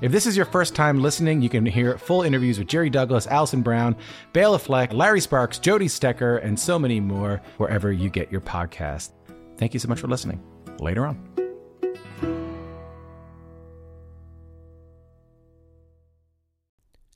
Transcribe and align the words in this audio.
If 0.00 0.12
this 0.12 0.26
is 0.26 0.36
your 0.36 0.46
first 0.46 0.74
time 0.74 1.02
listening, 1.02 1.42
you 1.42 1.50
can 1.50 1.66
hear 1.66 1.98
full 1.98 2.22
interviews 2.22 2.58
with 2.58 2.68
Jerry 2.68 2.88
Douglas, 2.88 3.26
Alison 3.26 3.60
Brown, 3.60 3.96
Bela 4.32 4.58
Fleck, 4.58 4.92
Larry 4.94 5.20
Sparks, 5.20 5.58
Jody 5.58 5.88
Stecher, 5.88 6.42
and 6.42 6.58
so 6.58 6.78
many 6.78 7.00
more 7.00 7.42
wherever 7.58 7.92
you 7.92 8.08
get 8.08 8.32
your 8.32 8.40
podcast. 8.40 9.10
Thank 9.58 9.74
you 9.74 9.80
so 9.80 9.88
much 9.88 10.00
for 10.00 10.08
listening. 10.08 10.42
Later 10.78 11.06
on. 11.06 11.30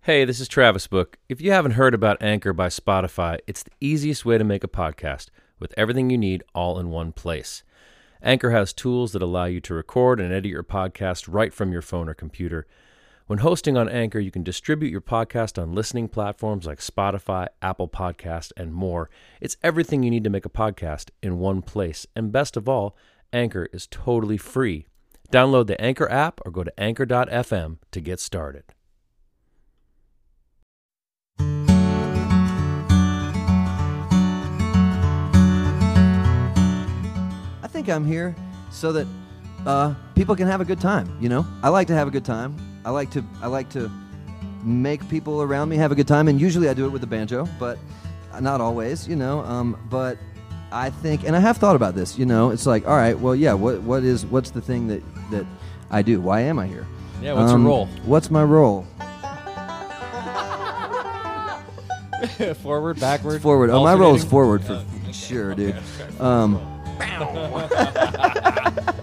Hey, 0.02 0.26
this 0.26 0.38
is 0.38 0.48
Travis 0.48 0.86
Book. 0.86 1.16
If 1.30 1.40
you 1.40 1.50
haven't 1.52 1.72
heard 1.72 1.94
about 1.94 2.22
Anchor 2.22 2.52
by 2.52 2.66
Spotify, 2.66 3.38
it's 3.46 3.62
the 3.62 3.70
easiest 3.80 4.26
way 4.26 4.36
to 4.36 4.44
make 4.44 4.62
a 4.62 4.68
podcast 4.68 5.28
with 5.58 5.72
everything 5.78 6.10
you 6.10 6.18
need 6.18 6.44
all 6.54 6.78
in 6.78 6.90
one 6.90 7.12
place. 7.12 7.62
Anchor 8.24 8.52
has 8.52 8.72
tools 8.72 9.12
that 9.12 9.20
allow 9.20 9.44
you 9.44 9.60
to 9.60 9.74
record 9.74 10.18
and 10.18 10.32
edit 10.32 10.50
your 10.50 10.62
podcast 10.62 11.26
right 11.30 11.52
from 11.52 11.72
your 11.72 11.82
phone 11.82 12.08
or 12.08 12.14
computer. 12.14 12.66
When 13.26 13.40
hosting 13.40 13.76
on 13.76 13.86
Anchor, 13.86 14.18
you 14.18 14.30
can 14.30 14.42
distribute 14.42 14.90
your 14.90 15.02
podcast 15.02 15.60
on 15.60 15.74
listening 15.74 16.08
platforms 16.08 16.64
like 16.64 16.78
Spotify, 16.78 17.48
Apple 17.60 17.86
Podcast, 17.86 18.50
and 18.56 18.72
more. 18.72 19.10
It's 19.42 19.58
everything 19.62 20.02
you 20.02 20.10
need 20.10 20.24
to 20.24 20.30
make 20.30 20.46
a 20.46 20.50
podcast 20.50 21.10
in 21.22 21.38
one 21.38 21.60
place. 21.60 22.06
And 22.16 22.32
best 22.32 22.56
of 22.56 22.66
all, 22.66 22.96
Anchor 23.30 23.68
is 23.74 23.86
totally 23.86 24.38
free. 24.38 24.86
Download 25.30 25.66
the 25.66 25.78
Anchor 25.78 26.10
app 26.10 26.40
or 26.46 26.50
go 26.50 26.64
to 26.64 26.80
anchor.fm 26.80 27.76
to 27.90 28.00
get 28.00 28.20
started. 28.20 28.64
Think 37.74 37.88
I'm 37.88 38.06
here 38.06 38.36
so 38.70 38.92
that 38.92 39.06
uh, 39.66 39.94
people 40.14 40.36
can 40.36 40.46
have 40.46 40.60
a 40.60 40.64
good 40.64 40.80
time. 40.80 41.08
You 41.20 41.28
know, 41.28 41.44
I 41.60 41.70
like 41.70 41.88
to 41.88 41.92
have 41.94 42.06
a 42.06 42.10
good 42.10 42.24
time. 42.24 42.54
I 42.84 42.90
like 42.90 43.10
to 43.10 43.24
I 43.42 43.48
like 43.48 43.68
to 43.70 43.90
make 44.62 45.06
people 45.08 45.42
around 45.42 45.70
me 45.70 45.76
have 45.76 45.90
a 45.90 45.96
good 45.96 46.06
time, 46.06 46.28
and 46.28 46.40
usually 46.40 46.68
I 46.68 46.74
do 46.74 46.86
it 46.86 46.90
with 46.90 47.00
the 47.00 47.08
banjo, 47.08 47.48
but 47.58 47.78
not 48.40 48.60
always. 48.60 49.08
You 49.08 49.16
know, 49.16 49.40
um, 49.40 49.76
but 49.90 50.18
I 50.70 50.90
think, 50.90 51.24
and 51.24 51.34
I 51.34 51.40
have 51.40 51.56
thought 51.56 51.74
about 51.74 51.96
this. 51.96 52.16
You 52.16 52.26
know, 52.26 52.50
it's 52.50 52.64
like, 52.64 52.86
all 52.86 52.96
right, 52.96 53.18
well, 53.18 53.34
yeah, 53.34 53.54
what 53.54 53.82
what 53.82 54.04
is 54.04 54.24
what's 54.24 54.50
the 54.50 54.60
thing 54.60 54.86
that 54.86 55.02
that 55.32 55.44
I 55.90 56.02
do? 56.02 56.20
Why 56.20 56.42
am 56.42 56.60
I 56.60 56.68
here? 56.68 56.86
Yeah, 57.20 57.32
what's 57.32 57.50
your 57.50 57.58
Um, 57.58 57.66
role? 57.66 57.86
What's 58.04 58.30
my 58.30 58.44
role? 58.44 58.86
forward, 62.62 63.00
backward, 63.00 63.42
Forward. 63.42 63.70
Oh, 63.70 63.82
my 63.82 63.94
role 63.94 64.14
is 64.14 64.24
forward 64.24 64.62
for 64.62 64.80
sure, 65.12 65.56
dude. 65.56 65.76
Um, 66.20 66.70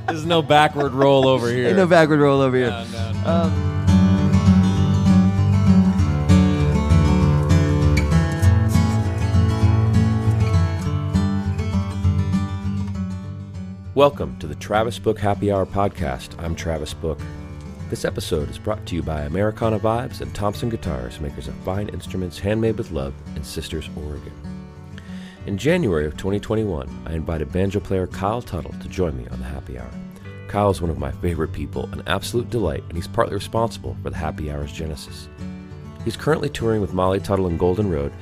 There's 0.08 0.26
no 0.26 0.42
backward 0.42 0.94
roll 0.94 1.28
over 1.28 1.50
here. 1.50 1.68
ain't 1.68 1.78
no 1.78 1.88
backward 1.88 2.20
roll 2.20 2.42
over 2.42 2.56
here. 2.56 2.70
No, 2.70 2.86
no, 2.86 3.12
no. 3.12 3.30
Um, 3.30 3.68
Welcome 13.94 14.38
to 14.40 14.48
the 14.48 14.56
Travis 14.56 14.98
Book 15.00 15.20
Happy 15.20 15.52
Hour 15.52 15.66
podcast. 15.66 16.42
I'm 16.42 16.56
Travis 16.56 16.94
Book. 16.94 17.20
This 17.90 18.06
episode 18.06 18.50
is 18.50 18.58
brought 18.58 18.86
to 18.86 18.96
you 18.96 19.04
by 19.04 19.24
Americana 19.24 19.78
Vibes 19.80 20.22
and 20.22 20.34
Thompson 20.34 20.70
Guitars, 20.70 21.20
makers 21.20 21.50
of 21.50 21.56
fine 21.56 21.90
instruments 21.90 22.40
handmade 22.40 22.78
with 22.78 22.92
love 22.92 23.14
in 23.36 23.44
Sisters, 23.44 23.90
Oregon. 23.98 24.32
In 25.48 25.58
January 25.58 26.06
of 26.06 26.16
2021, 26.18 27.04
I 27.08 27.14
invited 27.14 27.52
banjo 27.52 27.80
player 27.80 28.06
Kyle 28.06 28.44
Tuttle 28.44 28.76
to 28.80 28.88
join 28.88 29.18
me 29.18 29.28
on 29.30 29.40
the 29.40 29.46
Happy 29.46 29.80
Hour. 29.80 29.90
Kyle 30.48 30.70
is 30.70 30.82
one 30.82 30.92
of 30.92 31.00
my 31.00 31.12
favorite 31.14 31.52
people, 31.52 31.90
an 31.94 32.04
absolute 32.06 32.52
delight, 32.52 32.84
and 32.88 32.96
he's 32.96 33.08
partly 33.08 33.34
responsible 33.34 33.98
for 34.04 34.12
the 34.12 34.18
Happy 34.18 34.52
Hour's 34.52 34.72
genesis. 34.72 35.30
He's 36.06 36.16
currently 36.16 36.48
touring 36.48 36.80
with 36.80 36.94
Molly 36.94 37.20
Tuttle 37.20 37.48
and 37.48 37.58
Golden 37.58 37.90
Road, 37.90 38.14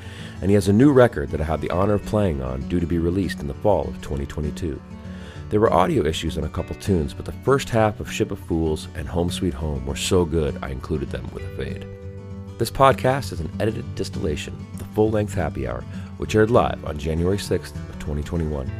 and 0.41 0.49
he 0.49 0.55
has 0.55 0.69
a 0.69 0.73
new 0.73 0.93
record 0.93 1.29
that 1.31 1.41
I 1.41 1.43
had 1.43 1.59
the 1.59 1.71
honor 1.71 1.95
of 1.95 2.05
playing 2.05 2.41
on 2.41 2.61
due 2.69 2.79
to 2.79 2.87
be 2.87 2.99
released 2.99 3.41
in 3.41 3.47
the 3.47 3.53
fall 3.53 3.89
of 3.89 4.01
2022. 4.01 4.81
There 5.49 5.59
were 5.59 5.73
audio 5.73 6.05
issues 6.05 6.37
on 6.37 6.45
a 6.45 6.49
couple 6.49 6.77
tunes, 6.77 7.13
but 7.13 7.25
the 7.25 7.33
first 7.43 7.67
half 7.67 7.99
of 7.99 8.09
Ship 8.09 8.31
of 8.31 8.39
Fools 8.39 8.87
and 8.95 9.09
Home 9.09 9.29
Sweet 9.29 9.53
Home 9.55 9.85
were 9.85 9.97
so 9.97 10.23
good 10.23 10.57
I 10.61 10.69
included 10.69 11.09
them 11.09 11.29
with 11.33 11.43
a 11.43 11.57
fade. 11.57 11.85
This 12.57 12.71
podcast 12.71 13.33
is 13.33 13.41
an 13.41 13.51
edited 13.59 13.95
distillation 13.95 14.53
of 14.73 14.79
the 14.79 14.85
full 14.85 15.09
length 15.09 15.33
happy 15.33 15.67
hour, 15.67 15.83
which 16.19 16.35
aired 16.35 16.51
live 16.51 16.85
on 16.85 16.97
January 16.97 17.37
6th 17.37 17.75
of 17.89 17.99
2021. 17.99 18.71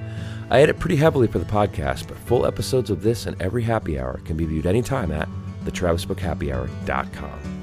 I 0.51 0.61
edit 0.61 0.79
pretty 0.79 0.95
heavily 0.95 1.27
for 1.27 1.39
the 1.39 1.45
podcast, 1.45 2.07
but 2.07 2.17
full 2.17 2.45
episodes 2.45 2.89
of 2.89 3.01
this 3.01 3.25
and 3.25 3.41
every 3.41 3.63
happy 3.63 4.00
hour 4.00 4.19
can 4.25 4.38
be 4.38 4.45
viewed 4.45 4.66
anytime 4.66 5.11
at 5.11 5.27
thetravisbookhappyhour.com. 5.66 7.58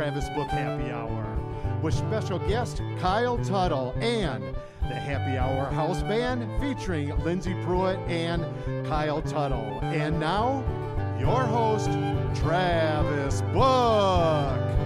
Travis 0.00 0.30
Book 0.30 0.48
Happy 0.48 0.90
Hour 0.90 1.38
with 1.82 1.92
special 1.92 2.38
guest 2.38 2.80
Kyle 3.00 3.36
Tuttle 3.44 3.94
and 4.00 4.42
the 4.80 4.94
Happy 4.94 5.36
Hour 5.36 5.66
House 5.66 6.02
Band 6.04 6.48
featuring 6.58 7.10
Lyndsay 7.18 7.62
Pruett 7.66 7.98
and 8.08 8.42
Kyle 8.86 9.20
Tuttle. 9.20 9.78
And 9.82 10.18
now, 10.18 10.64
your 11.20 11.42
host, 11.42 11.90
Travis 12.34 13.42
Book. 13.52 14.79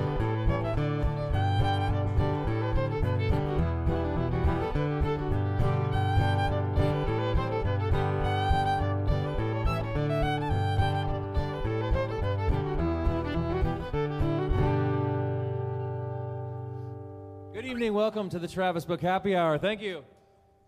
Welcome 17.94 18.28
to 18.30 18.41
the 18.41 18.48
Travis 18.48 18.84
Book 18.84 19.00
Happy 19.00 19.36
Hour. 19.36 19.56
Thank 19.56 19.80
you. 19.80 20.02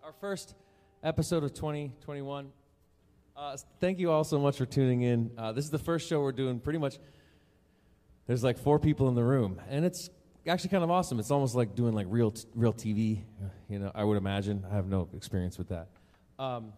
Our 0.05 0.13
first 0.21 0.55
episode 1.03 1.43
of 1.43 1.53
2021. 1.55 2.53
Uh, 3.37 3.57
thank 3.81 3.99
you 3.99 4.13
all 4.13 4.23
so 4.23 4.39
much 4.39 4.57
for 4.57 4.65
tuning 4.65 5.03
in. 5.03 5.33
Uh, 5.37 5.51
this 5.51 5.65
is 5.65 5.73
the 5.73 5.79
first 5.81 6.09
show 6.09 6.21
we're 6.21 6.31
doing 6.31 6.61
pretty 6.61 6.79
much. 6.79 6.99
There's 8.29 8.45
like 8.45 8.57
four 8.57 8.79
people 8.79 9.09
in 9.09 9.17
the 9.17 9.25
room, 9.25 9.61
and 9.69 9.85
it's 9.85 10.09
actually 10.47 10.71
kind 10.71 10.85
of 10.85 10.91
awesome. 10.93 11.19
It's 11.19 11.33
almost 11.33 11.57
like 11.57 11.75
doing 11.75 11.95
like 11.95 12.07
real, 12.09 12.31
t- 12.31 12.47
real 12.55 12.73
TV. 12.73 13.25
You 13.69 13.81
know, 13.81 13.91
I 13.93 14.05
would 14.05 14.19
imagine. 14.19 14.65
I 14.71 14.77
have 14.77 14.87
no 14.87 15.09
experience 15.13 15.59
with 15.59 15.71
that. 15.71 15.89
Um, 16.39 16.73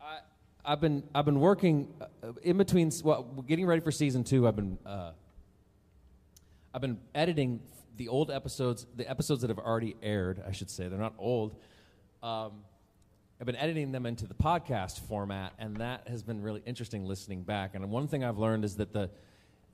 I, 0.00 0.18
I've 0.64 0.80
been, 0.80 1.04
I've 1.14 1.24
been 1.24 1.38
working 1.38 1.94
uh, 2.00 2.32
in 2.42 2.58
between. 2.58 2.90
Well, 3.04 3.44
getting 3.46 3.64
ready 3.64 3.80
for 3.80 3.92
season 3.92 4.24
two. 4.24 4.48
I've 4.48 4.56
been. 4.56 4.76
Uh, 4.84 5.12
I've 6.74 6.82
been 6.82 6.98
editing 7.14 7.60
the 7.96 8.08
old 8.08 8.30
episodes, 8.30 8.86
the 8.94 9.08
episodes 9.08 9.40
that 9.42 9.50
have 9.50 9.58
already 9.58 9.96
aired, 10.02 10.42
I 10.46 10.52
should 10.52 10.70
say. 10.70 10.88
They're 10.88 10.98
not 10.98 11.14
old. 11.18 11.56
Um, 12.22 12.52
I've 13.40 13.46
been 13.46 13.56
editing 13.56 13.92
them 13.92 14.06
into 14.06 14.26
the 14.26 14.34
podcast 14.34 15.00
format, 15.00 15.52
and 15.58 15.76
that 15.78 16.08
has 16.08 16.22
been 16.22 16.42
really 16.42 16.62
interesting 16.64 17.04
listening 17.04 17.42
back. 17.42 17.74
And 17.74 17.90
one 17.90 18.08
thing 18.08 18.24
I've 18.24 18.38
learned 18.38 18.64
is 18.64 18.76
that 18.76 18.92
the 18.92 19.10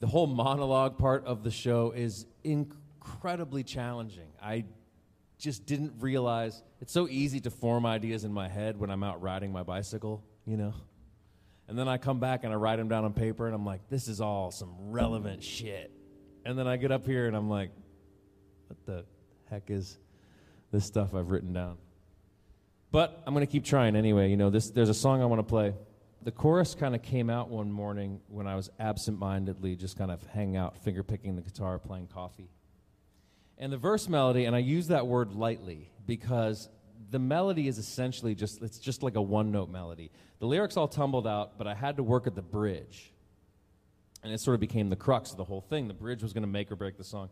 the 0.01 0.09
whole 0.09 0.27
monologue 0.27 0.99
part 0.99 1.25
of 1.27 1.45
the 1.45 1.51
show 1.53 1.93
is 1.93 2.27
incredibly 2.43 3.63
challenging. 3.63 4.33
I 4.43 4.65
just 5.39 5.65
didn't 5.65 5.93
realize 6.01 6.61
it's 6.81 6.93
so 6.93 7.07
easy 7.09 7.39
to 7.41 7.51
form 7.51 7.87
ideas 7.87 8.25
in 8.25 8.33
my 8.33 8.49
head 8.49 8.77
when 8.81 8.91
I'm 8.91 9.05
out 9.05 9.23
riding 9.23 9.53
my 9.53 9.63
bicycle, 9.63 10.25
you 10.45 10.57
know. 10.57 10.75
And 11.69 11.79
then 11.79 11.87
I 11.87 11.99
come 11.99 12.19
back 12.19 12.43
and 12.43 12.53
I 12.53 12.57
write 12.57 12.77
them 12.77 12.89
down 12.89 13.05
on 13.05 13.13
paper, 13.13 13.47
and 13.47 13.55
I'm 13.55 13.65
like, 13.65 13.89
this 13.89 14.09
is 14.09 14.21
all 14.21 14.51
some 14.51 14.75
relevant 14.91 15.45
shit. 15.45 15.93
And 16.45 16.59
then 16.59 16.67
I 16.67 16.77
get 16.77 16.91
up 16.91 17.07
here 17.07 17.29
and 17.29 17.37
I'm 17.37 17.49
like, 17.49 17.71
what 18.73 18.87
the 18.87 19.05
heck 19.51 19.71
is 19.71 19.99
this 20.71 20.85
stuff 20.85 21.15
I've 21.15 21.31
written 21.31 21.53
down? 21.53 21.77
But 22.91 23.23
I'm 23.27 23.35
going 23.35 23.47
to 23.47 23.51
keep 23.51 23.65
trying 23.65 23.97
anyway. 23.97 24.31
You 24.31 24.37
know, 24.37 24.51
this, 24.51 24.71
there's 24.71 24.89
a 24.89 24.95
song 24.95 25.23
I 25.23 25.27
want 25.27 25.41
to 25.41 25.45
play. 25.45 25.75
The 26.23 26.31
chorus 26.31 26.75
kind 26.75 26.95
of 26.95 27.03
came 27.03 27.29
out 27.29 27.49
one 27.49 27.73
morning 27.73 28.21
when 28.29 28.47
I 28.47 28.55
was 28.55 28.71
absent-mindedly 28.79 29.77
just 29.77 29.99
kind 29.99 30.11
of 30.11 30.25
hanging 30.27 30.57
out, 30.57 30.77
finger 30.79 31.03
picking 31.03 31.37
the 31.37 31.43
guitar, 31.43 31.79
playing 31.79 32.09
coffee. 32.09 32.49
And 33.59 33.73
the 33.73 33.79
verse 33.79 34.09
melody, 34.09 34.45
and 34.45 34.55
I 34.55 34.61
use 34.61 34.89
that 34.89 35.07
word 35.07 35.33
lightly 35.33 35.91
because 36.07 36.69
the 37.11 37.19
melody 37.19 37.69
is 37.69 37.79
essentially 37.79 38.35
just 38.35 38.63
it's 38.63 38.79
just 38.79 39.03
like 39.03 39.17
a 39.17 39.23
one-note 39.23 39.71
melody. 39.71 40.11
The 40.39 40.47
lyrics 40.47 40.77
all 40.77 40.89
tumbled 40.89 41.27
out, 41.27 41.59
but 41.59 41.67
I 41.67 41.75
had 41.75 41.97
to 41.97 42.03
work 42.03 42.27
at 42.27 42.35
the 42.35 42.43
bridge. 42.43 43.13
And 44.23 44.33
it 44.33 44.39
sort 44.39 44.55
of 44.55 44.61
became 44.61 44.89
the 44.89 44.97
crux 44.97 45.33
of 45.33 45.37
the 45.37 45.45
whole 45.45 45.61
thing. 45.61 45.89
The 45.89 45.95
bridge 45.95 46.23
was 46.23 46.33
going 46.33 46.45
to 46.45 46.49
make 46.49 46.71
or 46.71 46.77
break 46.77 46.97
the 46.97 47.05
song. 47.05 47.29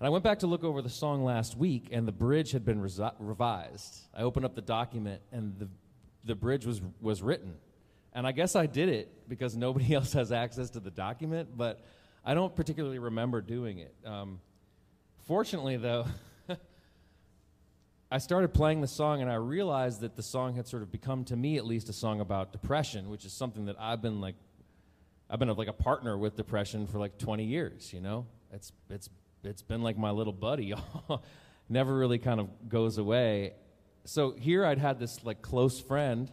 And 0.00 0.06
I 0.06 0.10
went 0.10 0.24
back 0.24 0.40
to 0.40 0.46
look 0.46 0.64
over 0.64 0.82
the 0.82 0.90
song 0.90 1.24
last 1.24 1.56
week, 1.56 1.88
and 1.92 2.06
the 2.06 2.12
bridge 2.12 2.50
had 2.52 2.64
been 2.64 2.80
revised. 2.80 4.00
I 4.12 4.22
opened 4.22 4.44
up 4.44 4.54
the 4.54 4.62
document, 4.62 5.22
and 5.30 5.56
the, 5.58 5.68
the 6.24 6.34
bridge 6.34 6.66
was, 6.66 6.80
was 7.00 7.22
written. 7.22 7.54
And 8.12 8.26
I 8.26 8.32
guess 8.32 8.56
I 8.56 8.66
did 8.66 8.88
it 8.88 9.28
because 9.28 9.56
nobody 9.56 9.94
else 9.94 10.12
has 10.12 10.32
access 10.32 10.70
to 10.70 10.80
the 10.80 10.90
document, 10.90 11.56
but 11.56 11.84
I 12.24 12.34
don't 12.34 12.54
particularly 12.54 12.98
remember 12.98 13.40
doing 13.40 13.78
it. 13.78 13.94
Um, 14.04 14.40
fortunately, 15.26 15.76
though, 15.76 16.06
I 18.10 18.18
started 18.18 18.52
playing 18.52 18.80
the 18.80 18.88
song, 18.88 19.22
and 19.22 19.30
I 19.30 19.36
realized 19.36 20.00
that 20.00 20.16
the 20.16 20.22
song 20.22 20.56
had 20.56 20.66
sort 20.66 20.82
of 20.82 20.90
become, 20.90 21.24
to 21.26 21.36
me 21.36 21.56
at 21.56 21.66
least, 21.66 21.88
a 21.88 21.92
song 21.92 22.20
about 22.20 22.50
depression, 22.50 23.10
which 23.10 23.24
is 23.24 23.32
something 23.32 23.66
that 23.66 23.76
I've 23.78 24.02
been 24.02 24.20
like, 24.20 24.34
I've 25.30 25.38
been 25.38 25.48
like 25.48 25.68
a 25.68 25.72
partner 25.72 26.18
with 26.18 26.36
depression 26.36 26.86
for 26.86 26.98
like 26.98 27.16
20 27.18 27.44
years. 27.44 27.92
You 27.92 28.00
know, 28.00 28.26
it's 28.52 28.72
it's 28.90 29.08
it's 29.46 29.62
been 29.62 29.82
like 29.82 29.96
my 29.98 30.10
little 30.10 30.32
buddy. 30.32 30.74
Never 31.68 31.94
really 31.94 32.18
kind 32.18 32.40
of 32.40 32.48
goes 32.68 32.98
away. 32.98 33.54
So 34.04 34.32
here 34.32 34.66
I'd 34.66 34.78
had 34.78 34.98
this 34.98 35.24
like 35.24 35.42
close 35.42 35.80
friend, 35.80 36.30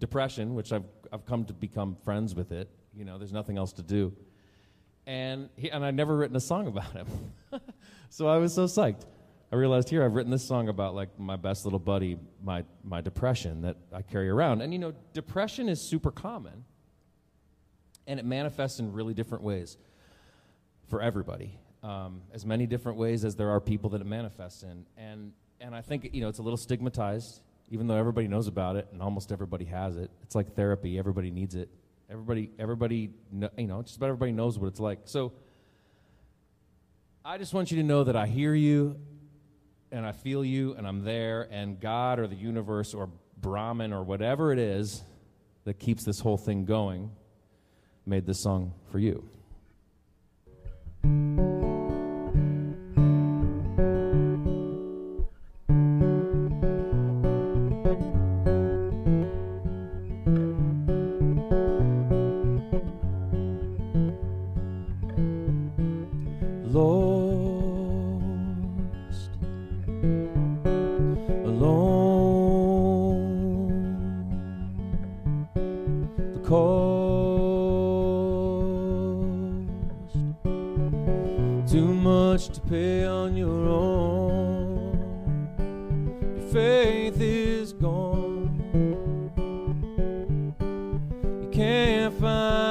depression, 0.00 0.54
which 0.54 0.72
I've 0.72 0.84
I've 1.12 1.24
come 1.24 1.44
to 1.44 1.52
become 1.52 1.96
friends 2.04 2.34
with 2.34 2.52
it. 2.52 2.68
You 2.94 3.04
know, 3.04 3.18
there's 3.18 3.32
nothing 3.32 3.58
else 3.58 3.72
to 3.74 3.82
do. 3.82 4.12
And 5.06 5.48
he, 5.56 5.70
and 5.70 5.84
I'd 5.84 5.94
never 5.94 6.16
written 6.16 6.36
a 6.36 6.40
song 6.40 6.66
about 6.66 6.92
him. 6.92 7.06
so 8.10 8.26
I 8.26 8.38
was 8.38 8.52
so 8.52 8.64
psyched. 8.64 9.02
I 9.52 9.56
realized 9.56 9.88
here 9.88 10.04
I've 10.04 10.14
written 10.14 10.32
this 10.32 10.46
song 10.46 10.68
about 10.68 10.96
like 10.96 11.16
my 11.20 11.36
best 11.36 11.64
little 11.64 11.78
buddy, 11.78 12.18
my 12.42 12.64
my 12.82 13.00
depression 13.00 13.62
that 13.62 13.76
I 13.92 14.02
carry 14.02 14.28
around. 14.28 14.62
And 14.62 14.72
you 14.72 14.80
know, 14.80 14.92
depression 15.12 15.68
is 15.68 15.80
super 15.80 16.10
common. 16.10 16.64
And 18.08 18.18
it 18.20 18.26
manifests 18.26 18.78
in 18.80 18.92
really 18.92 19.14
different 19.14 19.42
ways 19.42 19.76
for 20.88 21.02
everybody 21.02 21.58
um, 21.86 22.22
as 22.34 22.44
many 22.44 22.66
different 22.66 22.98
ways 22.98 23.24
as 23.24 23.36
there 23.36 23.50
are 23.50 23.60
people 23.60 23.90
that 23.90 24.00
it 24.00 24.06
manifests 24.06 24.64
in. 24.64 24.84
And, 24.96 25.32
and 25.60 25.72
I 25.72 25.82
think, 25.82 26.10
you 26.12 26.20
know, 26.20 26.28
it's 26.28 26.40
a 26.40 26.42
little 26.42 26.56
stigmatized, 26.56 27.42
even 27.70 27.86
though 27.86 27.94
everybody 27.94 28.26
knows 28.26 28.48
about 28.48 28.74
it 28.74 28.88
and 28.90 29.00
almost 29.00 29.30
everybody 29.30 29.66
has 29.66 29.96
it. 29.96 30.10
It's 30.24 30.34
like 30.34 30.56
therapy. 30.56 30.98
Everybody 30.98 31.30
needs 31.30 31.54
it. 31.54 31.68
Everybody, 32.10 32.50
everybody, 32.58 33.10
you 33.56 33.66
know, 33.66 33.82
just 33.82 33.96
about 33.96 34.06
everybody 34.06 34.32
knows 34.32 34.58
what 34.58 34.66
it's 34.66 34.80
like. 34.80 35.00
So 35.04 35.32
I 37.24 37.38
just 37.38 37.54
want 37.54 37.70
you 37.70 37.76
to 37.76 37.84
know 37.84 38.02
that 38.02 38.16
I 38.16 38.26
hear 38.26 38.54
you 38.54 38.96
and 39.92 40.04
I 40.04 40.10
feel 40.10 40.44
you 40.44 40.74
and 40.74 40.88
I'm 40.88 41.04
there 41.04 41.46
and 41.52 41.78
God 41.78 42.18
or 42.18 42.26
the 42.26 42.34
universe 42.34 42.94
or 42.94 43.08
Brahman 43.40 43.92
or 43.92 44.02
whatever 44.02 44.52
it 44.52 44.58
is 44.58 45.04
that 45.64 45.78
keeps 45.78 46.04
this 46.04 46.18
whole 46.18 46.36
thing 46.36 46.64
going 46.64 47.12
made 48.04 48.26
this 48.26 48.42
song 48.42 48.72
for 48.90 48.98
you. 48.98 49.28
Find 81.76 83.36
your 83.36 83.68
own. 83.68 84.98
Your 86.38 86.48
faith 86.50 87.20
is 87.20 87.74
gone. 87.74 88.50
You 91.42 91.50
can't 91.52 92.14
will. 92.18 92.65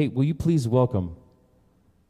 Hey, 0.00 0.08
will 0.08 0.24
you 0.24 0.32
please 0.32 0.66
welcome 0.66 1.14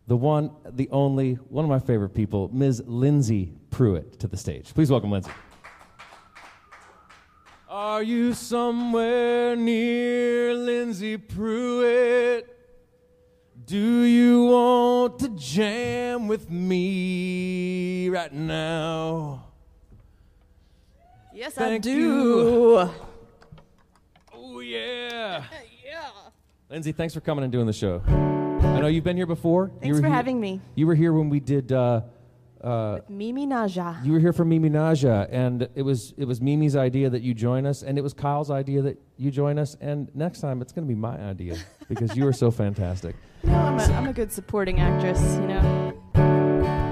the 0.07 0.17
one, 0.17 0.53
the 0.65 0.89
only, 0.93 1.35
one 1.49 1.65
of 1.65 1.69
my 1.69 1.81
favorite 1.81 2.11
people, 2.11 2.49
Ms. 2.53 2.83
Lyndsay 2.83 3.53
Pruett, 3.73 4.17
to 4.21 4.29
the 4.29 4.37
stage. 4.37 4.73
Please 4.73 4.93
welcome 4.93 5.11
Lyndsay. 5.11 5.33
Are 7.69 8.05
you 8.05 8.33
somewhere 8.33 9.57
near 9.57 10.55
Lyndsay 10.55 11.19
Pruett? 11.19 12.45
Do 13.67 14.03
you 14.03 14.45
want 14.45 15.19
to 15.19 15.29
jam 15.31 16.29
with 16.29 16.49
me 16.49 18.09
right 18.09 18.33
now? 18.33 19.47
Yes, 21.35 21.55
Thank 21.55 21.73
I 21.73 21.79
do. 21.79 21.91
you. 21.91 22.91
Oh, 24.33 24.61
yeah. 24.61 25.43
yeah. 25.85 26.11
Lyndsay, 26.71 26.95
thanks 26.95 27.15
for 27.15 27.21
coming 27.21 27.43
and 27.43 27.53
doing 27.53 27.67
the 27.67 27.73
show. 27.73 28.01
I 28.07 28.81
know 28.81 28.87
you've 28.87 29.05
been 29.05 29.17
here 29.17 29.27
before. 29.27 29.67
You 29.75 29.81
Thanks 29.81 29.95
were 29.97 30.03
for 30.03 30.07
here- 30.07 30.15
having 30.17 30.41
me. 30.41 30.61
You 30.75 30.87
were 30.87 30.95
here 30.95 31.13
when 31.13 31.29
we 31.29 31.41
did. 31.41 31.73
Uh, 31.73 32.03
uh, 32.63 33.01
Mimi 33.09 33.47
Naja. 33.47 34.05
you 34.05 34.13
were 34.13 34.19
here 34.19 34.35
for 34.35 34.45
Mimi 34.45 34.69
Naja, 34.69 35.27
and 35.31 35.67
it 35.75 35.83
was 35.83 36.13
it 36.19 36.27
was 36.27 36.41
Mimi's 36.43 36.77
idea 36.77 37.09
that 37.11 37.23
you 37.23 37.33
join 37.35 37.65
us, 37.67 37.83
and 37.83 37.97
it 37.99 38.03
was 38.03 38.13
Kyle's 38.13 38.51
idea 38.51 38.83
that 38.83 39.01
you 39.17 39.31
join 39.31 39.59
us. 39.59 39.77
And 39.81 40.15
next 40.15 40.41
time, 40.41 40.61
it's 40.61 40.71
going 40.73 40.87
to 40.87 40.89
be 40.89 40.95
my 40.99 41.17
idea 41.21 41.57
because 41.89 42.15
you 42.17 42.27
are 42.27 42.33
so 42.33 42.51
fantastic. 42.51 43.17
No, 43.43 43.55
I'm 43.55 43.79
a, 43.79 43.83
I'm 43.95 44.07
a 44.07 44.13
good 44.13 44.31
supporting 44.31 44.81
actress, 44.81 45.19
you 45.37 45.47
know. 45.49 46.91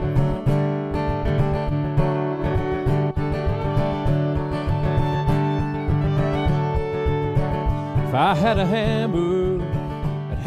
If 8.08 8.14
I 8.14 8.34
had 8.34 8.58
a 8.58 8.62
I'd 8.64 9.10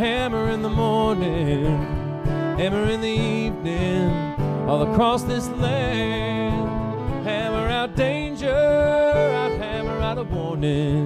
hammer 0.02 0.50
in 0.50 0.64
the 0.64 0.70
morning, 0.70 1.64
hammer 2.58 2.90
in 2.90 3.02
the 3.02 3.08
evening, 3.08 4.10
all 4.68 4.92
across 4.92 5.22
this 5.22 5.48
land. 5.50 7.24
Hammer 7.24 7.68
out 7.68 7.96
danger, 7.96 8.50
I'd 8.50 9.62
hammer 9.62 10.00
out 10.02 10.18
a 10.18 10.24
warning. 10.24 11.06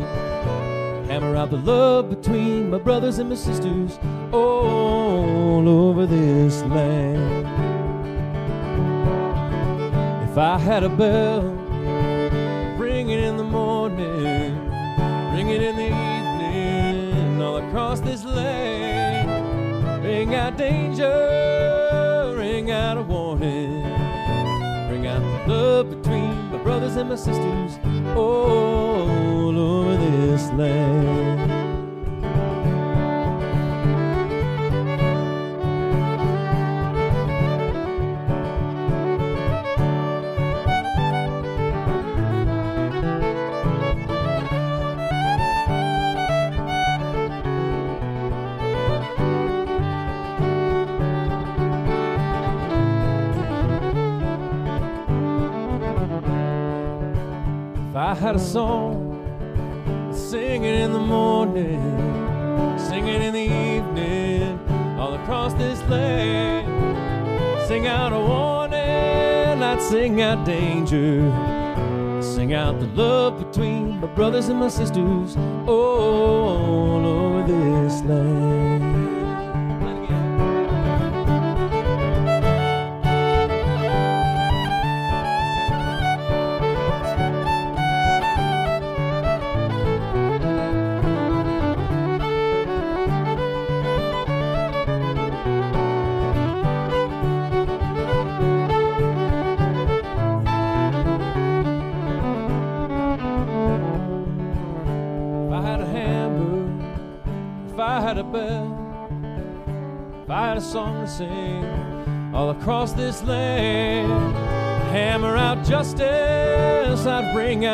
Hammer 1.09 1.35
out 1.35 1.49
the 1.49 1.57
love 1.57 2.09
between 2.09 2.69
my 2.69 2.77
brothers 2.77 3.19
and 3.19 3.27
my 3.27 3.35
sisters 3.35 3.99
all 4.31 5.67
over 5.67 6.05
this 6.05 6.61
land. 6.63 7.45
If 10.29 10.37
I 10.37 10.57
had 10.57 10.83
a 10.83 10.89
bell, 10.89 11.41
ring 12.77 13.09
it 13.09 13.19
in 13.19 13.35
the 13.35 13.43
morning, 13.43 14.55
ring 15.33 15.49
it 15.49 15.61
in 15.61 15.75
the 15.75 15.87
evening, 15.87 16.14
across 17.67 17.99
this 17.99 18.23
land. 18.23 20.03
Ring 20.03 20.35
out 20.35 20.57
danger, 20.57 22.33
ring 22.37 22.71
out 22.71 22.97
a 22.97 23.01
warning, 23.01 23.83
ring 24.91 25.07
out 25.07 25.21
the 25.21 25.53
love 25.53 25.89
between 25.89 26.51
my 26.51 26.57
brothers 26.57 26.95
and 26.95 27.09
my 27.09 27.15
sisters. 27.15 27.79
All 28.15 28.84
brothers 74.15 74.47
and 74.47 74.59
my 74.59 74.69
sisters. 74.69 75.35
All 75.67 75.94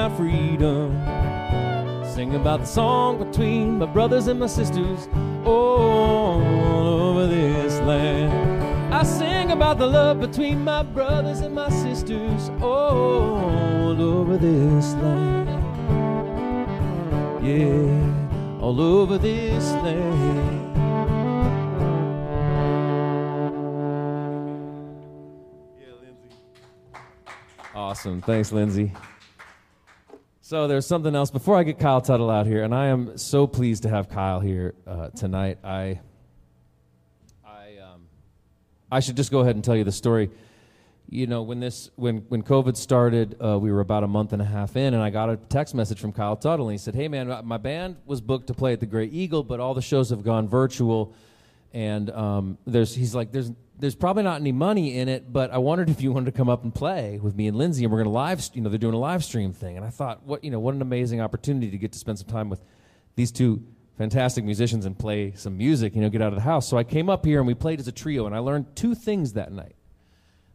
I'd 0.02 0.18
bring 0.18 0.64
out 0.64 0.98
freedom. 0.98 2.06
Sing 2.16 2.34
about 2.34 2.62
the 2.62 2.66
song 2.66 3.20
between 3.24 3.78
my 3.78 3.86
brothers 3.86 4.26
and 4.26 4.40
my 4.40 4.48
sisters 4.48 5.08
all 5.46 6.42
over 6.42 7.28
this 7.28 7.80
land. 7.82 8.94
I 8.94 9.04
sing 9.04 9.52
about 9.52 9.78
the 9.78 9.86
love 9.86 10.20
between 10.20 10.64
my 10.64 10.82
brothers 10.82 11.42
and 11.42 11.54
my 11.54 11.70
sisters 11.70 12.50
all 12.62 14.02
over 14.02 14.38
this 14.38 14.94
land. 14.96 15.50
Yeah, 17.46 18.60
all 18.60 18.82
over 18.82 19.20
this 19.20 19.72
land. 19.84 20.68
Awesome. 27.76 28.22
Thanks, 28.22 28.52
Lyndsay. 28.52 28.92
So 30.52 30.68
there's 30.68 30.86
something 30.86 31.16
else 31.16 31.32
before 31.32 31.56
I 31.56 31.64
get 31.64 31.80
Kyle 31.80 32.02
Tuttle 32.02 32.30
out 32.30 32.46
here, 32.46 32.66
and 32.66 32.76
I 32.76 32.88
am 32.88 33.18
so 33.18 33.48
pleased 33.48 33.84
to 33.84 33.90
have 33.90 34.10
Kyle 34.10 34.42
here 34.42 34.76
uh, 34.86 35.08
tonight. 35.12 35.60
I, 35.64 36.02
I, 37.42 37.78
um, 37.78 38.02
I 38.92 39.00
should 39.00 39.16
just 39.16 39.32
go 39.32 39.40
ahead 39.40 39.56
and 39.56 39.64
tell 39.64 39.78
you 39.78 39.86
the 39.86 39.94
story. 39.94 40.30
You 41.08 41.26
know, 41.26 41.44
when 41.44 41.62
this, 41.62 41.90
when 41.96 42.26
when 42.28 42.44
COVID 42.44 42.76
started, 42.76 43.38
uh, 43.42 43.58
we 43.60 43.72
were 43.72 43.80
about 43.80 44.04
a 44.04 44.10
month 44.10 44.34
and 44.34 44.42
a 44.42 44.46
half 44.46 44.76
in, 44.76 44.94
and 44.94 45.02
I 45.02 45.10
got 45.10 45.30
a 45.30 45.38
text 45.38 45.74
message 45.74 46.02
from 46.02 46.12
Kyle 46.12 46.36
Tuttle, 46.36 46.68
and 46.68 46.74
he 46.74 46.78
said, 46.78 46.96
"Hey, 46.96 47.08
man, 47.08 47.34
my 47.46 47.58
band 47.58 47.96
was 48.06 48.20
booked 48.20 48.48
to 48.48 48.54
play 48.54 48.74
at 48.74 48.82
the 48.82 48.86
Grey 48.86 49.06
Eagle, 49.06 49.44
but 49.44 49.62
all 49.62 49.74
the 49.74 49.82
shows 49.82 50.10
have 50.10 50.22
gone 50.22 50.50
virtual, 50.50 51.14
and 51.72 52.10
um, 52.10 52.58
there's 52.68 52.94
he's 52.94 53.16
like, 53.16 53.32
there's 53.32 53.52
there's 53.82 53.96
probably 53.96 54.22
not 54.22 54.40
any 54.40 54.52
money 54.52 55.00
in 55.00 55.10
it, 55.10 55.34
but 55.34 55.50
I 55.50 55.58
wondered 55.58 55.90
if 55.90 56.02
you 56.02 56.12
wanted 56.12 56.28
to 56.28 56.38
come 56.38 56.50
up 56.50 56.64
and 56.64 56.74
play 56.74 57.18
with 57.18 57.36
me 57.36 57.48
and 57.48 57.58
Lyndsay, 57.58 57.82
and 57.82 57.92
we're 57.92 57.98
gonna 57.98 58.12
live, 58.12 58.48
you 58.54 58.62
know, 58.62 58.70
they're 58.70 58.78
doing 58.78 58.94
a 58.94 59.00
live 59.00 59.24
stream 59.24 59.54
thing, 59.54 59.76
and 59.76 59.84
I 59.84 59.90
thought, 59.90 60.24
what 60.24 60.44
you 60.44 60.52
know, 60.52 60.60
what 60.60 60.76
an 60.76 60.84
amazing 60.84 61.20
opportunity 61.20 61.72
to 61.72 61.78
get 61.80 61.92
to 61.94 61.98
spend 61.98 62.20
some 62.20 62.28
time 62.28 62.48
with 62.48 62.64
these 63.16 63.32
two 63.32 63.64
fantastic 63.98 64.46
musicians 64.46 64.86
and 64.86 64.98
play 64.98 65.34
some 65.36 65.58
music, 65.58 65.96
you 65.96 66.02
know, 66.02 66.10
get 66.10 66.22
out 66.22 66.28
of 66.28 66.36
the 66.36 66.42
house. 66.42 66.68
So 66.68 66.78
I 66.78 66.84
came 66.84 67.10
up 67.10 67.26
here 67.26 67.40
and 67.40 67.48
we 67.48 67.56
played 67.56 67.80
as 67.80 67.88
a 67.88 67.92
trio, 67.92 68.28
and 68.28 68.36
I 68.36 68.40
learned 68.40 68.76
two 68.76 68.94
things 68.94 69.34
that 69.34 69.52
night 69.52 69.76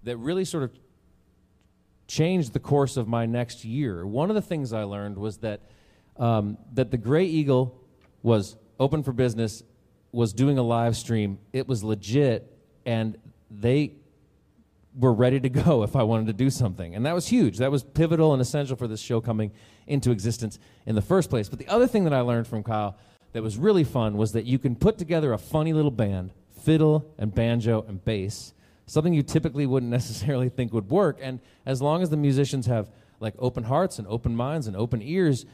that 0.04 0.16
really 0.18 0.44
sort 0.44 0.62
of 0.62 0.70
changed 2.06 2.52
the 2.52 2.60
course 2.60 2.96
of 2.96 3.08
my 3.08 3.26
next 3.26 3.64
year. 3.64 4.06
One 4.06 4.30
of 4.30 4.36
the 4.36 4.42
things 4.42 4.72
I 4.72 4.84
learned 4.84 5.18
was 5.18 5.38
that 5.38 5.62
um, 6.16 6.58
that 6.74 6.92
the 6.92 6.96
Grey 6.96 7.24
Eagle 7.24 7.76
was 8.22 8.56
open 8.78 9.02
for 9.02 9.12
business, 9.12 9.64
was 10.12 10.32
doing 10.32 10.58
a 10.58 10.62
live 10.62 10.96
stream. 10.96 11.38
It 11.52 11.66
was 11.66 11.82
legit, 11.82 12.55
and 12.86 13.18
they 13.50 13.92
were 14.98 15.12
ready 15.12 15.38
to 15.40 15.48
go 15.48 15.82
if 15.82 15.94
I 15.94 16.02
wanted 16.02 16.28
to 16.28 16.32
do 16.32 16.48
something. 16.48 16.94
And 16.94 17.04
that 17.04 17.14
was 17.14 17.26
huge. 17.26 17.58
That 17.58 17.70
was 17.70 17.82
pivotal 17.82 18.32
and 18.32 18.40
essential 18.40 18.76
for 18.76 18.88
this 18.88 19.00
show 19.00 19.20
coming 19.20 19.50
into 19.86 20.10
existence 20.10 20.58
in 20.86 20.94
the 20.94 21.02
first 21.02 21.28
place. 21.28 21.48
But 21.48 21.58
the 21.58 21.68
other 21.68 21.86
thing 21.86 22.04
that 22.04 22.12
I 22.12 22.20
learned 22.20 22.46
from 22.46 22.62
Kyle 22.62 22.96
that 23.32 23.42
was 23.42 23.58
really 23.58 23.84
fun 23.84 24.16
was 24.16 24.32
that 24.32 24.46
you 24.46 24.58
can 24.58 24.74
put 24.74 24.96
together 24.96 25.32
a 25.32 25.38
funny 25.38 25.72
little 25.74 25.90
band, 25.90 26.30
fiddle 26.62 27.12
and 27.18 27.34
banjo 27.34 27.84
and 27.86 28.02
bass, 28.02 28.54
something 28.86 29.12
you 29.12 29.22
typically 29.22 29.66
wouldn't 29.66 29.92
necessarily 30.00 30.48
think 30.48 30.72
would 30.72 30.88
work. 30.88 31.18
And 31.20 31.40
as 31.66 31.82
long 31.82 32.02
as 32.02 32.10
the 32.10 32.16
musicians 32.16 32.66
have 32.66 32.90
like 33.20 33.34
open 33.38 33.64
hearts 33.64 33.98
and 33.98 34.08
open 34.08 34.34
minds 34.34 34.66
and 34.66 34.76
open 34.76 35.02
ears, 35.02 35.44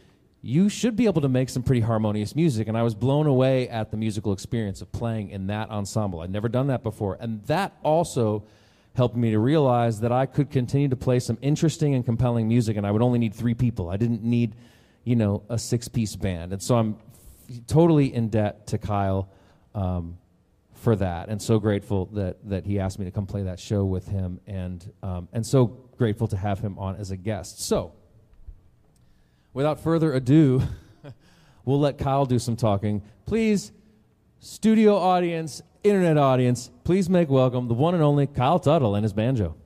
you 0.43 0.69
should 0.69 0.97
be 0.97 1.07
able 1.07 1.23
to 1.23 1.29
make 1.29 1.49
some 1.49 1.63
pretty 1.63 1.81
harmonious 1.81 2.35
music. 2.35 2.67
And 2.67 2.77
I 2.77 2.83
was 2.83 2.97
blown 2.97 3.27
away 3.27 3.69
at 3.69 3.93
the 3.93 3.97
musical 3.97 4.33
experience 4.33 4.83
of 4.83 4.91
playing 4.91 5.31
in 5.31 5.47
that 5.47 5.71
ensemble. 5.71 6.21
I'd 6.21 6.31
never 6.31 6.49
done 6.49 6.67
that 6.67 6.83
before. 6.83 7.17
And 7.21 7.45
that 7.45 7.77
also 7.85 8.45
helped 8.95 9.17
me 9.17 9.31
to 9.31 9.39
realize 9.39 10.01
that 10.01 10.11
I 10.11 10.27
could 10.27 10.51
continue 10.51 10.89
to 10.89 10.97
play 10.97 11.21
some 11.21 11.39
interesting 11.41 11.95
and 11.95 12.05
compelling 12.05 12.49
music, 12.49 12.77
and 12.77 12.87
I 12.87 12.91
would 12.91 13.03
only 13.03 13.21
need 13.21 13.35
three 13.35 13.55
people. 13.55 13.89
I 13.89 13.97
didn't 13.97 14.25
need, 14.25 14.57
you 15.05 15.15
know, 15.15 15.45
a 15.49 15.59
six 15.59 15.87
piece 15.89 16.17
band. 16.17 16.53
And 16.53 16.61
so 16.61 16.77
I'm 16.77 16.97
f- 17.49 17.61
totally 17.69 18.13
in 18.13 18.29
debt 18.29 18.67
to 18.69 18.79
Kyle. 18.79 19.31
Um, 19.75 20.19
for 20.75 20.97
that, 20.97 21.29
and 21.29 21.41
so 21.41 21.61
grateful 21.61 22.07
that 22.07 22.37
that 22.49 22.67
he 22.67 22.81
asked 22.81 22.99
me 22.99 23.05
to 23.05 23.13
come 23.13 23.25
play 23.25 23.45
that 23.45 23.61
show 23.61 23.85
with 23.85 24.09
him, 24.09 24.41
and 24.49 24.93
um, 25.05 25.29
and 25.33 25.47
so 25.47 25.67
grateful 25.97 26.27
to 26.27 26.37
have 26.37 26.59
him 26.59 26.77
on 26.77 26.97
as 26.97 27.13
a 27.13 27.17
guest. 27.17 27.63
So, 27.63 27.93
without 29.53 29.81
further 29.81 30.13
ado, 30.13 30.63
we'll 31.65 31.81
let 31.81 31.99
Kyle 31.99 32.27
do 32.27 32.39
some 32.39 32.57
talking. 32.57 33.03
Please, 33.27 33.73
studio 34.41 34.97
audience, 34.97 35.63
internet 35.85 36.17
audience, 36.17 36.71
please 36.85 37.09
make 37.09 37.29
welcome 37.29 37.69
the 37.69 37.75
one 37.75 37.95
and 37.95 38.03
only 38.03 38.27
Kyle 38.27 38.59
Tuttle 38.59 38.95
and 38.95 39.05
his 39.05 39.13
banjo. 39.13 39.57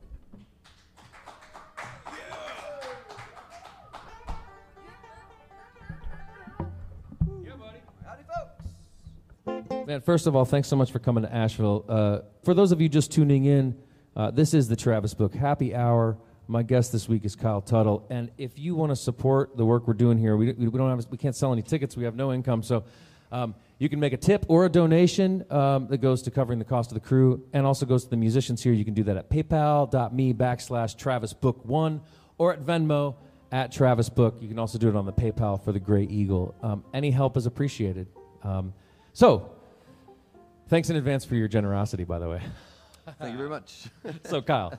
Man, 9.86 10.00
first 10.00 10.26
of 10.26 10.34
all, 10.34 10.44
thanks 10.44 10.66
so 10.66 10.74
much 10.74 10.90
for 10.90 10.98
coming 10.98 11.22
to 11.22 11.32
Asheville. 11.32 11.84
Uh, 11.88 12.18
for 12.42 12.54
those 12.54 12.72
of 12.72 12.80
you 12.80 12.88
just 12.88 13.12
tuning 13.12 13.44
in, 13.44 13.78
uh, 14.16 14.32
this 14.32 14.52
is 14.52 14.66
the 14.66 14.74
Travis 14.74 15.14
Book 15.14 15.32
Happy 15.32 15.76
Hour. 15.76 16.18
My 16.48 16.62
guest 16.62 16.92
this 16.92 17.08
week 17.08 17.24
is 17.24 17.34
Kyle 17.34 17.60
Tuttle, 17.60 18.06
and 18.10 18.30
if 18.38 18.58
you 18.58 18.74
want 18.74 18.90
to 18.90 18.96
support 18.96 19.56
the 19.56 19.64
work 19.64 19.88
we're 19.88 19.94
doing 19.94 20.16
here, 20.16 20.36
we, 20.36 20.52
we 20.52 20.70
don't 20.70 20.90
have 20.90 21.06
we 21.10 21.18
can't 21.18 21.34
sell 21.34 21.52
any 21.52 21.62
tickets. 21.62 21.96
We 21.96 22.04
have 22.04 22.14
no 22.14 22.32
income, 22.32 22.62
so 22.62 22.84
um, 23.32 23.54
you 23.78 23.88
can 23.88 23.98
make 23.98 24.12
a 24.12 24.16
tip 24.16 24.46
or 24.48 24.64
a 24.64 24.68
donation 24.68 25.44
um, 25.50 25.88
that 25.88 25.98
goes 25.98 26.22
to 26.22 26.30
covering 26.30 26.58
the 26.58 26.64
cost 26.64 26.90
of 26.90 26.94
the 26.94 27.06
crew, 27.06 27.42
and 27.52 27.66
also 27.66 27.84
goes 27.84 28.04
to 28.04 28.10
the 28.10 28.16
musicians 28.16 28.62
here. 28.62 28.72
You 28.72 28.84
can 28.84 28.94
do 28.94 29.02
that 29.04 29.16
at 29.16 29.28
PayPal.me 29.28 30.34
backslash 30.34 30.96
Travis 30.96 31.32
Book 31.32 31.64
One 31.64 32.00
or 32.38 32.52
at 32.52 32.64
Venmo 32.64 33.16
at 33.50 33.72
Travis 33.72 34.08
Book. 34.08 34.36
You 34.40 34.48
can 34.48 34.58
also 34.58 34.78
do 34.78 34.88
it 34.88 34.96
on 34.96 35.06
the 35.06 35.12
PayPal 35.12 35.62
for 35.62 35.72
the 35.72 35.80
Grey 35.80 36.04
Eagle. 36.04 36.54
Um, 36.62 36.84
any 36.94 37.10
help 37.10 37.36
is 37.36 37.46
appreciated. 37.46 38.06
Um, 38.42 38.72
so 39.12 39.50
Thanks 40.68 40.90
in 40.90 40.96
advance 40.96 41.24
for 41.24 41.36
your 41.36 41.46
generosity, 41.46 42.02
by 42.02 42.18
the 42.18 42.28
way. 42.28 42.40
Thank 43.20 43.32
you 43.32 43.38
very 43.38 43.48
much. 43.48 43.84
so, 44.24 44.42
Kyle, 44.42 44.76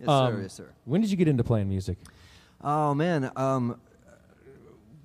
yes, 0.00 0.08
um, 0.08 0.34
sir. 0.34 0.42
Yes, 0.42 0.52
sir. 0.52 0.68
when 0.84 1.00
did 1.00 1.10
you 1.10 1.16
get 1.16 1.28
into 1.28 1.44
playing 1.44 1.68
music? 1.68 1.98
Oh 2.62 2.94
man, 2.94 3.30
um, 3.36 3.80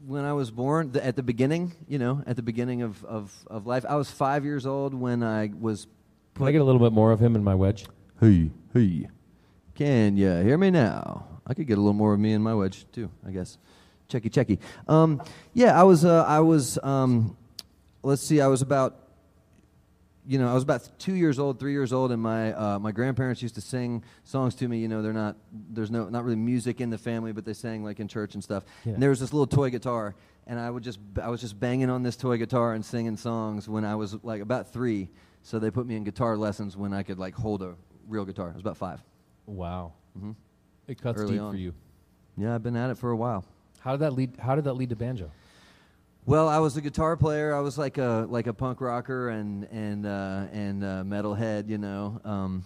when 0.06 0.26
I 0.26 0.34
was 0.34 0.52
born, 0.52 0.92
the, 0.92 1.06
at 1.06 1.16
the 1.16 1.24
beginning, 1.24 1.74
you 1.88 2.00
know, 2.00 2.24
at 2.26 2.36
the 2.36 2.42
beginning 2.42 2.82
of, 2.82 3.04
of, 3.06 3.34
of 3.48 3.68
life, 3.68 3.86
I 3.88 3.96
was 3.96 4.10
five 4.10 4.44
years 4.44 4.66
old 4.66 4.94
when 4.94 5.24
I 5.24 5.52
was. 5.60 5.88
Can 6.36 6.48
I 6.48 6.52
get 6.52 6.62
a 6.62 6.64
little 6.64 6.80
bit 6.80 6.94
more 6.94 7.12
of 7.12 7.20
him 7.20 7.36
in 7.36 7.44
my 7.44 7.56
wedge? 7.56 7.86
Hey, 8.20 8.50
hey. 8.74 9.08
Can 9.76 10.18
you 10.18 10.30
hear 10.30 10.58
me 10.58 10.72
now? 10.72 11.28
I 11.46 11.54
could 11.54 11.68
get 11.68 11.78
a 11.78 11.82
little 11.82 11.94
more 11.94 12.14
of 12.14 12.20
me 12.20 12.34
in 12.34 12.42
my 12.42 12.54
wedge 12.54 12.86
too, 12.92 13.10
I 13.28 13.32
guess. 13.32 13.58
Checky, 14.10 14.30
checky. 14.30 14.60
Um, 14.88 15.22
yeah, 15.54 15.80
I 15.80 15.84
was. 15.84 16.06
Uh, 16.06 16.24
I 16.28 16.40
was. 16.40 16.78
Um, 16.84 17.38
let's 18.04 18.22
see. 18.22 18.42
I 18.42 18.48
was 18.48 18.62
about 18.62 18.98
you 20.28 20.38
know, 20.38 20.50
I 20.50 20.54
was 20.54 20.64
about 20.64 20.88
two 21.00 21.16
years 21.16 21.40
old, 21.40 21.60
three 21.60 21.72
years 21.72 21.92
old, 21.92 22.12
and 22.12 22.22
my 22.22 22.54
uh, 22.54 22.80
my 22.80 22.92
grandparents 22.92 23.42
used 23.42 23.56
to 23.56 23.62
sing 23.62 24.04
songs 24.24 24.54
to 24.56 24.68
me. 24.68 24.78
You 24.80 24.88
know, 24.88 25.02
they're 25.02 25.14
not 25.14 25.36
there's 25.52 25.90
no 25.92 26.10
not 26.10 26.24
really 26.24 26.36
music 26.38 26.80
in 26.82 26.90
the 26.90 26.98
family, 26.98 27.32
but 27.32 27.44
they 27.46 27.54
sang 27.54 27.84
like 27.84 28.00
in 28.00 28.08
church 28.08 28.36
and 28.36 28.44
stuff. 28.44 28.64
Yeah. 28.86 28.94
And 28.94 29.02
there 29.02 29.10
was 29.10 29.20
this 29.20 29.34
little 29.34 29.48
toy 29.48 29.70
guitar, 29.72 30.16
and 30.48 30.60
I 30.60 30.70
would 30.70 30.84
just 30.84 31.00
I 31.22 31.30
was 31.30 31.42
just 31.42 31.60
banging 31.60 31.90
on 31.90 32.04
this 32.04 32.16
toy 32.16 32.38
guitar 32.38 32.74
and 32.74 32.86
singing 32.86 33.18
songs 33.18 33.68
when 33.68 33.84
I 33.84 33.96
was 33.96 34.16
like 34.24 34.42
about 34.42 34.72
three. 34.72 35.10
So 35.44 35.58
they 35.58 35.72
put 35.72 35.88
me 35.88 35.96
in 35.96 36.04
guitar 36.04 36.38
lessons 36.38 36.78
when 36.78 36.94
I 36.94 37.02
could 37.02 37.18
like 37.18 37.34
hold 37.34 37.64
a 37.64 37.74
real 38.08 38.26
guitar. 38.26 38.50
I 38.50 38.54
was 38.54 38.62
about 38.62 38.78
five. 38.78 39.04
Wow, 39.48 39.94
Mhm. 40.20 40.36
it 40.88 41.02
cuts 41.02 41.20
Early 41.20 41.34
deep 41.34 41.42
on. 41.42 41.52
for 41.54 41.58
you. 41.58 41.74
Yeah, 42.38 42.54
I've 42.54 42.62
been 42.64 42.76
at 42.76 42.92
it 42.92 42.98
for 42.98 43.10
a 43.10 43.16
while. 43.18 43.44
How 43.80 43.92
did 43.94 44.02
that 44.02 44.14
lead? 44.14 44.38
How 44.38 44.54
did 44.56 44.66
that 44.66 44.74
lead 44.74 44.90
to 44.90 44.96
banjo? 44.96 45.32
Well, 46.28 46.48
I 46.48 46.60
was 46.60 46.78
a 46.78 46.82
guitar 46.82 47.18
player. 47.18 47.56
I 47.56 47.62
was 47.62 47.80
like 47.80 47.98
a 47.98 48.28
like 48.30 48.46
a 48.46 48.54
punk 48.54 48.80
rocker 48.80 49.30
and 49.30 49.64
and 49.72 50.06
uh, 50.06 50.46
and 50.54 50.84
uh, 50.84 51.04
metalhead, 51.04 51.68
you 51.68 51.80
know, 51.80 52.22
um, 52.24 52.64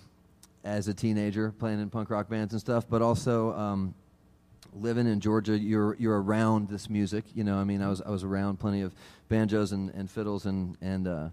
as 0.65 0.89
a 0.89 0.93
teenager 0.93 1.53
playing 1.57 1.79
in 1.79 1.89
punk 1.89 2.09
rock 2.09 2.27
bands 2.27 2.51
and 2.53 2.59
stuff. 2.59 2.85
But 2.89 3.01
also 3.01 3.53
um, 3.53 3.95
living 4.73 5.07
in 5.07 5.21
Georgia, 5.21 5.57
you're 5.57 5.95
you're 5.95 6.21
around 6.21 6.67
this 6.67 6.89
music. 6.89 7.23
You 7.33 7.45
know, 7.45 7.55
I 7.55 7.63
mean, 7.63 7.81
I 7.81 7.87
was 7.87 8.01
I 8.01 8.09
was 8.09 8.25
around 8.25 8.59
plenty 8.59 8.81
of 8.81 8.93
banjos 9.29 9.71
and, 9.71 9.89
and 9.91 10.11
fiddles 10.11 10.45
and 10.45 10.77
and 10.81 11.07
uh, 11.07 11.29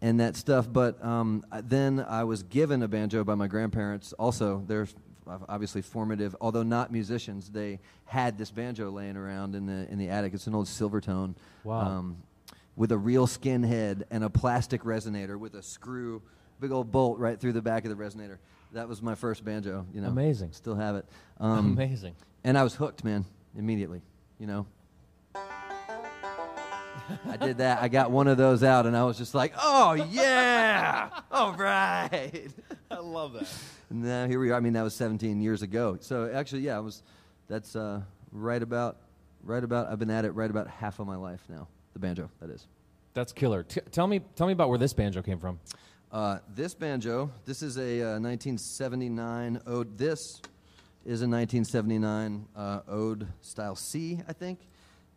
and 0.00 0.18
that 0.20 0.36
stuff. 0.36 0.66
But 0.72 1.04
um, 1.04 1.44
then 1.62 2.00
I 2.08 2.24
was 2.24 2.42
given 2.42 2.82
a 2.82 2.88
banjo 2.88 3.22
by 3.22 3.34
my 3.34 3.48
grandparents. 3.48 4.14
Also, 4.14 4.64
they're 4.66 4.88
obviously 5.26 5.82
formative, 5.82 6.34
although 6.40 6.62
not 6.62 6.92
musicians. 6.92 7.50
They 7.50 7.80
had 8.04 8.36
this 8.38 8.50
banjo 8.50 8.90
laying 8.90 9.16
around 9.16 9.54
in 9.54 9.66
the 9.66 9.90
in 9.90 9.98
the 9.98 10.08
attic. 10.10 10.34
It's 10.34 10.46
an 10.46 10.54
old 10.54 10.66
Silvertone, 10.66 11.34
Wow. 11.64 11.80
um, 11.80 12.16
with 12.76 12.92
a 12.92 12.98
real 12.98 13.26
skin 13.26 13.62
head 13.62 14.04
and 14.10 14.24
a 14.24 14.30
plastic 14.30 14.82
resonator 14.82 15.38
with 15.38 15.54
a 15.54 15.62
screw, 15.62 16.22
big 16.60 16.72
old 16.72 16.90
bolt 16.92 17.18
right 17.18 17.38
through 17.40 17.52
the 17.52 17.62
back 17.62 17.84
of 17.84 17.96
the 17.96 18.02
resonator. 18.02 18.38
That 18.72 18.88
was 18.88 19.00
my 19.00 19.14
first 19.14 19.44
banjo. 19.44 19.86
You 19.94 20.00
know, 20.00 20.08
Amazing. 20.08 20.52
Still 20.52 20.74
have 20.74 20.96
it. 20.96 21.06
Um, 21.38 21.72
Amazing. 21.72 22.14
and 22.42 22.58
I 22.58 22.62
was 22.64 22.74
hooked, 22.74 23.04
man, 23.04 23.24
immediately. 23.56 24.02
You 24.38 24.46
know. 24.48 24.66
I 27.28 27.36
did 27.36 27.58
that. 27.58 27.82
I 27.82 27.88
got 27.88 28.10
one 28.10 28.28
of 28.28 28.38
those 28.38 28.62
out, 28.62 28.86
and 28.86 28.96
I 28.96 29.04
was 29.04 29.18
just 29.18 29.34
like, 29.34 29.52
"Oh 29.60 29.92
yeah, 29.92 31.10
all 31.30 31.52
right." 31.54 32.48
I 32.90 32.98
love 32.98 33.32
that. 33.34 33.48
And 33.90 34.02
now 34.02 34.26
here 34.26 34.40
we 34.40 34.50
are. 34.50 34.54
I 34.54 34.60
mean, 34.60 34.74
that 34.74 34.82
was 34.82 34.94
17 34.94 35.40
years 35.40 35.62
ago. 35.62 35.96
So 36.00 36.30
actually, 36.32 36.62
yeah, 36.62 36.76
I 36.76 36.80
was. 36.80 37.02
That's 37.46 37.76
uh, 37.76 38.00
right 38.32 38.62
about, 38.62 38.96
right 39.42 39.62
about. 39.62 39.88
I've 39.88 39.98
been 39.98 40.10
at 40.10 40.24
it 40.24 40.30
right 40.30 40.50
about 40.50 40.68
half 40.68 40.98
of 40.98 41.06
my 41.06 41.16
life 41.16 41.42
now. 41.48 41.68
The 41.92 41.98
banjo, 41.98 42.30
that 42.40 42.50
is. 42.50 42.66
That's 43.12 43.32
killer. 43.32 43.62
T- 43.62 43.80
tell 43.90 44.06
me, 44.06 44.20
tell 44.34 44.46
me 44.46 44.52
about 44.52 44.68
where 44.68 44.78
this 44.78 44.92
banjo 44.92 45.22
came 45.22 45.38
from. 45.38 45.60
Uh, 46.10 46.38
this 46.54 46.74
banjo, 46.74 47.30
this 47.44 47.62
is 47.62 47.76
a 47.76 48.00
uh, 48.00 48.20
1979 48.20 49.60
ode. 49.66 49.98
This 49.98 50.40
is 51.04 51.22
a 51.22 51.28
1979 51.28 52.46
uh, 52.56 52.80
ode 52.88 53.26
style 53.40 53.76
C, 53.76 54.20
I 54.28 54.32
think, 54.32 54.60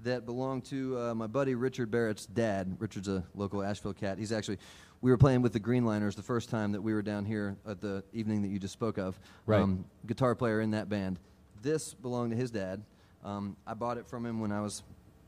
that 0.03 0.25
belonged 0.25 0.65
to 0.65 0.99
uh, 0.99 1.15
my 1.15 1.27
buddy 1.27 1.55
Richard 1.55 1.89
Barrett's 1.89 2.25
dad. 2.25 2.75
Richard's 2.79 3.07
a 3.07 3.23
local 3.35 3.63
Asheville 3.63 3.93
cat. 3.93 4.17
He's 4.17 4.31
actually, 4.31 4.57
we 5.01 5.11
were 5.11 5.17
playing 5.17 5.41
with 5.41 5.53
the 5.53 5.59
Greenliners 5.59 6.15
the 6.15 6.23
first 6.23 6.49
time 6.49 6.71
that 6.71 6.81
we 6.81 6.93
were 6.93 7.01
down 7.01 7.25
here 7.25 7.55
at 7.67 7.81
the 7.81 8.03
evening 8.13 8.41
that 8.41 8.49
you 8.49 8.59
just 8.59 8.73
spoke 8.73 8.97
of. 8.97 9.19
Right. 9.45 9.65
guitar 10.05 10.35
player 10.35 10.61
in 10.61 10.71
that 10.71 10.89
band. 10.89 11.19
This 11.61 11.93
belonged 11.93 12.31
to 12.31 12.37
his 12.37 12.51
dad. 12.51 12.81
Um, 13.23 13.55
I 13.65 13.73
bought 13.73 13.97
it 13.97 14.07
from 14.07 14.25
him 14.25 14.39
when 14.39 14.51
I 14.51 14.61
was 14.61 14.83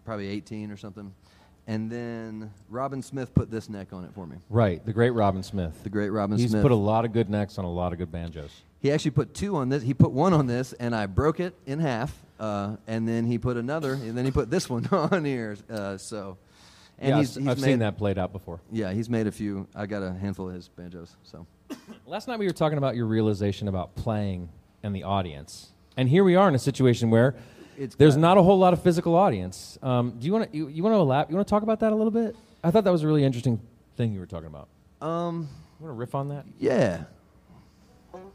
probably 0.05 0.27
18 0.27 0.71
or 0.71 0.77
something. 0.77 1.13
And 1.67 1.91
then 1.91 2.51
Robin 2.67 3.03
Smith 3.03 3.33
put 3.35 3.51
this 3.51 3.69
neck 3.69 3.93
on 3.93 4.03
it 4.03 4.11
for 4.15 4.25
me. 4.25 4.37
Right, 4.49 4.83
the 4.83 4.93
great 4.93 5.11
Robin 5.11 5.43
Smith. 5.43 5.83
The 5.83 5.89
great 5.89 6.09
Robin 6.09 6.37
He's 6.37 6.49
Smith. 6.49 6.61
He's 6.61 6.63
put 6.63 6.71
a 6.71 6.75
lot 6.75 7.05
of 7.05 7.13
good 7.13 7.29
necks 7.29 7.59
on 7.59 7.65
a 7.65 7.71
lot 7.71 7.91
of 7.91 7.99
good 7.99 8.11
banjos. 8.11 8.49
He 8.81 8.91
actually 8.91 9.11
put 9.11 9.35
two 9.35 9.55
on 9.55 9.69
this. 9.69 9.83
He 9.83 9.93
put 9.93 10.11
one 10.11 10.33
on 10.33 10.47
this, 10.47 10.73
and 10.73 10.95
I 10.95 11.05
broke 11.05 11.39
it 11.39 11.53
in 11.67 11.79
half. 11.79 12.17
Uh, 12.39 12.77
and 12.87 13.07
then 13.07 13.27
he 13.27 13.37
put 13.37 13.57
another, 13.57 13.93
and 13.93 14.17
then 14.17 14.25
he 14.25 14.31
put 14.31 14.49
this 14.49 14.69
one 14.69 14.87
on 14.91 15.25
here. 15.25 15.57
Uh, 15.69 15.97
so, 15.97 16.37
and 16.99 17.09
yeah, 17.09 17.17
he's, 17.17 17.37
I've, 17.37 17.43
he's 17.43 17.51
I've 17.51 17.57
made, 17.59 17.65
seen 17.65 17.79
that 17.79 17.97
played 17.97 18.17
out 18.17 18.31
before. 18.31 18.59
Yeah, 18.71 18.91
he's 18.91 19.09
made 19.09 19.27
a 19.27 19.31
few. 19.31 19.67
I 19.75 19.85
got 19.85 20.03
a 20.03 20.13
handful 20.13 20.49
of 20.49 20.55
his 20.55 20.67
banjos. 20.69 21.15
So, 21.23 21.45
Last 22.05 22.27
night 22.27 22.39
we 22.39 22.45
were 22.45 22.53
talking 22.53 22.77
about 22.77 22.95
your 22.95 23.05
realization 23.05 23.67
about 23.67 23.95
playing 23.95 24.49
and 24.83 24.95
the 24.95 25.03
audience, 25.03 25.71
and 25.97 26.07
here 26.09 26.23
we 26.23 26.35
are 26.35 26.47
in 26.47 26.55
a 26.55 26.59
situation 26.59 27.09
where 27.09 27.35
It's 27.77 27.95
there's 27.95 28.17
not 28.17 28.37
a 28.37 28.43
whole 28.43 28.57
lot 28.59 28.73
of 28.73 28.81
physical 28.81 29.15
audience. 29.15 29.77
Um, 29.81 30.11
do 30.19 30.25
you 30.25 30.33
want 30.33 30.51
to 30.51 30.57
you, 30.57 30.67
you 30.67 30.83
want 30.83 30.93
to 30.93 30.97
elap? 30.99 31.29
You 31.29 31.35
want 31.35 31.47
to 31.47 31.51
talk 31.51 31.63
about 31.63 31.79
that 31.81 31.91
a 31.91 31.95
little 31.95 32.11
bit? 32.11 32.35
I 32.63 32.71
thought 32.71 32.83
that 32.83 32.91
was 32.91 33.03
a 33.03 33.07
really 33.07 33.23
interesting 33.23 33.59
thing 33.95 34.13
you 34.13 34.19
were 34.19 34.25
talking 34.25 34.47
about. 34.47 34.67
um, 35.01 35.47
You 35.79 35.85
want 35.85 35.95
to 35.95 35.99
riff 35.99 36.15
on 36.15 36.29
that? 36.29 36.45
yeah. 36.59 37.03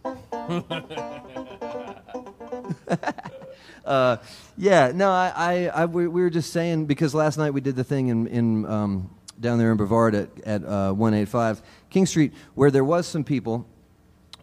uh, 3.85 4.17
yeah, 4.57 4.93
no, 4.95 5.11
I, 5.11 5.33
I, 5.35 5.67
I 5.67 5.85
we, 5.87 6.07
we 6.07 6.23
were 6.23 6.31
just 6.31 6.53
saying 6.53 6.87
because 6.87 7.15
last 7.15 7.39
night 7.39 7.51
we 7.51 7.61
did 7.61 7.77
the 7.77 7.85
thing 7.85 8.09
in, 8.09 8.27
in 8.29 8.67
um, 8.67 9.11
down 9.41 9.59
there 9.59 9.71
in 9.71 9.77
Brevard 9.77 10.15
at, 10.15 10.29
at 10.45 10.65
uh, 10.65 10.93
185 10.93 11.63
King 11.91 12.07
Street 12.07 12.33
where 12.55 12.71
there 12.71 12.85
was 12.85 13.07
some 13.07 13.25
people, 13.25 13.67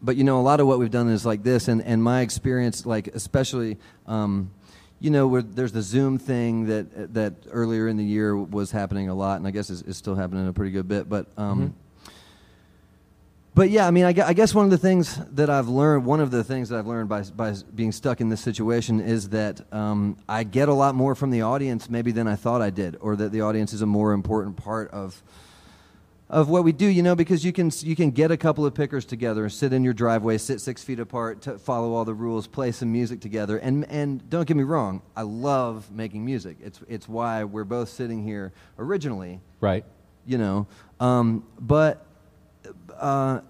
but 0.01 0.15
you 0.15 0.23
know, 0.23 0.39
a 0.39 0.41
lot 0.41 0.59
of 0.59 0.67
what 0.67 0.79
we've 0.79 0.91
done 0.91 1.09
is 1.09 1.25
like 1.25 1.43
this, 1.43 1.67
and, 1.67 1.81
and 1.83 2.03
my 2.03 2.21
experience, 2.21 2.85
like 2.85 3.07
especially, 3.09 3.77
um, 4.07 4.51
you 4.99 5.09
know, 5.09 5.27
where 5.27 5.41
there's 5.41 5.71
the 5.71 5.81
Zoom 5.81 6.17
thing 6.17 6.67
that 6.67 7.13
that 7.13 7.33
earlier 7.49 7.87
in 7.87 7.97
the 7.97 8.03
year 8.03 8.35
was 8.37 8.71
happening 8.71 9.09
a 9.09 9.15
lot, 9.15 9.37
and 9.37 9.47
I 9.47 9.51
guess 9.51 9.69
is, 9.69 9.81
is 9.83 9.97
still 9.97 10.15
happening 10.15 10.47
a 10.47 10.53
pretty 10.53 10.71
good 10.71 10.87
bit, 10.87 11.09
but. 11.09 11.27
Um, 11.37 11.75
but 13.53 13.69
yeah, 13.69 13.85
I 13.85 13.91
mean, 13.91 14.05
I, 14.05 14.09
I 14.27 14.33
guess 14.33 14.53
one 14.55 14.63
of 14.65 14.71
the 14.71 14.77
things 14.77 15.19
that 15.33 15.49
I've 15.49 15.67
learned, 15.67 16.05
one 16.05 16.19
of 16.21 16.31
the 16.31 16.43
things 16.43 16.69
that 16.69 16.79
I've 16.79 16.87
learned 16.87 17.09
by 17.09 17.23
by 17.23 17.53
being 17.75 17.91
stuck 17.91 18.21
in 18.21 18.29
this 18.29 18.41
situation 18.41 18.99
is 19.01 19.29
that 19.29 19.61
um, 19.73 20.17
I 20.29 20.43
get 20.43 20.69
a 20.69 20.73
lot 20.73 20.95
more 20.95 21.15
from 21.15 21.31
the 21.31 21.41
audience 21.41 21.89
maybe 21.89 22.11
than 22.11 22.27
I 22.27 22.35
thought 22.35 22.61
I 22.61 22.69
did, 22.69 22.97
or 23.01 23.15
that 23.17 23.31
the 23.31 23.41
audience 23.41 23.73
is 23.73 23.81
a 23.81 23.85
more 23.85 24.13
important 24.13 24.55
part 24.57 24.89
of 24.91 25.21
of 26.29 26.47
what 26.47 26.63
we 26.63 26.71
do. 26.71 26.85
You 26.87 27.03
know, 27.03 27.13
because 27.13 27.43
you 27.43 27.51
can 27.51 27.71
you 27.81 27.93
can 27.93 28.11
get 28.11 28.31
a 28.31 28.37
couple 28.37 28.65
of 28.65 28.73
pickers 28.73 29.03
together, 29.03 29.49
sit 29.49 29.73
in 29.73 29.83
your 29.83 29.93
driveway, 29.93 30.37
sit 30.37 30.61
six 30.61 30.81
feet 30.81 30.99
apart, 31.01 31.41
t- 31.41 31.57
follow 31.57 31.91
all 31.93 32.05
the 32.05 32.13
rules, 32.13 32.47
play 32.47 32.71
some 32.71 32.89
music 32.89 33.19
together, 33.19 33.57
and 33.57 33.85
and 33.89 34.29
don't 34.29 34.47
get 34.47 34.55
me 34.55 34.63
wrong, 34.63 35.01
I 35.13 35.23
love 35.23 35.91
making 35.91 36.23
music. 36.23 36.55
It's 36.63 36.79
it's 36.87 37.09
why 37.09 37.43
we're 37.43 37.65
both 37.65 37.89
sitting 37.89 38.23
here 38.23 38.53
originally 38.79 39.41
Right. 39.59 39.83
you 40.25 40.37
know. 40.37 40.67
Um, 41.01 41.43
but 41.59 42.05
uh, 42.97 43.41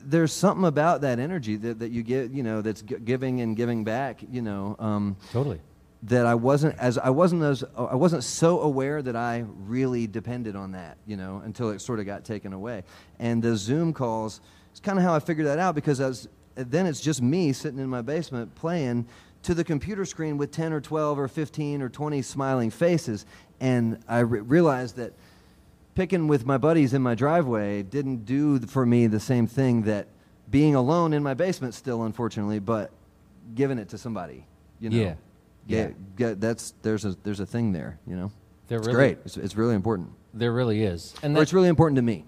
there's 0.00 0.32
something 0.32 0.66
about 0.66 1.00
that 1.02 1.18
energy 1.18 1.56
that, 1.56 1.78
that 1.78 1.90
you 1.90 2.02
get, 2.02 2.30
you 2.30 2.42
know, 2.42 2.60
that's 2.62 2.82
g- 2.82 2.96
giving 3.04 3.40
and 3.40 3.56
giving 3.56 3.84
back, 3.84 4.20
you 4.30 4.42
know. 4.42 4.76
Um, 4.78 5.16
Totally. 5.32 5.60
that 6.04 6.26
I 6.26 6.34
wasn't 6.34 6.78
as 6.78 6.98
I 6.98 7.10
wasn't 7.10 7.42
as 7.42 7.64
I 7.76 7.94
wasn't 7.94 8.24
so 8.24 8.60
aware 8.60 9.00
that 9.00 9.16
I 9.16 9.44
really 9.66 10.06
depended 10.06 10.56
on 10.56 10.72
that, 10.72 10.98
you 11.06 11.16
know, 11.16 11.40
until 11.44 11.70
it 11.70 11.80
sort 11.80 12.00
of 12.00 12.06
got 12.06 12.24
taken 12.24 12.52
away. 12.52 12.84
And 13.18 13.42
the 13.42 13.56
Zoom 13.56 13.92
calls, 13.92 14.40
it's 14.70 14.80
kind 14.80 14.98
of 14.98 15.04
how 15.04 15.14
I 15.14 15.20
figured 15.20 15.46
that 15.46 15.58
out 15.58 15.74
because 15.74 16.00
I 16.00 16.08
was, 16.08 16.28
then 16.54 16.86
it's 16.86 17.00
just 17.00 17.22
me 17.22 17.52
sitting 17.52 17.78
in 17.78 17.88
my 17.88 18.02
basement 18.02 18.54
playing 18.54 19.06
to 19.44 19.54
the 19.54 19.64
computer 19.64 20.04
screen 20.04 20.38
with 20.38 20.50
10 20.50 20.72
or 20.72 20.80
12 20.80 21.18
or 21.18 21.28
15 21.28 21.82
or 21.82 21.88
20 21.88 22.22
smiling 22.22 22.70
faces 22.70 23.26
and 23.60 23.98
I 24.08 24.20
re- 24.20 24.40
realized 24.40 24.96
that 24.96 25.12
picking 25.94 26.26
with 26.28 26.44
my 26.46 26.58
buddies 26.58 26.92
in 26.94 27.02
my 27.02 27.14
driveway 27.14 27.82
didn't 27.82 28.24
do 28.24 28.58
for 28.60 28.84
me 28.84 29.06
the 29.06 29.20
same 29.20 29.46
thing 29.46 29.82
that 29.82 30.08
being 30.50 30.74
alone 30.74 31.12
in 31.12 31.22
my 31.22 31.34
basement 31.34 31.74
still 31.74 32.02
unfortunately 32.04 32.58
but 32.58 32.90
giving 33.54 33.78
it 33.78 33.88
to 33.88 33.98
somebody 33.98 34.44
you 34.80 34.90
know 34.90 34.96
Yeah. 34.96 35.14
yeah, 35.66 35.88
Yeah. 36.18 36.34
that's 36.36 36.74
there's 36.82 37.04
a 37.04 37.16
there's 37.22 37.40
a 37.40 37.46
thing 37.46 37.72
there 37.72 37.98
you 38.06 38.16
know 38.16 38.30
There 38.68 38.78
it's 38.78 38.86
really- 38.86 38.96
great 38.96 39.18
it's, 39.24 39.36
it's 39.36 39.56
really 39.56 39.74
important 39.74 40.10
There 40.32 40.52
really 40.52 40.82
is. 40.82 41.14
And 41.22 41.32
or 41.32 41.36
that- 41.36 41.42
it's 41.42 41.52
really 41.52 41.68
important 41.68 41.96
to 41.96 42.02
me 42.02 42.24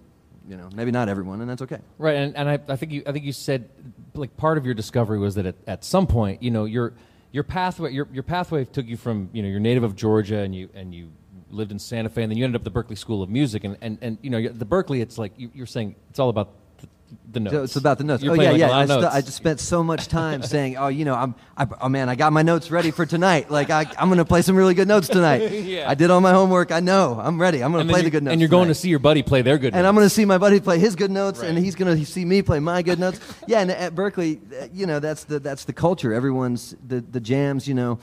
you 0.49 0.57
know 0.57 0.69
maybe 0.75 0.93
not 0.93 1.09
everyone 1.09 1.41
and 1.41 1.51
that's 1.51 1.63
okay 1.63 1.81
Right, 1.99 2.17
and, 2.17 2.37
and 2.37 2.49
I, 2.49 2.59
I 2.69 2.77
think 2.77 2.93
you 2.93 3.03
I 3.07 3.13
think 3.13 3.25
you 3.25 3.33
said 3.33 3.69
like 4.15 4.37
part 4.37 4.57
of 4.59 4.65
your 4.65 4.75
discovery 4.75 5.19
was 5.19 5.35
that 5.35 5.45
at, 5.47 5.57
at 5.67 5.85
some 5.85 6.07
point, 6.07 6.43
you 6.43 6.51
know, 6.51 6.65
your 6.65 6.95
your 7.33 7.43
pathway 7.43 7.93
your, 7.93 8.09
your 8.13 8.23
pathway 8.23 8.65
took 8.65 8.87
you 8.87 8.97
from 8.97 9.29
you 9.35 9.43
know 9.43 9.49
you're 9.49 9.61
native 9.61 9.83
of 9.83 9.95
Georgia 9.97 10.39
and 10.39 10.55
you 10.55 10.71
and 10.73 10.95
you 10.95 11.11
lived 11.51 11.71
in 11.71 11.79
Santa 11.79 12.09
Fe 12.09 12.23
and 12.23 12.31
then 12.31 12.39
you 12.39 12.45
ended 12.45 12.61
up 12.61 12.67
at 12.67 12.73
the 12.73 12.83
Berklee 12.83 12.99
School 12.99 13.23
of 13.23 13.31
Music 13.31 13.65
and 13.65 13.77
and, 13.81 13.99
and 14.03 14.19
you 14.23 14.31
know 14.31 14.49
the 14.49 14.67
Berklee 14.67 15.01
it's 15.01 15.19
like 15.19 15.33
you, 15.37 15.51
you're 15.55 15.67
saying 15.67 15.95
it's 16.11 16.19
all 16.19 16.29
about 16.29 16.51
the, 16.81 16.89
the 17.33 17.41
notes. 17.41 17.55
So 17.55 17.63
it's 17.63 17.77
about 17.77 17.99
the 17.99 18.05
notes. 18.05 18.23
You're 18.23 18.33
oh 18.33 18.41
yeah, 18.41 18.51
like, 18.51 18.59
yeah. 18.59 18.71
I, 18.71 18.85
notes. 18.85 19.07
I 19.07 19.21
just 19.21 19.37
spent 19.37 19.61
so 19.61 19.83
much 19.85 20.09
time 20.09 20.43
saying, 20.43 20.77
"Oh, 20.77 20.89
you 20.89 21.05
know, 21.05 21.15
I'm, 21.15 21.35
I, 21.57 21.67
oh 21.81 21.89
man, 21.89 22.09
I 22.09 22.15
got 22.15 22.33
my 22.33 22.43
notes 22.43 22.71
ready 22.71 22.91
for 22.91 23.07
tonight. 23.07 23.51
Like 23.51 23.71
I, 23.71 23.87
I'm 23.99 24.09
going 24.09 24.19
to 24.19 24.25
play 24.25 24.43
some 24.43 24.57
really 24.57 24.75
good 24.75 24.89
notes 24.89 25.09
tonight. 25.09 25.53
Yeah. 25.67 25.89
I 25.91 25.95
did 25.95 26.11
all 26.11 26.21
my 26.21 26.33
homework. 26.33 26.71
I 26.71 26.81
know. 26.81 27.19
I'm 27.21 27.41
ready. 27.41 27.63
I'm 27.63 27.73
going 27.73 27.87
to 27.87 27.93
play 27.93 28.03
the 28.03 28.11
good 28.11 28.23
notes. 28.23 28.33
and 28.33 28.41
you're 28.41 28.51
going 28.51 28.69
to 28.69 28.75
see 28.75 28.89
your 28.89 28.99
buddy 28.99 29.23
play 29.23 29.43
their 29.43 29.59
good. 29.59 29.73
Notes. 29.73 29.79
And 29.79 29.87
I'm 29.87 29.95
going 29.95 30.05
to 30.07 30.11
see 30.15 30.25
my 30.25 30.39
buddy 30.39 30.61
play 30.61 30.79
his 30.79 30.95
good 30.95 31.11
notes, 31.11 31.41
and 31.41 31.59
he's 31.59 31.75
going 31.75 31.97
to 31.97 32.07
see 32.07 32.25
me 32.25 32.43
play 32.43 32.61
my 32.61 32.83
good 32.83 32.99
notes. 32.99 33.21
Yeah, 33.49 33.61
and 33.61 33.71
at 33.71 33.95
Berklee, 33.95 34.41
you 34.73 34.87
know, 34.87 34.99
that's 34.99 35.25
the 35.25 35.39
that's 35.39 35.65
the 35.65 35.73
culture. 35.73 36.13
Everyone's 36.13 36.75
the 36.87 37.01
the 37.01 37.21
jams. 37.21 37.69
You 37.69 37.75
know, 37.75 37.99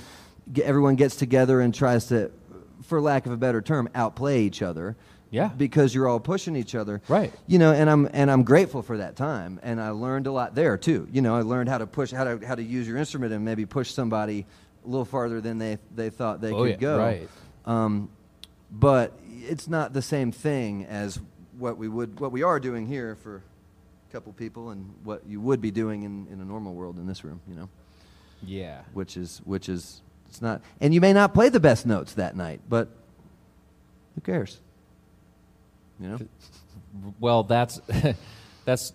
everyone 0.62 0.96
gets 0.96 1.16
together 1.16 1.62
and 1.62 1.74
tries 1.74 2.08
to, 2.08 2.32
for 2.84 3.02
lack 3.02 3.26
of 3.26 3.32
a 3.32 3.38
better 3.38 3.62
term, 3.62 3.90
outplay 3.96 4.44
each 4.44 4.62
other. 4.62 4.96
Yeah. 5.32 5.48
Because 5.58 5.96
you're 5.96 6.08
all 6.08 6.20
pushing 6.20 6.56
each 6.56 6.76
other. 6.76 7.02
Right. 7.08 7.34
You 7.48 7.58
know, 7.58 7.72
and 7.74 7.90
I'm 7.90 8.08
and 8.14 8.30
I'm 8.30 8.44
grateful 8.44 8.84
for 8.84 8.98
that 8.98 9.16
time, 9.16 9.60
and 9.64 9.82
I 9.82 9.90
learned 9.90 10.28
a 10.28 10.32
lot 10.32 10.54
there 10.54 10.78
too. 10.78 11.08
You 11.12 11.24
know, 11.24 11.36
I 11.36 11.42
learned 11.42 11.70
how 11.70 11.80
to 11.80 11.88
push 11.88 12.12
how 12.12 12.24
to 12.24 12.46
how 12.46 12.54
to 12.54 12.62
use 12.62 12.88
your 12.88 12.98
instrument 12.98 13.34
and 13.34 13.44
maybe 13.44 13.66
push 13.66 13.92
somebody 13.92 14.46
a 14.86 14.88
little 14.88 15.06
farther 15.06 15.42
than 15.42 15.58
they 15.58 15.80
they 15.96 16.12
thought 16.12 16.40
they 16.40 16.52
Oh, 16.52 16.62
could 16.62 16.70
yeah, 16.70 16.76
go. 16.76 16.98
right. 17.00 17.30
Um, 17.66 18.10
but 18.72 19.18
it's 19.50 19.68
not 19.68 19.92
the 19.94 20.04
same 20.04 20.32
thing 20.32 20.86
as 20.86 21.20
what 21.58 21.78
we 21.78 21.88
would 21.88 22.20
what 22.20 22.32
we 22.32 22.44
are 22.44 22.60
doing 22.60 22.86
here 22.86 23.16
for 23.16 23.38
a 23.38 24.12
couple 24.12 24.32
people 24.34 24.70
and 24.70 24.94
what 25.04 25.26
you 25.26 25.42
would 25.42 25.62
be 25.62 25.72
doing 25.72 26.04
in, 26.04 26.28
in 26.32 26.42
a 26.42 26.46
normal 26.46 26.76
world 26.76 26.98
in 27.00 27.08
this 27.08 27.24
room 27.24 27.40
you 27.48 27.56
know 27.56 27.70
yeah. 28.46 28.82
which 28.94 29.18
is 29.18 29.42
which 29.46 29.68
is 29.68 30.02
it's 30.34 30.42
not 30.42 30.62
and 30.82 30.96
you 30.96 31.00
may 31.00 31.14
not 31.14 31.32
play 31.32 31.48
the 31.48 31.60
best 31.60 31.86
notes 31.86 32.14
that 32.14 32.36
night 32.36 32.60
but 32.68 32.90
who 34.16 34.22
cares? 34.22 34.60
You 36.00 36.10
know? 36.10 36.20
Well 37.20 37.42
that's 37.42 37.82
that's 38.66 38.94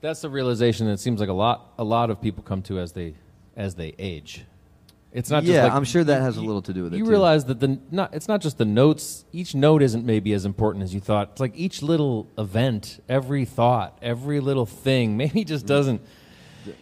that's 0.00 0.20
the 0.20 0.28
realization 0.28 0.86
that 0.86 0.94
it 0.94 1.00
seems 1.00 1.20
like 1.20 1.28
a 1.28 1.32
lot 1.32 1.72
a 1.78 1.84
lot 1.84 2.10
of 2.10 2.20
people 2.20 2.42
come 2.42 2.60
to 2.62 2.80
as 2.80 2.90
they 2.90 3.14
as 3.56 3.76
they 3.76 3.94
age. 4.00 4.44
It's 5.12 5.30
not 5.30 5.44
just 5.44 5.54
Yeah, 5.54 5.64
like, 5.64 5.72
I'm 5.74 5.84
sure 5.84 6.02
that 6.02 6.16
you- 6.18 6.24
has 6.24 6.36
a 6.36 6.40
little 6.40 6.62
to 6.62 6.72
do 6.72 6.82
with 6.82 6.94
it, 6.94 6.98
you 6.98 7.04
realize 7.04 7.44
that 7.44 7.60
the 7.60 7.78
not 7.92 8.14
it's 8.14 8.26
not 8.26 8.40
just 8.40 8.58
the 8.58 8.64
notes 8.64 9.24
each 9.32 9.54
note 9.54 9.80
isn't 9.80 10.04
maybe 10.04 10.32
as 10.32 10.44
important 10.44 10.82
as 10.82 10.92
you 10.92 10.98
thought. 11.00 11.30
It's 11.32 11.40
like 11.40 11.52
each 11.54 11.82
little 11.82 12.26
event 12.36 13.00
every 13.08 13.44
thought 13.44 13.96
every 14.02 14.40
little 14.40 14.66
thing 14.66 15.16
maybe 15.22 15.44
just 15.44 15.66
mm-hmm. 15.66 15.74
doesn't 15.74 16.00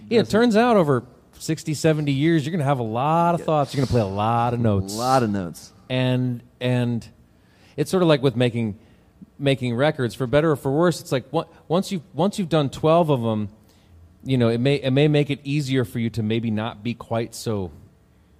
yeah 0.09 0.21
it 0.21 0.31
turns 0.31 0.57
out 0.57 0.79
over 0.79 1.05
60 1.39 1.75
70 1.75 2.13
years 2.13 2.45
you're 2.45 2.51
going 2.53 2.59
to 2.61 2.65
have 2.65 2.79
a 2.79 2.83
lot 2.83 3.35
of 3.35 3.43
thoughts. 3.45 3.75
You're 3.75 3.81
going 3.81 3.87
to 3.89 3.93
play 3.93 4.01
a 4.03 4.07
lot 4.07 4.55
of 4.55 4.61
notes. 4.61 4.95
a 4.95 4.97
lot 4.99 5.23
of 5.23 5.31
notes. 5.31 5.73
And 5.89 6.43
and 6.61 7.07
it's 7.77 7.91
sort 7.91 8.03
of 8.03 8.09
like 8.09 8.23
with 8.23 8.37
making 8.37 8.79
making 9.39 9.75
records. 9.75 10.15
For 10.15 10.27
better 10.27 10.51
or 10.53 10.57
for 10.57 10.73
worse 10.73 11.01
it's 11.01 11.13
like 11.13 11.25
once 11.69 11.93
you 11.93 12.03
once 12.15 12.39
you've 12.39 12.49
done 12.49 12.71
12 12.71 13.11
of 13.11 13.23
them 13.23 13.49
you 14.25 14.37
know 14.39 14.49
it 14.49 14.59
may 14.59 14.77
it 14.77 14.91
may 14.91 15.09
make 15.09 15.31
it 15.31 15.41
easier 15.45 15.85
for 15.85 15.99
you 15.99 16.11
to 16.11 16.23
maybe 16.23 16.51
not 16.51 16.83
be 16.83 16.95
quite 16.95 17.35
so 17.35 17.71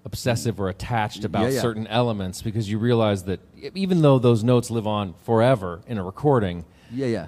obsessive 0.05 0.61
or 0.61 0.69
attached 0.69 1.25
about 1.25 1.43
Yeah, 1.45 1.51
yeah. 1.51 1.61
certain 1.61 1.87
elements 1.89 2.41
because 2.43 2.71
you 2.71 2.79
realize 2.79 3.25
that 3.25 3.41
even 3.75 4.03
though 4.03 4.19
those 4.19 4.43
notes 4.45 4.71
live 4.71 4.87
on 4.87 5.15
forever 5.25 5.83
in 5.87 5.99
a 5.99 6.03
recording 6.05 6.65
yeah 6.93 7.07
yeah 7.07 7.27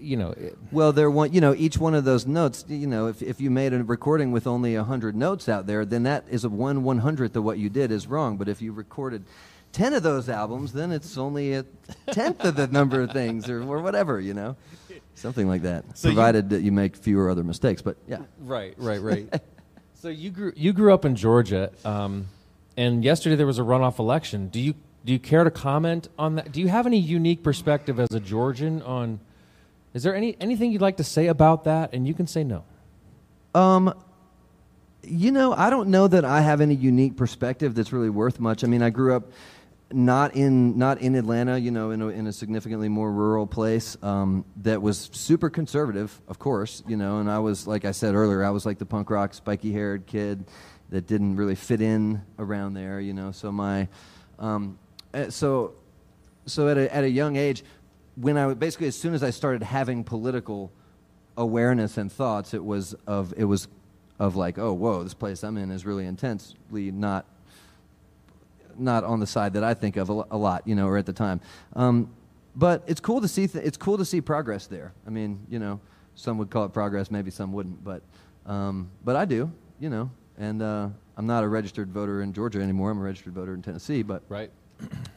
you 0.00 0.16
know 0.16 0.30
it, 0.30 0.56
Well, 0.72 0.92
they're 0.92 1.10
one. 1.10 1.32
You 1.32 1.40
know, 1.40 1.54
each 1.54 1.78
one 1.78 1.94
of 1.94 2.04
those 2.04 2.26
notes. 2.26 2.64
You 2.68 2.86
know, 2.86 3.06
if 3.08 3.22
if 3.22 3.40
you 3.40 3.50
made 3.50 3.72
a 3.72 3.82
recording 3.84 4.32
with 4.32 4.46
only 4.46 4.74
hundred 4.74 5.14
notes 5.16 5.48
out 5.48 5.66
there, 5.66 5.84
then 5.84 6.02
that 6.04 6.24
is 6.30 6.44
a 6.44 6.48
one 6.48 6.82
one 6.82 6.98
hundredth 6.98 7.36
of 7.36 7.44
what 7.44 7.58
you 7.58 7.68
did 7.68 7.90
is 7.90 8.06
wrong. 8.06 8.36
But 8.36 8.48
if 8.48 8.60
you 8.62 8.72
recorded 8.72 9.24
ten 9.72 9.92
of 9.94 10.02
those 10.02 10.28
albums, 10.28 10.72
then 10.72 10.90
it's 10.92 11.16
only 11.16 11.54
a 11.54 11.64
tenth 12.10 12.44
of 12.44 12.56
the 12.56 12.66
number 12.66 13.02
of 13.02 13.12
things, 13.12 13.48
or, 13.48 13.62
or 13.62 13.80
whatever. 13.80 14.20
You 14.20 14.34
know, 14.34 14.56
something 15.14 15.46
like 15.48 15.62
that. 15.62 15.84
So 15.98 16.08
you- 16.08 16.14
provided 16.14 16.50
that 16.50 16.62
you 16.62 16.72
make 16.72 16.96
fewer 16.96 17.30
other 17.30 17.44
mistakes. 17.44 17.82
But 17.82 17.96
yeah, 18.08 18.18
Right, 18.40 18.74
right, 18.78 19.00
right. 19.00 19.40
so 19.94 20.08
you 20.08 20.30
grew 20.30 20.52
you 20.56 20.72
grew 20.72 20.92
up 20.94 21.04
in 21.04 21.14
Georgia, 21.16 21.70
um, 21.84 22.26
and 22.76 23.04
yesterday 23.04 23.36
there 23.36 23.46
was 23.46 23.58
a 23.58 23.62
runoff 23.62 23.98
election. 23.98 24.48
Do 24.48 24.60
you 24.60 24.74
do 25.04 25.12
you 25.14 25.18
care 25.18 25.44
to 25.44 25.50
comment 25.50 26.08
on 26.18 26.34
that? 26.34 26.52
Do 26.52 26.60
you 26.60 26.68
have 26.68 26.86
any 26.86 26.98
unique 26.98 27.42
perspective 27.42 27.98
as 27.98 28.10
a 28.12 28.20
Georgian 28.20 28.82
on? 28.82 29.20
Is 29.92 30.02
there 30.02 30.14
any 30.14 30.36
anything 30.40 30.72
you'd 30.72 30.80
like 30.80 30.98
to 30.98 31.04
say 31.04 31.26
about 31.26 31.64
that? 31.64 31.92
And 31.92 32.06
you 32.06 32.14
can 32.14 32.26
say 32.26 32.44
no. 32.44 32.64
Um, 33.54 33.92
you 35.02 35.32
know, 35.32 35.52
I 35.52 35.70
don't 35.70 35.88
know 35.88 36.06
that 36.06 36.24
I 36.24 36.40
have 36.42 36.60
any 36.60 36.74
unique 36.74 37.16
perspective 37.16 37.74
that's 37.74 37.92
really 37.92 38.10
worth 38.10 38.38
much. 38.38 38.62
I 38.64 38.66
mean, 38.66 38.82
I 38.82 38.90
grew 38.90 39.16
up 39.16 39.32
not 39.92 40.36
in 40.36 40.78
not 40.78 41.00
in 41.00 41.14
Atlanta, 41.16 41.58
you 41.58 41.70
know, 41.70 41.90
in 41.90 42.00
a, 42.00 42.08
in 42.08 42.26
a 42.26 42.32
significantly 42.32 42.88
more 42.88 43.10
rural 43.10 43.46
place 43.46 43.96
um, 44.02 44.44
that 44.62 44.80
was 44.80 45.10
super 45.12 45.50
conservative, 45.50 46.20
of 46.28 46.38
course, 46.38 46.82
you 46.86 46.96
know. 46.96 47.18
And 47.18 47.30
I 47.30 47.40
was, 47.40 47.66
like 47.66 47.84
I 47.84 47.90
said 47.90 48.14
earlier, 48.14 48.44
I 48.44 48.50
was 48.50 48.64
like 48.64 48.78
the 48.78 48.86
punk 48.86 49.10
rock, 49.10 49.34
spiky 49.34 49.72
haired 49.72 50.06
kid 50.06 50.44
that 50.90 51.06
didn't 51.06 51.36
really 51.36 51.54
fit 51.54 51.80
in 51.80 52.22
around 52.38 52.74
there, 52.74 53.00
you 53.00 53.12
know. 53.12 53.32
So 53.32 53.50
my, 53.50 53.88
um, 54.38 54.78
eh, 55.14 55.30
so 55.30 55.74
so 56.46 56.68
at 56.68 56.78
a, 56.78 56.94
at 56.94 57.04
a 57.04 57.10
young 57.10 57.36
age, 57.36 57.64
when 58.16 58.36
I 58.36 58.52
basically 58.54 58.88
as 58.88 58.98
soon 58.98 59.14
as 59.14 59.22
I 59.22 59.30
started 59.30 59.62
having 59.62 60.04
political 60.04 60.70
awareness 61.36 61.96
and 61.96 62.10
thoughts, 62.10 62.54
it 62.54 62.64
was 62.64 62.94
of 63.06 63.32
it 63.36 63.44
was 63.44 63.68
of 64.18 64.36
like, 64.36 64.58
oh, 64.58 64.72
whoa, 64.72 65.02
this 65.02 65.14
place 65.14 65.42
I'm 65.42 65.56
in 65.56 65.70
is 65.70 65.86
really 65.86 66.06
intensely 66.06 66.90
not 66.90 67.24
not 68.78 69.04
on 69.04 69.20
the 69.20 69.26
side 69.26 69.54
that 69.54 69.64
I 69.64 69.74
think 69.74 69.96
of 69.96 70.08
a, 70.10 70.24
a 70.30 70.36
lot, 70.36 70.66
you 70.66 70.74
know, 70.74 70.86
or 70.86 70.96
at 70.96 71.06
the 71.06 71.12
time. 71.12 71.40
Um, 71.74 72.10
but 72.56 72.82
it's 72.86 73.00
cool 73.00 73.20
to 73.20 73.28
see 73.28 73.46
th- 73.46 73.64
it's 73.64 73.76
cool 73.76 73.98
to 73.98 74.04
see 74.04 74.20
progress 74.20 74.66
there. 74.66 74.92
I 75.06 75.10
mean, 75.10 75.46
you 75.48 75.58
know, 75.58 75.80
some 76.14 76.38
would 76.38 76.50
call 76.50 76.64
it 76.64 76.72
progress, 76.72 77.10
maybe 77.10 77.30
some 77.30 77.52
wouldn't, 77.52 77.82
but 77.84 78.02
um, 78.46 78.90
but 79.04 79.16
I 79.16 79.24
do, 79.24 79.50
you 79.78 79.88
know, 79.90 80.10
and 80.38 80.60
uh, 80.62 80.88
I'm 81.16 81.26
not 81.26 81.44
a 81.44 81.48
registered 81.48 81.90
voter 81.90 82.22
in 82.22 82.32
Georgia 82.32 82.60
anymore. 82.60 82.90
I'm 82.90 82.98
a 82.98 83.02
registered 83.02 83.34
voter 83.34 83.54
in 83.54 83.62
Tennessee, 83.62 84.02
but 84.02 84.22
Right. 84.28 84.50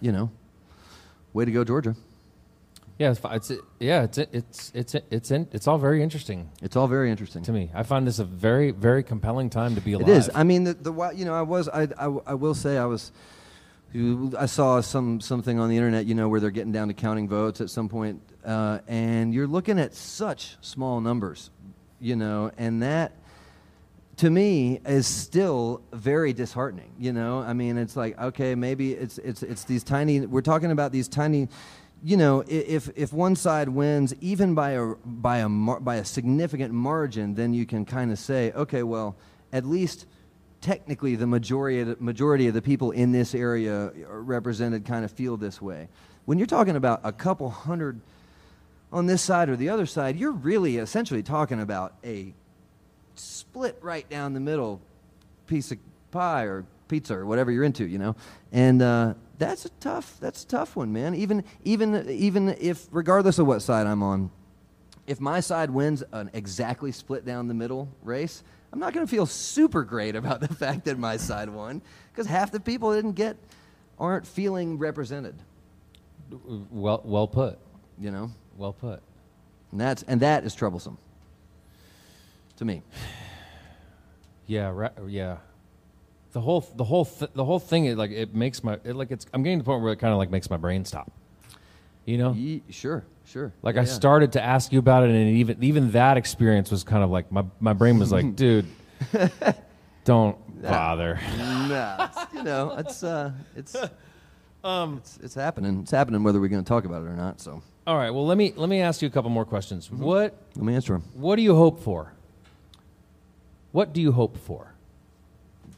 you 0.01 0.11
know, 0.11 0.29
way 1.33 1.45
to 1.45 1.51
go, 1.51 1.63
Georgia. 1.63 1.95
Yeah, 2.99 3.11
it's, 3.11 3.49
it's 3.49 3.61
yeah, 3.79 4.03
it's 4.03 4.17
it's 4.17 4.71
it's 4.75 4.95
it's 5.09 5.31
in, 5.31 5.47
it's 5.51 5.67
all 5.67 5.77
very 5.79 6.03
interesting 6.03 6.49
It's 6.61 6.75
all 6.75 6.87
very 6.87 7.09
interesting. 7.09 7.41
to 7.43 7.51
me. 7.51 7.71
I 7.73 7.83
find 7.83 8.05
this 8.05 8.19
a 8.19 8.23
very 8.23 8.71
very 8.71 9.03
compelling 9.03 9.49
time 9.49 9.75
to 9.75 9.81
be 9.81 9.93
alive. 9.93 10.07
It 10.09 10.11
is. 10.11 10.29
I 10.33 10.43
mean, 10.43 10.63
the, 10.63 10.73
the 10.75 11.11
you 11.15 11.25
know, 11.25 11.33
I 11.33 11.41
was, 11.41 11.67
I, 11.69 11.83
I, 11.97 12.05
I 12.05 12.33
will 12.35 12.53
say, 12.53 12.77
I 12.77 12.85
was 12.85 13.11
you- 13.91 14.33
I 14.37 14.45
saw 14.45 14.81
some 14.81 15.21
something 15.21 15.59
on 15.59 15.69
the 15.69 15.75
internet, 15.75 16.05
you 16.05 16.13
know, 16.15 16.29
where 16.29 16.39
they're 16.39 16.51
getting 16.51 16.71
down 16.71 16.87
to 16.89 16.93
counting 16.93 17.27
votes 17.27 17.61
at 17.61 17.69
some 17.69 17.89
point, 17.89 18.21
uh, 18.45 18.79
and 18.87 19.33
you're 19.33 19.47
looking 19.47 19.79
at 19.79 19.95
such 19.95 20.55
small 20.61 21.01
numbers, 21.01 21.49
you 21.99 22.15
know, 22.15 22.51
and 22.57 22.83
that 22.83 23.13
to 24.17 24.29
me 24.29 24.79
is 24.85 25.07
still 25.07 25.81
very 25.91 26.33
disheartening 26.33 26.91
you 26.99 27.11
know 27.11 27.39
i 27.39 27.51
mean 27.51 27.79
it's 27.79 27.95
like 27.95 28.15
okay 28.21 28.53
maybe 28.53 28.93
it's 28.93 29.17
it's 29.17 29.41
it's 29.41 29.63
these 29.63 29.83
tiny 29.83 30.19
we're 30.21 30.39
talking 30.39 30.69
about 30.69 30.91
these 30.91 31.07
tiny 31.07 31.47
you 32.03 32.17
know 32.17 32.43
if 32.47 32.89
if 32.95 33.13
one 33.13 33.35
side 33.35 33.69
wins 33.69 34.13
even 34.19 34.53
by 34.53 34.71
a 34.71 34.93
by 35.05 35.37
a 35.37 35.49
by 35.49 35.95
a 35.95 36.05
significant 36.05 36.73
margin 36.73 37.33
then 37.35 37.53
you 37.53 37.65
can 37.65 37.85
kind 37.85 38.11
of 38.11 38.19
say 38.19 38.51
okay 38.51 38.83
well 38.83 39.15
at 39.51 39.65
least 39.65 40.05
technically 40.61 41.15
the 41.15 41.27
majority 41.27 41.79
of 41.79 41.87
the, 41.87 41.97
majority 41.99 42.47
of 42.47 42.53
the 42.53 42.61
people 42.61 42.91
in 42.91 43.11
this 43.11 43.33
area 43.33 43.91
represented 44.07 44.85
kind 44.85 45.05
of 45.05 45.11
feel 45.11 45.37
this 45.37 45.61
way 45.61 45.87
when 46.25 46.37
you're 46.37 46.47
talking 46.47 46.75
about 46.75 46.99
a 47.03 47.11
couple 47.11 47.49
hundred 47.49 47.99
on 48.91 49.05
this 49.05 49.21
side 49.21 49.49
or 49.49 49.55
the 49.55 49.69
other 49.69 49.85
side 49.85 50.17
you're 50.17 50.31
really 50.31 50.77
essentially 50.77 51.23
talking 51.23 51.61
about 51.61 51.95
a 52.03 52.33
split 53.15 53.77
right 53.81 54.09
down 54.09 54.33
the 54.33 54.39
middle 54.39 54.81
piece 55.47 55.71
of 55.71 55.77
pie 56.11 56.43
or 56.43 56.65
pizza 56.87 57.15
or 57.15 57.25
whatever 57.25 57.51
you're 57.51 57.63
into, 57.63 57.85
you 57.85 57.97
know. 57.97 58.15
And 58.51 58.81
uh, 58.81 59.15
that's 59.37 59.65
a 59.65 59.69
tough 59.79 60.17
that's 60.19 60.43
a 60.43 60.47
tough 60.47 60.75
one, 60.75 60.93
man. 60.93 61.15
Even 61.15 61.43
even 61.63 62.09
even 62.09 62.49
if 62.59 62.87
regardless 62.91 63.39
of 63.39 63.47
what 63.47 63.61
side 63.61 63.87
I'm 63.87 64.03
on, 64.03 64.29
if 65.07 65.19
my 65.19 65.39
side 65.39 65.69
wins 65.69 66.03
an 66.11 66.29
exactly 66.33 66.91
split 66.91 67.25
down 67.25 67.47
the 67.47 67.53
middle 67.53 67.89
race, 68.03 68.43
I'm 68.71 68.79
not 68.79 68.93
going 68.93 69.05
to 69.05 69.09
feel 69.09 69.25
super 69.25 69.83
great 69.83 70.15
about 70.15 70.39
the 70.41 70.47
fact 70.53 70.85
that 70.85 70.97
my 70.99 71.17
side 71.17 71.49
won 71.49 71.81
because 72.11 72.27
half 72.27 72.51
the 72.51 72.59
people 72.59 72.93
didn't 72.93 73.13
get 73.13 73.37
aren't 73.99 74.25
feeling 74.25 74.77
represented, 74.77 75.35
Well, 76.71 77.01
well 77.05 77.27
put. 77.27 77.59
you 77.99 78.11
know. 78.11 78.31
Well 78.57 78.73
put. 78.73 79.01
And 79.71 79.79
that's 79.81 80.03
and 80.03 80.21
that 80.21 80.43
is 80.43 80.53
troublesome 80.55 80.97
to 82.57 82.65
me. 82.65 82.81
Yeah, 84.45 84.71
ra- 84.73 84.89
yeah. 85.07 85.37
The 86.33 86.41
whole 86.41 86.61
the 86.75 86.83
whole 86.83 87.05
th- 87.05 87.31
the 87.33 87.45
whole 87.45 87.59
thing 87.59 87.85
is 87.85 87.95
like 87.95 88.11
it 88.11 88.33
makes 88.35 88.63
my 88.63 88.79
it, 88.83 88.95
like 88.95 89.11
it's 89.11 89.25
I'm 89.33 89.43
getting 89.43 89.59
to 89.59 89.63
the 89.63 89.67
point 89.67 89.83
where 89.83 89.93
it 89.93 89.99
kind 89.99 90.11
of 90.11 90.17
like 90.17 90.29
makes 90.31 90.49
my 90.49 90.57
brain 90.57 90.83
stop. 90.85 91.11
You 92.05 92.17
know, 92.17 92.33
Ye- 92.33 92.63
sure, 92.69 93.05
sure. 93.25 93.53
like 93.61 93.75
Yeah, 93.75 93.81
I 93.81 93.85
yeah. 93.85 93.89
started 93.91 94.33
to 94.33 94.41
ask 94.43 94.73
you 94.73 94.79
about 94.79 95.03
it, 95.03 95.11
and 95.11 95.29
even 95.37 95.63
even 95.63 95.91
that 95.91 96.17
experience 96.17 96.69
was 96.71 96.83
kind 96.83 97.03
of 97.03 97.09
like 97.11 97.31
my 97.31 97.45
my 97.59 97.73
brain 97.73 97.99
was 97.99 98.11
like, 98.11 98.35
dude, 98.43 98.65
don't 100.05 100.37
bother. 100.61 101.19
no, 101.37 102.09
you 102.33 102.43
know, 102.43 102.75
it's 102.77 103.03
uh, 103.03 103.31
it's 103.55 103.75
Um, 104.63 104.97
it's 104.97 105.17
it's 105.21 105.35
happening. 105.35 105.81
It's 105.81 105.91
happening 105.91 106.23
whether 106.23 106.39
we're 106.39 106.47
going 106.47 106.63
to 106.63 106.67
talk 106.67 106.85
about 106.85 107.03
it 107.03 107.07
or 107.07 107.15
not. 107.17 107.41
So 107.41 107.61
All 107.85 107.97
right, 107.97 108.11
well 108.11 108.25
let 108.25 108.37
me 108.37 108.53
let 108.55 108.69
me 108.69 108.79
ask 108.79 109.01
you 109.01 109.07
a 109.09 109.11
couple 109.11 109.29
more 109.29 109.43
questions. 109.45 109.87
Mm-hmm. 109.89 110.01
What 110.03 110.35
let 110.55 110.65
me 110.65 110.73
answer 110.73 110.93
them. 110.93 111.03
what 111.13 111.35
do 111.35 111.41
you 111.41 111.53
hope 111.55 111.81
for? 111.83 112.13
What 113.73 113.91
do 113.93 114.01
you 114.01 114.13
hope 114.13 114.37
for? 114.37 114.72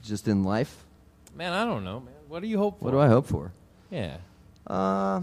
Just 0.05 0.27
in 0.27 0.43
life, 0.43 0.85
Man, 1.35 1.51
I 1.51 1.65
don't 1.65 1.83
know, 1.83 1.99
man. 1.99 2.13
What 2.27 2.41
do 2.41 2.47
you 2.47 2.57
hope 2.59 2.79
for? 2.79 2.85
what 2.85 2.91
do 2.91 2.99
I 2.99 3.07
hope 3.07 3.25
for? 3.25 3.51
Yeah. 3.89 4.17
Uh, 4.67 5.21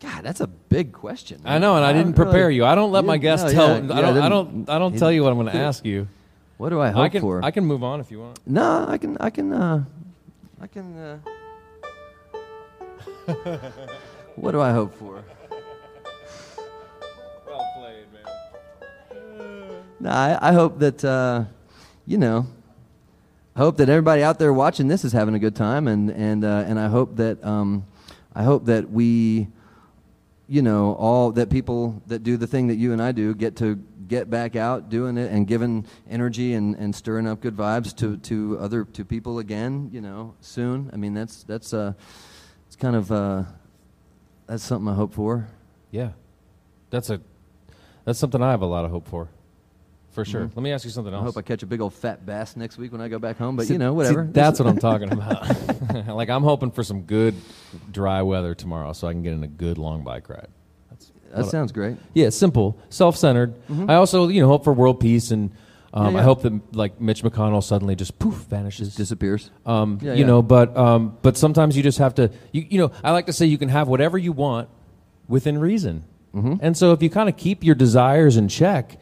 God, 0.00 0.22
that's 0.24 0.40
a 0.40 0.46
big 0.46 0.92
question. 0.92 1.40
I 1.44 1.58
know, 1.58 1.76
and 1.76 1.84
I 1.84 1.92
didn't 1.92 2.14
prepare 2.14 2.46
really- 2.48 2.56
you. 2.56 2.64
I 2.64 2.74
don't 2.74 2.90
let 2.90 3.04
my 3.04 3.16
guests 3.16 3.46
no, 3.46 3.52
tell. 3.52 3.68
yeah, 3.68 3.74
I 3.76 3.80
don't. 3.80 3.92
I 3.92 4.12
didn't- 4.12 4.30
don't. 4.30 4.70
I 4.70 4.78
don't 4.78 4.98
tell 4.98 5.12
you 5.12 5.22
what 5.22 5.30
I'm 5.30 5.38
going 5.38 5.52
to 5.52 5.56
ask 5.58 5.84
you. 5.84 6.08
What 6.58 6.70
do 6.70 6.80
I 6.80 6.88
hope 6.90 6.98
I 6.98 7.08
can. 7.08 7.20
for? 7.22 7.44
I 7.44 7.50
can 7.52 7.64
move 7.64 7.82
on 7.84 8.00
if 8.00 8.10
you 8.10 8.20
want. 8.20 8.38
No, 8.46 8.86
I 8.88 8.98
can. 8.98 9.16
I 9.20 9.30
can. 9.30 9.52
Uh, 9.52 9.84
I 10.60 10.66
can. 10.66 10.96
Uh, 10.98 11.18
what 14.36 14.50
do 14.52 14.60
I 14.60 14.72
hope 14.72 14.94
for? 14.94 15.22
Well 17.46 17.66
played, 17.78 18.06
man. 18.12 18.24
No, 20.00 20.10
I, 20.10 20.50
I 20.50 20.52
hope 20.52 20.78
that 20.80 21.04
uh, 21.04 21.44
you 22.06 22.18
know. 22.18 22.46
I 23.56 23.60
hope 23.60 23.78
that 23.78 23.88
everybody 23.88 24.22
out 24.22 24.38
there 24.38 24.52
watching 24.52 24.88
this 24.88 25.04
is 25.04 25.12
having 25.12 25.34
a 25.34 25.38
good 25.38 25.56
time, 25.56 25.88
and 25.88 26.10
and 26.10 26.44
uh, 26.44 26.64
and 26.66 26.78
I 26.78 26.88
hope 26.88 27.16
that 27.16 27.44
um, 27.44 27.84
I 28.34 28.44
hope 28.44 28.66
that 28.66 28.90
we, 28.90 29.48
you 30.48 30.62
know, 30.62 30.94
all 30.94 31.32
that 31.32 31.50
people 31.50 32.00
that 32.06 32.22
do 32.22 32.36
the 32.36 32.46
thing 32.46 32.68
that 32.68 32.76
you 32.76 32.92
and 32.92 33.02
I 33.02 33.12
do 33.12 33.34
get 33.34 33.56
to 33.56 33.76
get 34.06 34.30
back 34.30 34.56
out 34.56 34.88
doing 34.88 35.16
it 35.16 35.30
and 35.30 35.46
giving 35.46 35.86
energy 36.08 36.54
and, 36.54 36.74
and 36.76 36.94
stirring 36.94 37.26
up 37.26 37.40
good 37.40 37.56
vibes 37.56 37.94
to, 37.96 38.16
to 38.18 38.58
other 38.58 38.84
to 38.84 39.04
people 39.04 39.40
again. 39.40 39.90
You 39.92 40.00
know, 40.00 40.34
soon. 40.40 40.90
I 40.92 40.96
mean, 40.96 41.12
that's 41.14 41.42
that's 41.42 41.74
uh, 41.74 41.94
it's 42.66 42.76
kind 42.76 42.94
of 42.94 43.10
uh, 43.10 43.42
that's 44.46 44.62
something 44.62 44.88
I 44.88 44.94
hope 44.94 45.12
for. 45.12 45.48
Yeah, 45.90 46.10
that's 46.90 47.10
a. 47.10 47.20
That's 48.04 48.18
something 48.18 48.42
I 48.42 48.52
have 48.52 48.62
a 48.62 48.66
lot 48.66 48.84
of 48.84 48.90
hope 48.90 49.08
for. 49.08 49.28
For 50.10 50.24
sure. 50.24 50.42
Mhm. 50.46 50.56
Let 50.56 50.62
me 50.62 50.72
ask 50.72 50.84
you 50.84 50.90
something 50.90 51.14
I 51.14 51.18
else. 51.18 51.26
hope 51.26 51.36
I 51.36 51.42
catch 51.42 51.62
a 51.62 51.66
big 51.66 51.80
old 51.80 51.94
fat 51.94 52.26
bass 52.26 52.56
next 52.56 52.78
week 52.78 52.90
when 52.90 53.00
I 53.00 53.06
go 53.08 53.18
back 53.20 53.38
home. 53.38 53.56
But 53.56 53.66
See- 53.66 53.74
you 53.74 53.78
know, 53.78 53.92
see, 53.92 53.96
whatever. 53.96 54.28
that's 54.32 54.58
what 54.58 54.68
I'm 54.68 54.78
talking 54.90 55.12
about. 55.12 56.06
like 56.08 56.28
I'm 56.28 56.42
hoping 56.42 56.72
for 56.72 56.82
some 56.82 57.02
good 57.02 57.34
dry 57.92 58.22
weather 58.22 58.54
tomorrow, 58.54 58.92
so 58.92 59.06
I 59.06 59.12
can 59.12 59.22
get 59.22 59.32
in 59.34 59.42
a 59.44 59.48
good 59.48 59.78
long 59.78 60.02
bike 60.02 60.28
ride. 60.28 60.48
That's 60.90 61.12
That 61.32 61.46
sounds 61.46 61.70
great. 61.72 61.96
Yeah, 62.12 62.30
simple, 62.30 62.76
self-centered. 62.88 63.54
I 63.88 63.94
also, 63.94 64.26
you 64.28 64.40
know, 64.40 64.48
hope 64.48 64.64
for 64.64 64.72
world 64.72 64.98
peace, 65.00 65.30
and 65.30 65.50
um, 65.94 66.06
Mm-hmm. 66.06 66.14
Yeah, 66.16 66.20
I 66.20 66.24
hope 66.24 66.42
that 66.42 66.74
like 66.76 67.00
Mitch 67.00 67.22
McConnell 67.22 67.62
suddenly 67.62 67.94
just 67.96 68.18
poof 68.18 68.34
vanishes. 68.48 68.94
Disappears. 68.96 69.50
Um, 69.66 69.98
Yeah, 70.02 70.12
you 70.14 70.20
yeah. 70.20 70.26
know, 70.26 70.42
but 70.42 70.76
um, 70.76 71.16
but 71.22 71.36
sometimes 71.36 71.76
you 71.76 71.82
just 71.84 71.98
have 71.98 72.14
to. 72.16 72.30
You, 72.52 72.66
you 72.68 72.78
know, 72.78 72.90
I 73.04 73.10
like 73.12 73.26
to 73.26 73.32
say 73.32 73.46
you 73.46 73.58
can 73.58 73.68
have 73.68 73.86
whatever 73.88 74.16
you 74.18 74.32
want 74.32 74.68
within 75.28 75.58
reason, 75.58 76.04
Mm-hmm. 76.34 76.54
and 76.60 76.76
so 76.76 76.92
if 76.92 77.02
you 77.02 77.10
kind 77.10 77.28
of 77.28 77.36
keep 77.36 77.64
your 77.64 77.74
desires 77.74 78.36
in 78.36 78.46
check, 78.48 78.98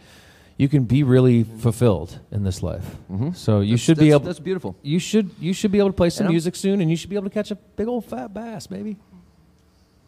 you 0.59 0.69
can 0.69 0.85
be 0.85 1.03
really 1.05 1.45
fulfilled 1.45 2.19
in 2.31 2.43
this 2.45 2.63
life. 2.63 2.97
Mhm. 3.11 3.35
So 3.35 3.61
you 3.61 3.67
That's- 3.71 3.81
should 3.81 3.97
be 3.99 4.07
that's- 4.11 4.21
able. 4.21 4.27
That's 4.27 4.41
beautiful. 4.41 4.77
You 4.83 4.99
should 4.99 5.31
you 5.41 5.53
should 5.55 5.73
be 5.73 5.79
able 5.79 5.89
to 5.91 5.95
play 5.97 6.11
some 6.11 6.27
music 6.29 6.55
soon, 6.57 6.81
and 6.83 6.91
you 6.91 6.97
should 6.97 7.09
be 7.11 7.17
able 7.17 7.29
to 7.31 7.35
catch 7.35 7.51
a 7.51 7.55
big 7.55 7.89
old 7.89 8.05
fat 8.05 8.35
bass, 8.35 8.69
maybe. 8.71 8.97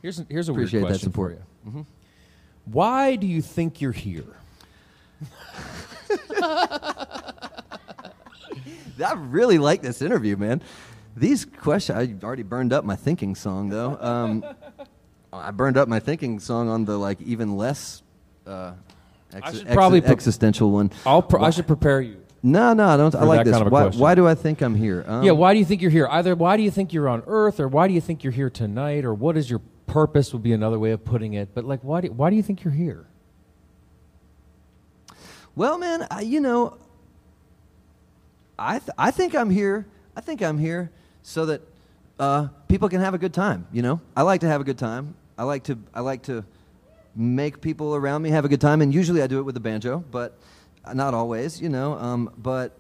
Here's 0.03 0.19
a, 0.21 0.27
here's 0.29 0.49
a 0.49 0.53
Appreciate 0.53 0.81
weird 0.81 0.93
that 0.95 0.99
question 0.99 1.13
for 1.13 1.31
you. 1.31 1.87
Why 2.67 3.17
do 3.17 3.27
you 3.27 3.41
think 3.43 3.81
you're 3.81 3.93
here? 3.93 4.25
I 9.03 9.15
really 9.17 9.59
like 9.59 9.83
this 9.83 10.03
interview, 10.03 10.37
man. 10.37 10.63
These 11.17 11.45
questions, 11.45 11.99
I 11.99 12.15
already 12.25 12.43
burned 12.43 12.73
up 12.73 12.85
my 12.85 12.97
thinking 12.97 13.35
song, 13.35 13.69
though. 13.69 13.97
Um, 14.01 14.45
I 15.33 15.51
burned 15.51 15.77
up 15.77 15.89
my 15.89 16.01
thinking 16.01 16.39
song 16.41 16.69
on 16.69 16.85
the 16.85 16.99
like 16.99 17.21
even 17.23 17.57
less 17.57 18.03
uh, 18.47 18.73
ex- 19.33 19.59
should 19.59 19.67
ex- 19.67 19.75
probably 19.75 20.01
pre- 20.01 20.11
existential 20.11 20.71
one. 20.71 20.91
I'll 21.07 21.23
pr- 21.23 21.39
I 21.41 21.51
should 21.51 21.67
prepare 21.67 22.01
you. 22.01 22.17
No, 22.43 22.73
no, 22.73 22.89
I 22.89 22.97
don't. 22.97 23.15
I 23.15 23.25
like 23.25 23.39
that 23.41 23.45
this. 23.45 23.53
kind 23.53 23.63
of 23.63 23.69
a 23.69 23.71
why, 23.71 23.83
question. 23.83 24.01
why 24.01 24.15
do 24.15 24.27
I 24.27 24.35
think 24.35 24.63
I'm 24.63 24.75
here? 24.75 25.05
Um, 25.07 25.23
yeah, 25.23 25.33
why 25.33 25.53
do 25.53 25.59
you 25.59 25.65
think 25.65 25.83
you're 25.83 25.91
here? 25.91 26.09
Either 26.11 26.35
why 26.35 26.57
do 26.57 26.63
you 26.63 26.71
think 26.71 26.93
you're 26.93 27.09
on 27.09 27.23
Earth, 27.27 27.61
or 27.61 27.69
why 27.69 27.87
do 27.87 27.93
you 27.95 28.01
think 28.01 28.25
you're 28.25 28.33
here 28.33 28.49
tonight, 28.49 29.05
or 29.05 29.13
what 29.13 29.37
is 29.37 29.51
your 29.51 29.61
purpose? 29.87 30.33
Would 30.33 30.43
be 30.43 30.53
another 30.53 30.79
way 30.79 30.93
of 30.93 31.05
putting 31.05 31.35
it. 31.35 31.51
But 31.55 31.65
like, 31.65 31.81
why 31.83 32.01
do 32.01 32.11
why 32.13 32.31
do 32.31 32.37
you 32.37 32.43
think 32.43 32.65
you're 32.65 32.73
here? 32.73 33.07
Well, 35.55 35.79
man, 35.79 36.07
I, 36.11 36.23
you 36.23 36.41
know, 36.41 36.79
I 38.59 38.79
th- 38.79 38.91
I 38.97 39.11
think 39.11 39.35
I'm 39.35 39.51
here. 39.51 39.87
I 40.17 40.21
think 40.23 40.43
I'm 40.43 40.59
here 40.59 40.91
so 41.23 41.47
that 41.47 41.61
uh, 42.19 42.49
people 42.69 42.89
can 42.89 43.01
have 43.01 43.15
a 43.15 43.19
good 43.19 43.35
time. 43.35 43.67
You 43.73 43.83
know, 43.83 44.01
I 44.17 44.23
like 44.23 44.41
to 44.43 44.49
have 44.49 44.61
a 44.61 44.65
good 44.65 44.79
time. 44.79 45.15
I 45.37 45.45
like 45.45 45.65
to 45.65 45.79
I 45.93 46.01
like 46.01 46.23
to 46.25 46.45
make 47.21 47.61
people 47.61 47.95
around 47.95 48.23
me 48.23 48.31
have 48.31 48.45
a 48.45 48.49
good 48.49 48.61
time, 48.61 48.81
and 48.83 48.93
usually 48.95 49.23
I 49.23 49.27
do 49.27 49.39
it 49.39 49.43
with 49.43 49.55
the 49.55 49.61
banjo, 49.61 50.03
but 50.11 50.39
not 50.95 51.15
always. 51.15 51.61
You 51.61 51.69
know, 51.69 51.93
um, 51.95 52.31
but 52.39 52.73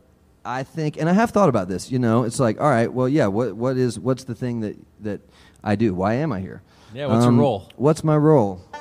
I 0.45 0.63
think, 0.63 0.97
and 0.97 1.09
I 1.09 1.13
have 1.13 1.31
thought 1.31 1.49
about 1.49 1.69
this. 1.69 1.91
You 1.93 1.99
know, 1.99 2.25
it's 2.25 2.41
like, 2.41 2.61
all 2.61 2.69
right, 2.71 2.93
well, 2.93 3.09
yeah, 3.09 3.27
what 3.27 3.55
what 3.55 3.77
is 3.77 3.99
what's 4.01 4.25
the 4.25 4.35
thing 4.35 4.61
that 4.61 4.77
that 5.01 5.21
I 5.63 5.77
do? 5.77 5.95
Why 5.95 6.15
am 6.15 6.33
I 6.33 6.41
here? 6.41 6.63
Yeah, 6.95 7.07
what's 7.07 7.21
your 7.23 7.29
Um, 7.29 7.39
role? 7.39 7.69
What's 7.77 8.03
my 8.03 8.17
role? 8.17 8.63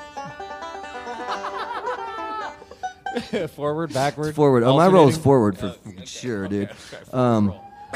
forward, 3.54 3.92
backward, 3.92 4.34
Forward. 4.34 4.62
Oh, 4.62 4.76
my 4.76 4.86
role 4.88 5.08
is 5.08 5.18
forward 5.18 5.58
for 5.58 5.74
f- 5.98 6.08
sure, 6.08 6.48
dude. 6.48 6.70
Um, 7.12 7.54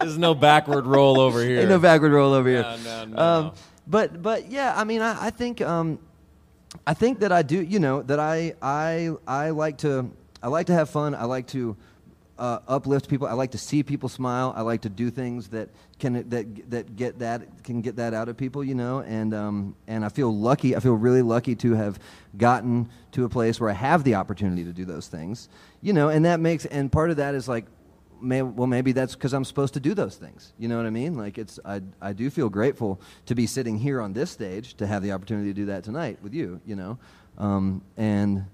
There's 0.00 0.18
no 0.18 0.34
backward 0.34 0.86
roll 0.86 1.20
over 1.20 1.42
here. 1.42 1.60
Ain't 1.60 1.68
no 1.68 1.78
backward 1.78 2.12
roll 2.12 2.32
over 2.32 2.48
here. 2.48 2.62
No, 2.62 2.76
no, 2.84 3.04
no. 3.04 3.18
Um, 3.22 3.52
but 3.86 4.22
but 4.22 4.50
yeah, 4.50 4.74
I 4.76 4.84
mean, 4.84 5.02
I, 5.02 5.26
I 5.26 5.30
think 5.30 5.60
um, 5.60 5.98
I 6.86 6.94
think 6.94 7.20
that 7.20 7.32
I 7.32 7.42
do. 7.42 7.62
You 7.62 7.78
know 7.78 8.02
that 8.02 8.18
I 8.18 8.54
I 8.60 9.10
I 9.26 9.50
like 9.50 9.78
to 9.78 10.10
I 10.42 10.48
like 10.48 10.66
to 10.66 10.74
have 10.74 10.90
fun. 10.90 11.14
I 11.14 11.24
like 11.24 11.46
to 11.48 11.76
uh, 12.38 12.58
uplift 12.68 13.08
people. 13.08 13.26
I 13.26 13.32
like 13.32 13.52
to 13.52 13.58
see 13.58 13.82
people 13.82 14.08
smile. 14.08 14.52
I 14.56 14.62
like 14.62 14.82
to 14.82 14.88
do 14.88 15.10
things 15.10 15.48
that 15.48 15.68
can 15.98 16.28
that 16.28 16.70
that 16.70 16.96
get 16.96 17.18
that 17.20 17.64
can 17.64 17.80
get 17.80 17.96
that 17.96 18.12
out 18.12 18.28
of 18.28 18.36
people. 18.36 18.64
You 18.64 18.74
know, 18.74 19.00
and 19.00 19.32
um, 19.32 19.76
and 19.86 20.04
I 20.04 20.08
feel 20.08 20.36
lucky. 20.36 20.76
I 20.76 20.80
feel 20.80 20.94
really 20.94 21.22
lucky 21.22 21.54
to 21.56 21.74
have 21.74 21.98
gotten 22.36 22.88
to 23.12 23.24
a 23.24 23.28
place 23.28 23.60
where 23.60 23.70
I 23.70 23.74
have 23.74 24.04
the 24.04 24.16
opportunity 24.16 24.64
to 24.64 24.72
do 24.72 24.84
those 24.84 25.06
things. 25.06 25.48
You 25.80 25.92
know, 25.92 26.08
and 26.08 26.24
that 26.24 26.40
makes 26.40 26.66
and 26.66 26.90
part 26.90 27.10
of 27.10 27.16
that 27.16 27.34
is 27.34 27.48
like 27.48 27.66
may, 28.20 28.42
well, 28.42 28.66
maybe 28.66 28.92
that's 28.92 29.14
because 29.14 29.32
I'm 29.32 29.44
supposed 29.44 29.74
to 29.74 29.80
do 29.80 29.94
those 29.94 30.16
things. 30.16 30.52
You 30.58 30.68
know 30.68 30.76
what 30.76 30.86
I 30.86 30.90
mean? 30.90 31.16
Like 31.16 31.38
it's, 31.38 31.58
I, 31.64 31.82
I 32.00 32.12
do 32.12 32.30
feel 32.30 32.48
grateful 32.48 33.00
to 33.26 33.34
be 33.34 33.46
sitting 33.46 33.78
here 33.78 34.00
on 34.00 34.12
this 34.12 34.30
stage 34.30 34.74
to 34.78 34.86
have 34.86 35.02
the 35.02 35.12
opportunity 35.12 35.48
to 35.48 35.54
do 35.54 35.66
that 35.66 35.84
tonight 35.84 36.18
with 36.22 36.34
you. 36.34 36.60
You 36.66 36.76
know, 36.76 36.98
um, 37.38 37.82
and 37.96 38.44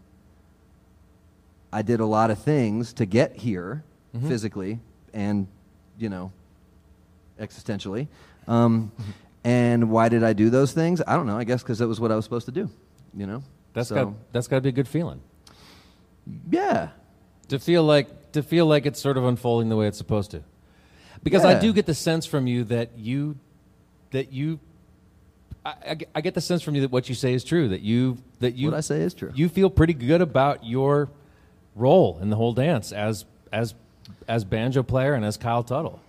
I 1.72 1.82
did 1.82 2.00
a 2.00 2.06
lot 2.06 2.30
of 2.30 2.38
things 2.38 2.92
to 2.94 3.06
get 3.06 3.36
here 3.36 3.82
Mhm. 4.14 4.28
physically 4.28 4.78
and, 5.14 5.46
you 5.98 6.08
know, 6.10 6.32
existentially. 7.40 8.08
Um, 8.46 8.92
and 9.44 9.90
why 9.90 10.08
did 10.08 10.22
I 10.22 10.32
do 10.34 10.50
those 10.50 10.72
things? 10.72 11.00
I 11.06 11.16
don't 11.16 11.26
know. 11.26 11.38
I 11.38 11.44
guess 11.44 11.62
because 11.62 11.78
that 11.78 11.88
was 11.88 11.98
what 12.00 12.12
I 12.12 12.16
was 12.16 12.24
supposed 12.24 12.46
to 12.46 12.52
do. 12.52 12.68
You 13.14 13.26
know. 13.26 13.42
That's 13.74 13.88
So, 13.88 13.94
got 13.94 14.14
that's 14.32 14.48
got 14.48 14.56
to 14.56 14.60
be 14.62 14.68
a 14.68 14.72
good 14.72 14.88
feeling. 14.88 15.20
yeah. 16.50 16.88
to 17.48 17.58
feel 17.58 17.84
like 17.84 18.08
to 18.32 18.42
feel 18.42 18.66
like 18.66 18.86
it's 18.86 19.00
sort 19.00 19.16
of 19.16 19.24
unfolding 19.24 19.68
the 19.68 19.76
way 19.76 19.86
it's 19.86 19.98
supposed 19.98 20.30
to 20.32 20.42
because 21.22 21.44
i 21.44 21.52
Yeah. 21.52 21.60
do 21.60 21.72
get 21.72 21.86
the 21.86 21.94
sense 21.94 22.26
from 22.26 22.46
you 22.46 22.64
that 22.64 22.98
you 22.98 23.36
that 24.10 24.32
you 24.32 24.58
I, 25.64 25.74
I 25.90 25.94
get- 25.94 26.08
I 26.14 26.20
get 26.20 26.34
the 26.34 26.40
sense 26.40 26.62
from 26.62 26.74
you 26.74 26.80
that 26.82 26.90
what 26.90 27.08
you 27.08 27.14
say 27.14 27.34
is 27.34 27.44
true 27.44 27.68
that 27.68 27.82
you 27.82 28.18
that 28.40 28.54
you 28.56 28.68
what 28.70 28.76
I 28.76 28.80
say 28.80 29.00
is 29.02 29.14
true. 29.14 29.30
you 29.34 29.48
feel 29.48 29.70
pretty 29.70 29.94
good 29.94 30.20
about 30.20 30.64
your 30.66 31.08
role 31.76 32.18
in 32.20 32.30
the 32.30 32.36
whole 32.36 32.52
dance 32.52 32.90
as 32.92 33.24
as 33.52 33.74
as 34.26 34.44
banjo 34.44 34.82
player 34.82 35.14
and 35.14 35.24
as 35.24 35.36
Kyle 35.36 35.62
Tuttle. 35.62 36.00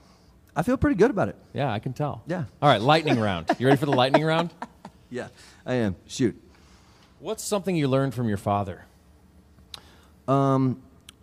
I 0.56 0.64
feel 0.64 0.78
pretty 0.78 0.96
good 0.98 1.10
about 1.12 1.30
it. 1.30 1.36
Yeah, 1.54 1.72
I 1.72 1.80
can 1.80 1.94
tell. 1.94 2.24
Yeah. 2.28 2.46
All 2.62 2.70
right, 2.70 2.82
lightning 2.82 3.20
round. 3.20 3.50
You 3.60 3.68
ready 3.68 3.78
for 3.78 3.86
the 3.86 3.92
lightning 3.94 4.24
round? 4.24 4.52
Yeah, 5.12 5.28
I 5.64 5.76
am. 5.76 5.96
Shoot. 6.08 6.36
What's 7.20 7.44
something 7.44 7.76
you 7.76 7.88
learned 7.88 8.16
from 8.16 8.28
your 8.28 8.38
father? 8.38 8.86
Um, 10.28 10.82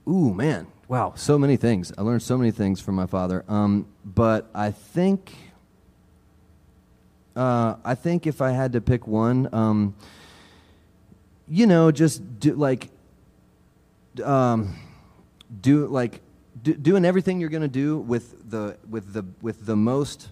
ooh, 0.09 0.33
man. 0.33 0.69
Wow, 0.91 1.13
so 1.15 1.39
many 1.39 1.57
things. 1.57 1.93
I 1.97 2.03
learned 2.03 2.21
so 2.21 2.37
many 2.37 2.51
things 2.51 2.81
from 2.81 2.97
my 2.97 3.07
father. 3.07 3.45
Um, 3.47 3.87
but 4.05 4.51
I 4.53 4.73
think, 4.73 5.31
uh, 7.37 7.77
I 7.85 7.95
think 7.95 8.27
if 8.27 8.43
I 8.43 8.51
had 8.51 8.73
to 8.73 8.81
pick 8.81 9.07
one, 9.07 9.49
um, 9.53 9.95
you 11.47 11.69
know, 11.69 11.93
just 11.93 12.41
do 12.41 12.57
like, 12.57 12.89
um, 14.25 14.77
do 15.61 15.87
like, 15.87 16.23
do, 16.61 16.75
doing 16.75 17.05
everything 17.05 17.39
you're 17.39 17.51
gonna 17.51 17.69
do 17.69 17.99
with 17.99 18.51
the 18.51 18.77
with 18.91 19.13
the 19.13 19.25
with 19.41 19.67
the 19.67 19.77
most 19.77 20.31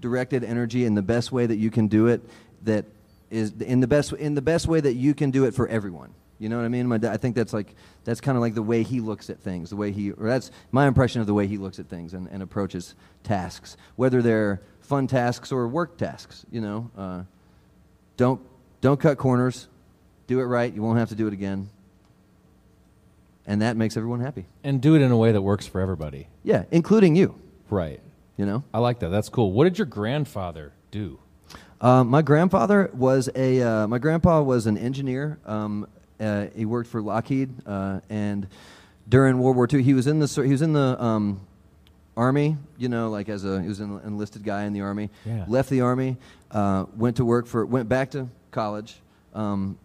directed 0.00 0.44
energy 0.44 0.84
in 0.84 0.94
the 0.94 1.02
best 1.02 1.32
way 1.32 1.46
that 1.46 1.56
you 1.56 1.72
can 1.72 1.88
do 1.88 2.06
it. 2.06 2.20
That 2.62 2.84
is 3.28 3.54
in 3.58 3.80
the 3.80 3.88
best 3.88 4.12
in 4.12 4.36
the 4.36 4.42
best 4.42 4.68
way 4.68 4.80
that 4.80 4.94
you 4.94 5.14
can 5.14 5.32
do 5.32 5.46
it 5.46 5.52
for 5.52 5.66
everyone. 5.66 6.14
You 6.38 6.48
know 6.48 6.58
what 6.58 6.64
I 6.64 6.68
mean? 6.68 6.86
My 6.86 7.00
I 7.02 7.16
think 7.16 7.34
that's 7.34 7.52
like 7.52 7.74
that's 8.06 8.20
kind 8.20 8.38
of 8.38 8.40
like 8.40 8.54
the 8.54 8.62
way 8.62 8.84
he 8.84 9.00
looks 9.00 9.28
at 9.28 9.40
things, 9.40 9.68
the 9.68 9.76
way 9.76 9.90
he 9.90 10.12
or 10.12 10.28
that's 10.28 10.52
my 10.70 10.86
impression 10.86 11.20
of 11.20 11.26
the 11.26 11.34
way 11.34 11.48
he 11.48 11.58
looks 11.58 11.80
at 11.80 11.88
things 11.88 12.14
and, 12.14 12.28
and 12.28 12.40
approaches 12.40 12.94
tasks, 13.24 13.76
whether 13.96 14.22
they're 14.22 14.62
fun 14.80 15.08
tasks 15.08 15.50
or 15.50 15.66
work 15.66 15.98
tasks. 15.98 16.46
You 16.50 16.60
know, 16.60 16.90
uh, 16.96 17.22
don't 18.16 18.40
don't 18.80 19.00
cut 19.00 19.18
corners, 19.18 19.66
do 20.28 20.38
it 20.38 20.44
right. 20.44 20.72
You 20.72 20.82
won't 20.82 21.00
have 21.00 21.08
to 21.08 21.16
do 21.16 21.26
it 21.26 21.32
again, 21.32 21.68
and 23.44 23.60
that 23.60 23.76
makes 23.76 23.96
everyone 23.96 24.20
happy. 24.20 24.46
And 24.62 24.80
do 24.80 24.94
it 24.94 25.02
in 25.02 25.10
a 25.10 25.16
way 25.16 25.32
that 25.32 25.42
works 25.42 25.66
for 25.66 25.80
everybody. 25.80 26.28
Yeah, 26.44 26.62
including 26.70 27.16
you. 27.16 27.34
Right. 27.68 28.00
You 28.36 28.46
know. 28.46 28.62
I 28.72 28.78
like 28.78 29.00
that. 29.00 29.08
That's 29.08 29.28
cool. 29.28 29.50
What 29.50 29.64
did 29.64 29.78
your 29.78 29.86
grandfather 29.86 30.72
do? 30.92 31.18
Uh, 31.80 32.04
my 32.04 32.22
grandfather 32.22 32.88
was 32.94 33.28
a 33.34 33.62
uh, 33.62 33.88
my 33.88 33.98
grandpa 33.98 34.42
was 34.42 34.66
an 34.66 34.78
engineer. 34.78 35.40
Um, 35.44 35.88
uh, 36.20 36.46
he 36.54 36.64
worked 36.64 36.88
for 36.88 37.02
Lockheed, 37.02 37.50
uh, 37.66 38.00
and 38.08 38.46
during 39.08 39.38
World 39.38 39.56
War 39.56 39.68
II, 39.70 39.82
he 39.82 39.94
was 39.94 40.06
in 40.06 40.18
the 40.18 40.26
he 40.26 40.52
was 40.52 40.62
in 40.62 40.72
the 40.72 41.02
um, 41.02 41.40
army. 42.16 42.56
You 42.78 42.88
know, 42.88 43.10
like 43.10 43.28
as 43.28 43.44
a 43.44 43.60
he 43.60 43.68
was 43.68 43.80
an 43.80 44.00
enlisted 44.04 44.44
guy 44.44 44.64
in 44.64 44.72
the 44.72 44.80
army. 44.80 45.10
Yeah. 45.24 45.44
Left 45.48 45.70
the 45.70 45.80
army, 45.80 46.16
uh, 46.50 46.86
went 46.96 47.16
to 47.16 47.24
work 47.24 47.46
for 47.46 47.64
went 47.66 47.88
back 47.88 48.10
to 48.12 48.28
college, 48.50 48.96
um, 49.34 49.78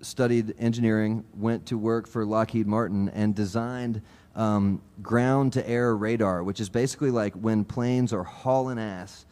studied 0.00 0.54
engineering, 0.58 1.24
went 1.36 1.66
to 1.66 1.78
work 1.78 2.06
for 2.06 2.24
Lockheed 2.24 2.66
Martin, 2.66 3.08
and 3.10 3.34
designed 3.34 4.02
um, 4.36 4.80
ground 5.02 5.54
to 5.54 5.68
air 5.68 5.96
radar, 5.96 6.42
which 6.42 6.60
is 6.60 6.68
basically 6.68 7.10
like 7.10 7.34
when 7.34 7.64
planes 7.64 8.12
are 8.12 8.24
hauling 8.24 8.78
ass 8.78 9.26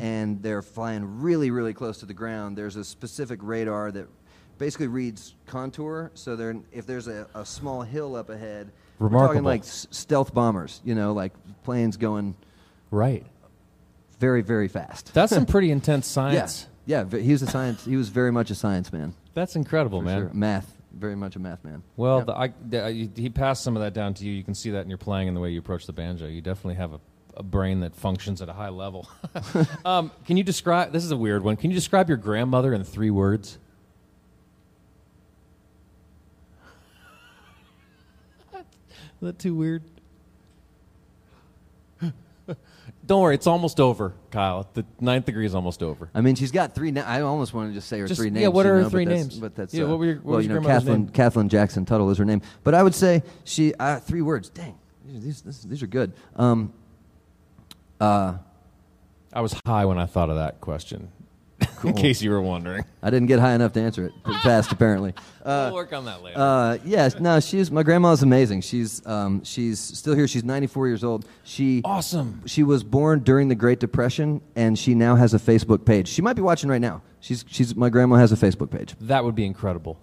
and 0.00 0.42
they're 0.42 0.62
flying 0.62 1.20
really, 1.20 1.50
really 1.50 1.74
close 1.74 1.98
to 1.98 2.06
the 2.06 2.14
ground. 2.14 2.56
There's 2.56 2.76
a 2.76 2.84
specific 2.84 3.38
radar 3.42 3.92
that 3.92 4.08
basically 4.62 4.86
reads 4.86 5.34
contour. 5.46 6.12
So 6.14 6.36
there, 6.36 6.54
if 6.70 6.86
there's 6.86 7.08
a, 7.08 7.26
a 7.34 7.44
small 7.44 7.82
hill 7.82 8.14
up 8.14 8.30
ahead, 8.30 8.70
we're 9.00 9.08
talking 9.10 9.42
like 9.42 9.62
s- 9.62 9.88
stealth 9.90 10.32
bombers. 10.32 10.80
You 10.84 10.94
know, 10.94 11.12
like 11.14 11.32
planes 11.64 11.96
going 11.96 12.36
Right. 12.92 13.26
very, 14.20 14.42
very 14.42 14.68
fast. 14.68 15.12
That's 15.14 15.32
some 15.34 15.46
pretty 15.54 15.72
intense 15.72 16.06
yeah, 16.08 16.12
science. 16.14 16.68
yeah. 16.86 17.02
v- 17.02 17.22
He 17.22 17.32
was 17.32 17.42
a 17.42 17.48
science. 17.48 17.84
He 17.84 17.96
was 17.96 18.08
very 18.08 18.30
much 18.30 18.50
a 18.52 18.54
science 18.54 18.92
man. 18.92 19.14
That's 19.34 19.56
incredible, 19.56 19.98
for 19.98 20.04
man. 20.04 20.18
sure. 20.20 20.30
Math, 20.32 20.76
very 20.96 21.16
much 21.16 21.34
a 21.34 21.40
math 21.40 21.64
man. 21.64 21.82
Well, 21.96 22.18
Yep. 22.18 22.26
the, 22.26 22.32
I, 22.38 22.52
the, 22.68 22.84
I- 22.86 23.08
he 23.16 23.30
passed 23.30 23.64
some 23.64 23.76
of 23.76 23.82
that 23.82 23.94
down 23.94 24.14
to 24.14 24.24
you. 24.24 24.30
You 24.32 24.44
can 24.44 24.54
see 24.54 24.70
that 24.70 24.82
in 24.84 24.88
your 24.88 24.98
playing 24.98 25.26
and 25.26 25.36
the 25.36 25.40
way 25.40 25.50
you 25.50 25.58
approach 25.58 25.86
the 25.86 25.92
banjo. 25.92 26.28
You 26.28 26.40
definitely 26.40 26.74
have 26.76 26.92
a, 26.92 27.00
a 27.36 27.42
brain 27.42 27.80
that 27.80 27.96
functions 27.96 28.40
at 28.40 28.48
a 28.48 28.52
high 28.52 28.68
level. 28.68 29.08
um, 29.84 30.12
can 30.26 30.36
you 30.36 30.44
describe? 30.44 30.92
This 30.92 31.02
is 31.04 31.10
a 31.10 31.16
weird 31.16 31.42
one. 31.42 31.56
Can 31.56 31.70
you 31.70 31.74
describe 31.74 32.08
your 32.08 32.18
grandmother 32.18 32.72
in 32.72 32.84
three 32.84 33.10
words? 33.10 33.58
That 39.26 39.38
too 39.38 39.54
weird? 39.54 39.82
Don't 43.06 43.20
worry, 43.22 43.34
it's 43.34 43.46
almost 43.46 43.80
over, 43.80 44.14
Kyle. 44.30 44.68
The 44.74 44.84
ninth 45.00 45.26
degree 45.26 45.46
is 45.46 45.54
almost 45.54 45.82
over. 45.82 46.08
I 46.14 46.20
mean, 46.20 46.34
she's 46.34 46.50
got 46.52 46.74
three. 46.74 46.90
Na- 46.92 47.02
I 47.06 47.22
almost 47.22 47.52
want 47.54 47.70
to 47.70 47.74
just 47.74 47.88
say 47.88 47.98
her 48.00 48.06
Just- 48.06 48.20
three 48.20 48.28
yeah, 48.28 48.34
names. 48.42 48.52
what 48.54 48.64
you 48.66 48.72
are 48.72 48.74
her 48.76 48.82
know, 48.82 48.88
three 48.90 49.04
but 49.04 49.10
that's- 49.10 49.26
names? 49.28 49.38
But 49.40 49.54
that's 49.56 49.74
Yeah, 49.74 49.84
uh, 49.84 49.88
what 49.88 49.98
were 49.98 50.04
your- 50.06 50.14
what 50.16 50.24
well, 50.24 50.36
was 50.36 50.46
you 50.46 50.52
your 50.52 50.60
know, 50.60 50.64
grandmother's 50.66 50.84
Kathleen 50.88 51.04
name? 51.06 51.12
Kathleen 51.12 51.48
Jackson 51.48 51.84
Tuttle 51.84 52.10
is 52.10 52.18
her 52.18 52.24
name. 52.24 52.42
But 52.64 52.74
I 52.74 52.82
would 52.82 52.94
say 52.94 53.22
she 53.44 53.74
uh, 53.74 53.98
three 54.00 54.22
words. 54.22 54.48
Dang, 54.50 54.74
these 55.06 55.42
these, 55.42 55.62
these 55.62 55.82
are 55.82 55.86
good. 55.88 56.12
Um, 56.36 56.72
uh, 58.00 58.34
I 59.32 59.40
was 59.40 59.54
high 59.66 59.84
when 59.84 59.98
I 59.98 60.06
thought 60.06 60.30
of 60.30 60.36
that 60.36 60.60
question. 60.60 61.10
Cool. 61.82 61.90
in 61.90 61.96
case 61.96 62.22
you 62.22 62.30
were 62.30 62.40
wondering. 62.40 62.84
I 63.02 63.10
didn't 63.10 63.26
get 63.26 63.40
high 63.40 63.54
enough 63.54 63.72
to 63.72 63.80
answer 63.80 64.06
it 64.06 64.12
fast, 64.44 64.70
apparently. 64.70 65.14
Uh, 65.44 65.66
we'll 65.72 65.74
work 65.74 65.92
on 65.92 66.04
that 66.04 66.22
later. 66.22 66.38
Uh, 66.38 66.78
yes, 66.84 67.18
no, 67.18 67.40
she's 67.40 67.72
my 67.72 67.82
grandma's 67.82 68.22
amazing. 68.22 68.60
She's 68.60 69.04
um, 69.04 69.42
she's 69.42 69.80
still 69.80 70.14
here. 70.14 70.28
She's 70.28 70.44
94 70.44 70.86
years 70.86 71.02
old. 71.02 71.26
She 71.42 71.82
awesome. 71.84 72.42
She 72.46 72.62
was 72.62 72.84
born 72.84 73.20
during 73.24 73.48
the 73.48 73.56
Great 73.56 73.80
Depression, 73.80 74.40
and 74.54 74.78
she 74.78 74.94
now 74.94 75.16
has 75.16 75.34
a 75.34 75.38
Facebook 75.40 75.84
page. 75.84 76.06
She 76.06 76.22
might 76.22 76.36
be 76.36 76.42
watching 76.42 76.70
right 76.70 76.80
now. 76.80 77.02
She's 77.18 77.44
she's 77.48 77.74
my 77.74 77.88
grandma 77.88 78.14
has 78.16 78.30
a 78.30 78.36
Facebook 78.36 78.70
page. 78.70 78.94
That 79.00 79.24
would 79.24 79.34
be 79.34 79.44
incredible. 79.44 79.98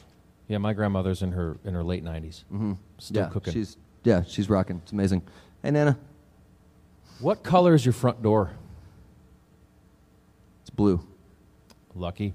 Yeah, 0.50 0.58
my 0.58 0.74
grandmother's 0.74 1.22
in 1.22 1.32
her 1.32 1.58
in 1.64 1.74
her 1.76 1.84
late 1.84 2.04
90s. 2.04 2.44
Mm-hmm. 2.52 2.74
Still 2.98 3.24
yeah, 3.24 3.30
cooking. 3.30 3.54
She's 3.54 3.78
yeah, 4.04 4.24
she's 4.28 4.50
rocking. 4.50 4.82
It's 4.84 4.92
amazing. 4.92 5.22
Hey, 5.64 5.72
Nana, 5.72 5.98
What 7.22 7.42
color 7.42 7.74
is 7.74 7.86
your 7.86 7.94
front 7.94 8.22
door? 8.22 8.52
it's 10.62 10.70
blue. 10.70 11.00
Lucky. 12.00 12.34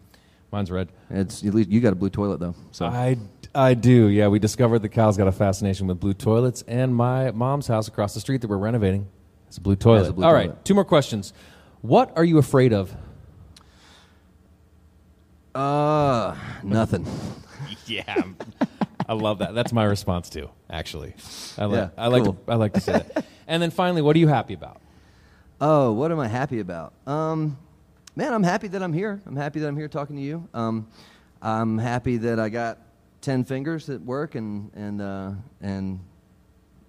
Mine's 0.52 0.70
red. 0.70 0.88
It's 1.10 1.44
at 1.44 1.52
least 1.54 1.68
you 1.70 1.80
got 1.80 1.92
a 1.92 1.96
blue 1.96 2.10
toilet 2.10 2.38
though. 2.38 2.54
So 2.70 2.86
I, 2.86 3.16
I 3.54 3.74
do. 3.74 4.06
Yeah, 4.06 4.28
we 4.28 4.38
discovered 4.38 4.80
that 4.80 4.90
Kyle's 4.90 5.16
got 5.16 5.26
a 5.26 5.32
fascination 5.32 5.86
with 5.88 5.98
blue 5.98 6.14
toilets, 6.14 6.62
and 6.68 6.94
my 6.94 7.32
mom's 7.32 7.66
house 7.66 7.88
across 7.88 8.14
the 8.14 8.20
street 8.20 8.40
that 8.42 8.48
we're 8.48 8.58
renovating 8.58 9.08
has 9.46 9.56
a 9.56 9.60
blue 9.60 9.74
toilet. 9.74 10.10
a 10.10 10.12
blue 10.12 10.24
All 10.24 10.32
right, 10.32 10.46
toilet. 10.50 10.64
two 10.64 10.74
more 10.74 10.84
questions. 10.84 11.32
What 11.82 12.12
are 12.16 12.24
you 12.24 12.38
afraid 12.38 12.72
of? 12.72 12.94
uh 15.54 16.34
nothing. 16.62 17.06
yeah, 17.86 18.22
I 19.08 19.12
love 19.12 19.38
that. 19.38 19.54
That's 19.54 19.72
my 19.72 19.84
response 19.84 20.28
too. 20.30 20.50
Actually, 20.70 21.14
I 21.58 21.64
like 21.66 21.76
Yeah, 21.76 21.88
I 21.96 22.08
like 22.08 22.24
cool. 22.24 22.32
to, 22.34 22.52
I 22.52 22.54
like 22.56 22.72
to 22.74 22.80
say 22.80 22.92
that. 22.92 23.24
And 23.46 23.62
then 23.62 23.70
finally, 23.70 24.00
what 24.00 24.16
are 24.16 24.18
you 24.18 24.26
happy 24.28 24.54
about? 24.54 24.80
Oh, 25.60 25.92
what 25.92 26.10
am 26.10 26.18
I 26.18 26.28
happy 26.28 26.60
about? 26.60 26.94
Um, 27.06 27.58
man, 28.16 28.32
I'm 28.32 28.42
happy 28.42 28.68
that 28.68 28.82
I'm 28.82 28.92
here. 28.92 29.20
I'm 29.26 29.36
happy 29.36 29.60
that 29.60 29.68
I'm 29.68 29.76
here 29.76 29.88
talking 29.88 30.16
to 30.16 30.22
you. 30.22 30.48
Um, 30.54 30.88
I'm 31.42 31.78
happy 31.78 32.16
that 32.18 32.38
I 32.40 32.48
got 32.48 32.78
ten 33.20 33.44
fingers 33.44 33.88
at 33.90 34.00
work 34.00 34.34
and 34.34 34.70
and 34.74 35.00
uh, 35.00 35.32
and 35.60 36.00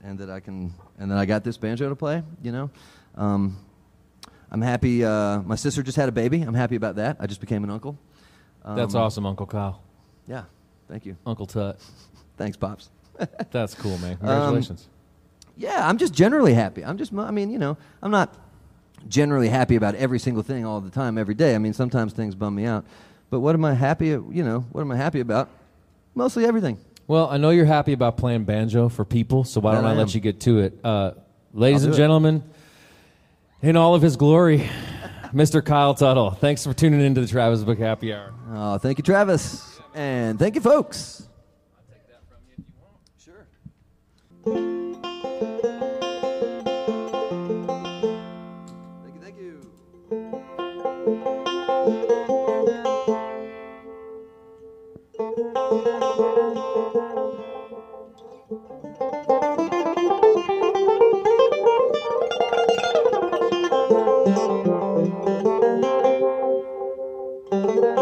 and 0.03 0.19
that 0.19 0.30
I 0.30 0.39
can 0.39 0.73
and 0.99 1.11
that 1.11 1.17
I 1.17 1.26
got 1.26 1.43
this 1.43 1.57
banjo 1.57 1.89
to 1.89 1.95
play. 1.95 2.23
You 2.43 2.51
know, 2.51 2.69
um, 3.15 3.57
I'm 4.51 4.61
happy. 4.61 5.03
Uh, 5.03 5.41
my 5.41 5.55
sister 5.55 5.84
just 5.84 5.97
had 5.97 6.09
a 6.09 6.13
baby. 6.13 6.41
I'm 6.41 6.53
happy 6.53 6.76
about 6.76 6.95
that. 6.95 7.17
I 7.19 7.28
just 7.28 7.41
became 7.41 7.63
an 7.63 7.69
uncle. 7.69 7.97
That's 8.65 8.95
Um, 8.95 9.01
awesome, 9.01 9.26
Uncle 9.26 9.45
Kyle. 9.45 9.82
Yeah, 10.28 10.45
thank 10.88 11.05
you. 11.05 11.17
Uncle 11.26 11.45
Tut. 11.45 11.80
Thanks, 12.38 12.57
pops. 12.57 12.89
That's 13.51 13.76
cool, 13.76 13.97
man. 13.99 14.11
Um, 14.21 14.28
Congratulations. 14.28 14.88
Yeah, 15.57 15.88
I'm 15.88 15.97
just 15.97 16.13
generally 16.13 16.53
happy. 16.53 16.84
I'm 16.84 16.97
just, 16.97 17.13
I 17.13 17.32
mean, 17.32 17.49
you 17.49 17.57
know, 17.59 17.78
I'm 18.01 18.11
not 18.11 18.36
generally 19.08 19.49
happy 19.49 19.76
about 19.76 19.95
every 19.95 20.20
single 20.20 20.43
thing 20.43 20.66
all 20.66 20.82
the 20.82 20.89
time, 20.89 21.18
every 21.18 21.36
day. 21.36 21.56
I 21.56 21.58
mean, 21.58 21.74
sometimes 21.74 22.14
things 22.14 22.36
bum 22.36 22.56
me 22.56 22.66
out. 22.66 22.86
But 23.30 23.39
what 23.39 23.56
am 23.56 23.66
I 23.66 23.74
happy, 23.74 24.08
you 24.08 24.43
know, 24.43 24.66
what 24.72 24.82
am 24.82 24.91
I 24.91 24.95
happy 24.95 25.20
about? 25.20 25.49
Mostly 26.14 26.45
everything. 26.45 26.78
Well, 27.08 27.28
I 27.30 27.38
know 27.38 27.51
you're 27.51 27.66
happy 27.66 27.93
about 27.93 28.18
playing 28.18 28.45
banjo 28.45 28.89
for 28.89 29.06
people, 29.06 29.43
so 29.43 29.62
why 29.62 29.76
don't 29.76 29.86
I, 29.86 29.91
I 29.91 29.95
let 29.95 30.16
you 30.16 30.22
get 30.22 30.39
to 30.41 30.60
it? 30.60 30.78
Uh, 30.84 31.12
Ladies 31.53 31.84
and 31.84 31.93
it. 31.93 31.97
gentlemen, 31.97 32.43
in 33.62 33.76
all 33.76 33.93
of 33.95 34.01
his 34.01 34.16
glory, 34.16 34.70
Mr. 35.34 35.64
Kyle 35.64 35.93
Tuttle. 35.93 36.32
Thanks 36.32 36.64
for 36.64 36.74
tuning 36.74 37.01
into 37.01 37.22
the 37.22 37.28
Travis 37.28 37.64
Book 37.64 37.78
Happy 37.78 38.14
Hour. 38.14 38.34
Oh, 38.51 38.78
thank 38.78 38.97
you, 38.97 39.03
Travis. 39.03 39.80
And 39.93 40.39
thank 40.39 40.56
you, 40.56 40.62
folks. 40.62 41.28
Sure. 43.24 44.74
Went 67.68 67.94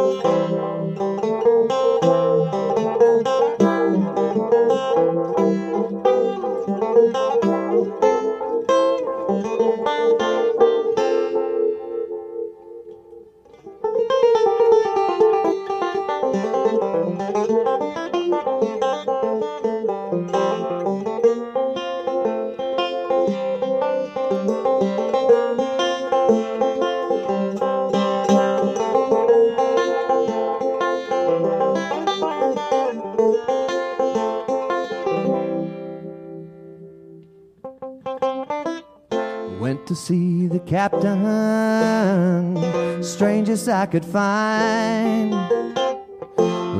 I 43.84 43.86
could 43.86 44.06
find. 44.06 45.34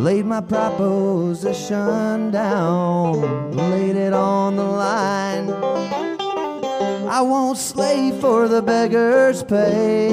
Laid 0.06 0.26
my 0.26 0.40
proposition 0.40 2.32
down, 2.32 3.52
laid 3.52 3.98
it 3.98 4.14
on 4.14 4.56
the 4.56 4.64
line. 4.64 5.50
I 7.10 7.20
won't 7.20 7.58
slave 7.58 8.22
for 8.22 8.48
the 8.48 8.62
beggar's 8.62 9.44
pay, 9.44 10.12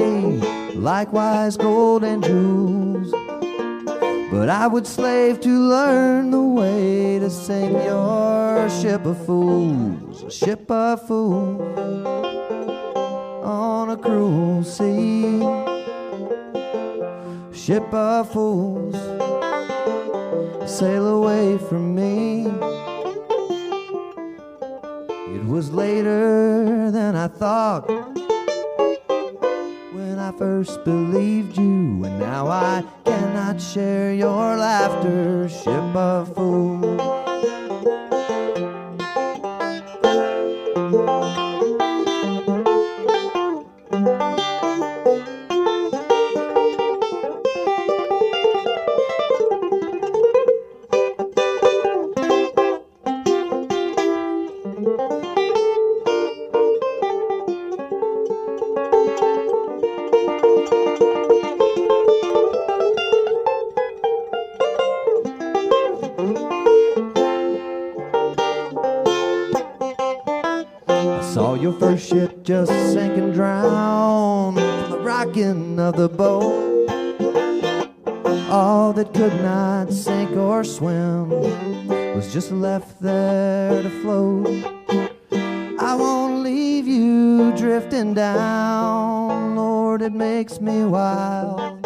likewise 0.75 1.55
gold 1.55 2.03
and 2.03 2.21
jewels. 2.21 3.09
But 4.29 4.49
I 4.49 4.67
would 4.67 4.85
slave 4.85 5.39
to 5.41 5.49
learn 5.49 6.31
the 6.31 6.43
way 6.43 7.19
to 7.19 7.29
sink 7.29 7.71
your 7.85 8.69
ship 8.81 9.05
of 9.05 9.25
fools, 9.25 10.23
a 10.23 10.29
ship 10.29 10.69
of 10.69 11.07
fools 11.07 11.61
on 13.45 13.91
a 13.91 13.95
cruel 13.95 14.65
sea. 14.65 15.60
Ship 17.71 17.93
of 17.93 18.29
fools, 18.33 18.95
sail 20.69 21.07
away 21.07 21.57
from 21.57 21.95
me. 21.95 22.47
It 25.33 25.45
was 25.45 25.71
later 25.71 26.91
than 26.91 27.15
I 27.15 27.29
thought 27.29 27.87
when 29.93 30.19
I 30.19 30.33
first 30.37 30.83
believed 30.83 31.55
you, 31.57 32.03
and 32.03 32.19
now 32.19 32.49
I 32.49 32.83
cannot 33.05 33.61
share 33.61 34.13
your 34.13 34.57
laughter. 34.57 35.47
Ship 35.47 35.95
of 35.95 36.35
fools. 36.35 36.80
Saw 71.33 71.53
your 71.53 71.71
first 71.79 72.09
ship 72.09 72.43
just 72.43 72.71
sink 72.91 73.17
and 73.17 73.33
drown 73.33 74.53
from 74.55 74.91
the 74.91 74.99
rocking 74.99 75.79
of 75.79 75.95
the 75.95 76.09
boat. 76.09 76.89
All 78.49 78.91
that 78.93 79.13
could 79.13 79.33
not 79.41 79.93
sink 79.93 80.31
or 80.35 80.63
swim 80.63 81.29
was 82.15 82.33
just 82.33 82.51
left 82.51 83.01
there 83.01 83.81
to 83.81 83.89
float. 84.01 84.47
I 85.79 85.95
won't 85.95 86.43
leave 86.43 86.85
you 86.85 87.53
drifting 87.55 88.13
down, 88.13 89.10
Lord, 90.01 90.13
it 90.13 90.17
makes 90.17 90.59
me 90.59 90.83
wild. 90.83 91.85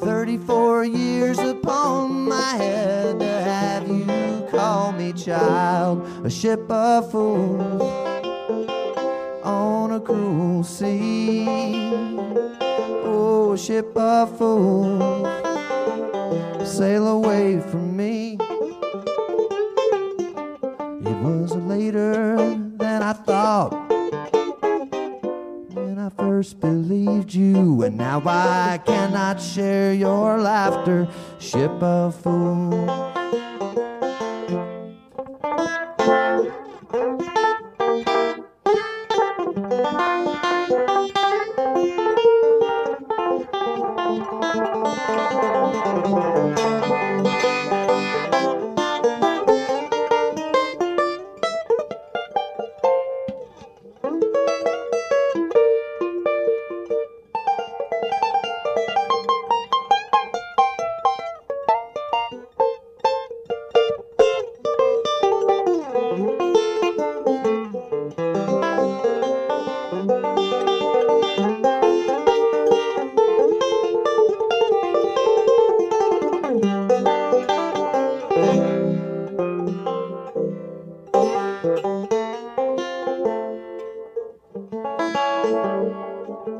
34 0.00 0.84
years 0.84 1.40
upon 1.40 2.28
my 2.28 2.52
head 2.52 3.18
to 3.18 3.26
have 3.26 3.88
you 3.88 4.46
call 4.48 4.92
me 4.92 5.12
child, 5.12 6.06
a 6.24 6.30
ship 6.30 6.70
of 6.70 7.10
fools 7.10 7.82
on 9.42 9.90
a 9.90 9.98
cruel 9.98 10.62
sea. 10.62 11.46
Oh, 13.02 13.54
a 13.54 13.58
ship 13.58 13.96
of 13.96 14.38
fools, 14.38 15.26
sail 16.64 17.08
away 17.08 17.58
from 17.58 17.96
me. 17.96 18.38
It 21.10 21.16
was 21.24 21.56
later 21.56 22.36
than 22.36 23.02
I 23.02 23.14
thought 23.14 23.89
first 26.40 26.58
believed 26.58 27.34
you, 27.34 27.82
and 27.82 27.98
now 27.98 28.22
I 28.24 28.80
cannot 28.86 29.42
share 29.42 29.92
your 29.92 30.40
laughter, 30.40 31.06
ship 31.38 31.70
of 31.82 32.14
fools. 32.14 33.49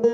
The 0.01 0.09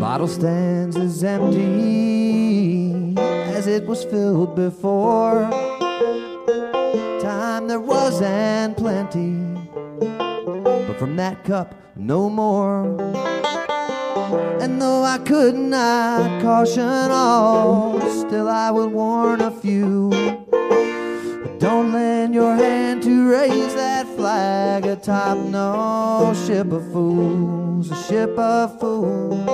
bottle 0.00 0.28
stands 0.28 0.96
as 0.96 1.22
empty 1.22 3.14
as 3.18 3.66
it 3.66 3.84
was 3.86 4.02
filled 4.04 4.56
before. 4.56 5.42
Time 7.20 7.68
there 7.68 7.80
was 7.80 8.22
and 8.22 8.74
plenty, 8.74 9.36
but 10.08 10.98
from 10.98 11.16
that 11.16 11.44
cup 11.44 11.74
no 11.96 12.30
more. 12.30 13.31
And 14.32 14.80
though 14.80 15.02
I 15.02 15.18
could 15.18 15.54
not 15.54 16.40
caution 16.40 17.10
all, 17.10 18.00
still 18.10 18.48
I 18.48 18.70
would 18.70 18.90
warn 18.90 19.40
a 19.40 19.50
few. 19.50 20.10
Don't 21.58 21.92
lend 21.92 22.34
your 22.34 22.56
hand 22.56 23.02
to 23.02 23.28
raise 23.30 23.74
that 23.74 24.06
flag 24.16 24.86
atop 24.86 25.36
no 25.38 26.34
ship 26.46 26.72
of 26.72 26.90
fools, 26.92 27.90
a 27.90 28.02
ship 28.04 28.38
of 28.38 28.80
fools 28.80 29.48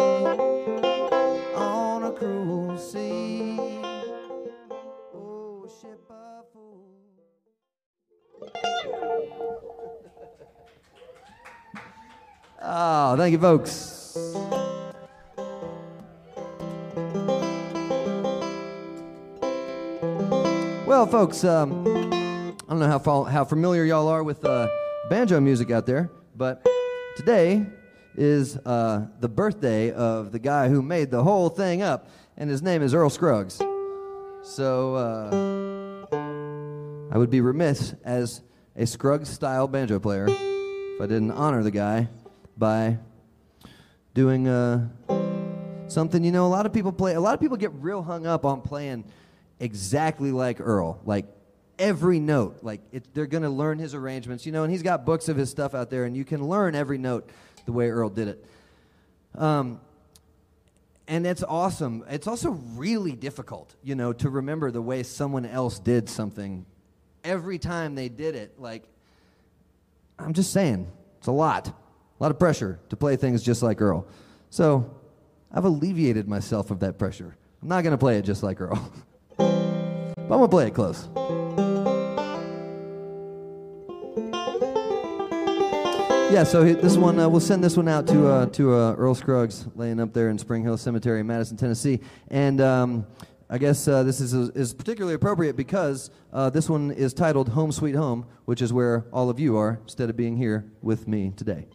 on 1.55 2.05
a 2.05 2.13
cruel 2.13 2.79
sea. 2.79 3.59
Oh, 5.15 5.69
ship 5.81 6.01
of 6.09 6.45
fools. 6.53 7.19
Oh, 12.63 13.17
thank 13.19 13.33
you, 13.33 13.39
folks. 13.39 14.68
Well, 20.89 21.07
folks, 21.07 21.45
um, 21.45 21.87
I 21.87 22.71
don't 22.71 22.79
know 22.79 22.89
how, 22.89 23.25
how 23.25 23.45
familiar 23.45 23.85
y'all 23.85 24.09
are 24.09 24.23
with 24.23 24.43
uh, 24.43 24.69
banjo 25.11 25.39
music 25.39 25.71
out 25.71 25.85
there, 25.85 26.11
but 26.35 26.67
today 27.15 27.67
is 28.17 28.57
uh, 28.57 29.07
the 29.21 29.29
birthday 29.29 29.93
of 29.93 30.33
the 30.33 30.39
guy 30.39 30.71
who 30.71 30.81
made 30.81 31.11
the 31.11 31.23
whole 31.23 31.51
thing 31.51 31.83
up, 31.83 32.09
and 32.39 32.49
his 32.49 32.63
name 32.63 32.81
is 32.81 32.95
Earl 32.95 33.11
Scruggs. 33.11 33.61
So 34.43 34.95
uh, 34.95 36.07
I 37.13 37.19
would 37.19 37.29
be 37.29 37.43
remiss 37.43 37.95
as 38.03 38.41
a 38.75 38.87
Scruggs 38.87 39.29
style 39.29 39.69
banjo 39.69 40.01
player 40.01 40.27
if 40.27 41.01
I 41.03 41.07
didn't 41.07 41.33
honor 41.33 41.63
the 41.63 41.71
guy 41.71 42.09
by 42.57 42.97
doing 44.15 44.49
uh, 44.49 44.89
something. 45.87 46.25
You 46.25 46.33
know, 46.33 46.47
a 46.47 46.49
lot 46.49 46.65
of 46.65 46.73
people 46.73 46.93
play. 46.93 47.13
A 47.13 47.21
lot 47.21 47.35
of 47.35 47.41
people 47.41 47.59
get 47.59 47.73
real 47.75 48.03
hung 48.03 48.27
up 48.27 48.47
on 48.47 48.63
playing 48.63 49.05
exactly 49.61 50.33
like 50.33 50.61
Earl, 50.61 51.01
like 51.05 51.27
every 51.79 52.21
note. 52.21 52.59
Like 52.63 52.81
it, 52.93 53.15
they're 53.15 53.27
going 53.27 53.43
to 53.43 53.51
learn 53.51 53.79
his 53.79 53.95
arrangements. 53.95 54.47
You 54.47 54.53
know, 54.53 54.63
and 54.63 54.73
he's 54.73 54.83
got 54.83 55.05
books 55.05 55.29
of 55.29 55.37
his 55.37 55.51
stuff 55.51 55.75
out 55.75 55.91
there, 55.91 56.05
and 56.05 56.17
you 56.17 56.25
can 56.25 56.47
learn 56.47 56.75
every 56.75 56.99
note 56.99 57.29
the 57.67 57.73
way 57.73 57.91
Earl 57.91 58.11
did 58.11 58.29
it. 58.29 58.45
Um, 59.35 59.81
and 61.07 61.27
it's 61.27 61.43
awesome. 61.43 62.05
It's 62.09 62.27
also 62.27 62.51
really 62.51 63.13
difficult, 63.13 63.75
you 63.83 63.95
know, 63.95 64.13
to 64.13 64.29
remember 64.29 64.71
the 64.71 64.83
way 64.83 65.03
someone 65.03 65.47
else 65.47 65.79
did 65.79 66.09
something 66.09 66.67
every 67.25 67.59
time 67.59 67.95
they 67.95 68.11
did 68.11 68.35
it. 68.35 68.61
Like, 68.61 68.85
I'm 70.19 70.35
just 70.35 70.53
saying, 70.53 70.91
it's 71.17 71.27
a 71.27 71.33
lot, 71.33 71.69
a 71.69 71.73
lot 72.23 72.31
of 72.31 72.39
pressure 72.39 72.79
to 72.91 72.97
play 72.97 73.17
things 73.17 73.43
just 73.43 73.63
like 73.63 73.81
Earl. 73.81 74.07
So, 74.51 74.95
I've 75.51 75.65
alleviated 75.65 76.29
myself 76.29 76.71
of 76.71 76.81
that 76.81 76.99
pressure. 76.99 77.37
I'm 77.63 77.69
not 77.69 77.83
going 77.83 77.93
to 77.93 77.99
play 77.99 78.19
it 78.19 78.23
just 78.23 78.43
like 78.43 78.61
Earl, 78.61 78.93
but 80.29 80.35
I'm 80.35 80.41
going 80.41 80.43
to 80.43 80.49
play 80.49 80.67
it 80.67 80.75
close. 80.75 81.09
Yeah, 86.31 86.45
so 86.45 86.63
this 86.63 86.99
one 86.99 87.19
uh, 87.19 87.27
we'll 87.27 87.41
send 87.41 87.65
this 87.65 87.75
one 87.75 87.89
out 87.89 88.07
to 88.09 88.29
uh, 88.29 88.47
to 88.47 88.75
uh, 88.75 88.95
Earl 88.99 89.15
Scruggs, 89.15 89.67
laying 89.75 89.99
up 89.99 90.13
there 90.13 90.29
in 90.29 90.37
Spring 90.37 90.63
Hill 90.63 90.77
Cemetery 90.77 91.21
in 91.21 91.27
Madison, 91.27 91.57
Tennessee, 91.57 92.01
and 92.29 92.61
um, 92.61 93.07
I 93.49 93.57
guess 93.57 93.89
uh, 93.89 94.03
this 94.03 94.21
is 94.21 94.35
is 94.35 94.75
particularly 94.75 95.15
appropriate 95.15 95.57
because 95.57 96.11
uh, 96.35 96.51
this 96.51 96.69
one 96.69 96.91
is 96.91 97.15
titled 97.15 97.49
"Home 97.49 97.73
Sweet 97.73 97.95
Home," 97.95 98.27
which 98.45 98.61
is 98.61 98.75
where 98.75 99.07
all 99.11 99.31
of 99.31 99.41
you 99.41 99.57
are 99.57 99.81
instead 99.85 100.11
of 100.11 100.19
being 100.19 100.37
here 100.37 100.71
with 100.83 101.09
me 101.09 101.33
today. 101.35 101.67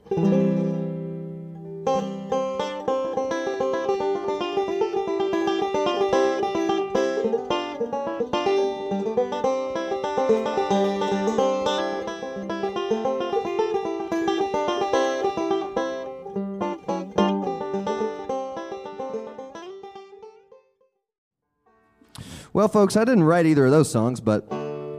Folks, 22.74 22.97
I 22.97 23.05
didn't 23.05 23.24
write 23.24 23.45
either 23.45 23.65
of 23.65 23.71
those 23.71 23.89
songs, 23.89 24.19
but 24.19 24.51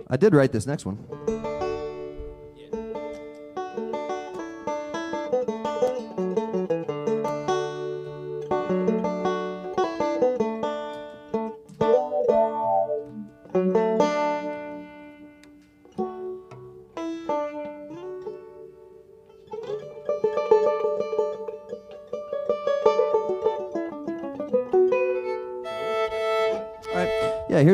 I 0.08 0.16
did 0.16 0.32
write 0.32 0.52
this 0.52 0.64
next 0.64 0.86
one. 0.86 0.96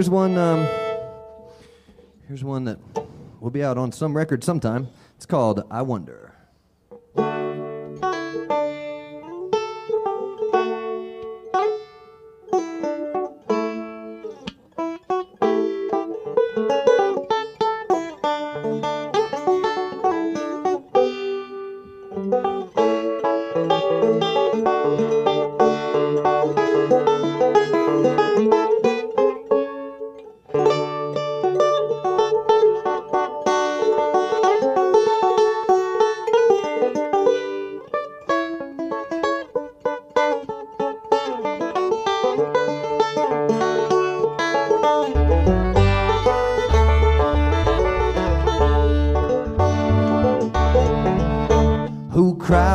Here's 0.01 0.09
one. 0.09 0.39
Um, 0.39 0.67
here's 2.27 2.43
one 2.43 2.65
that 2.65 2.79
will 3.39 3.51
be 3.51 3.63
out 3.63 3.77
on 3.77 3.93
some 3.93 4.17
record 4.17 4.43
sometime. 4.43 4.89
It's 5.17 5.27
called 5.27 5.63
"I 5.71 5.83
Wonder." 5.83 6.40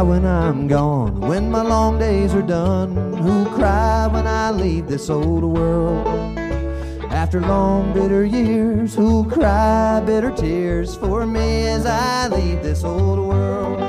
When 0.06 0.26
I'm 0.26 0.68
gone, 0.68 1.20
when 1.20 1.49
my 1.49 1.62
long 1.62 1.97
days 1.97 2.34
are 2.34 2.41
done? 2.41 2.95
Who'll 3.16 3.45
cry 3.45 4.08
when 4.08 4.28
I 4.28 4.51
leave 4.51 4.88
this 4.88 5.10
old 5.10 5.43
world? 5.43 6.38
After 7.10 7.41
long 7.41 7.91
bitter 7.93 8.24
years, 8.24 8.93
who'll 8.93 9.26
cry 9.26 10.01
bitter 10.06 10.32
tears 10.32 10.95
for 10.95 11.26
me 11.26 11.68
as 11.68 11.86
I 11.86 12.28
leave 12.28 12.62
this 12.62 12.84
old 12.84 13.20
world? 13.20 13.80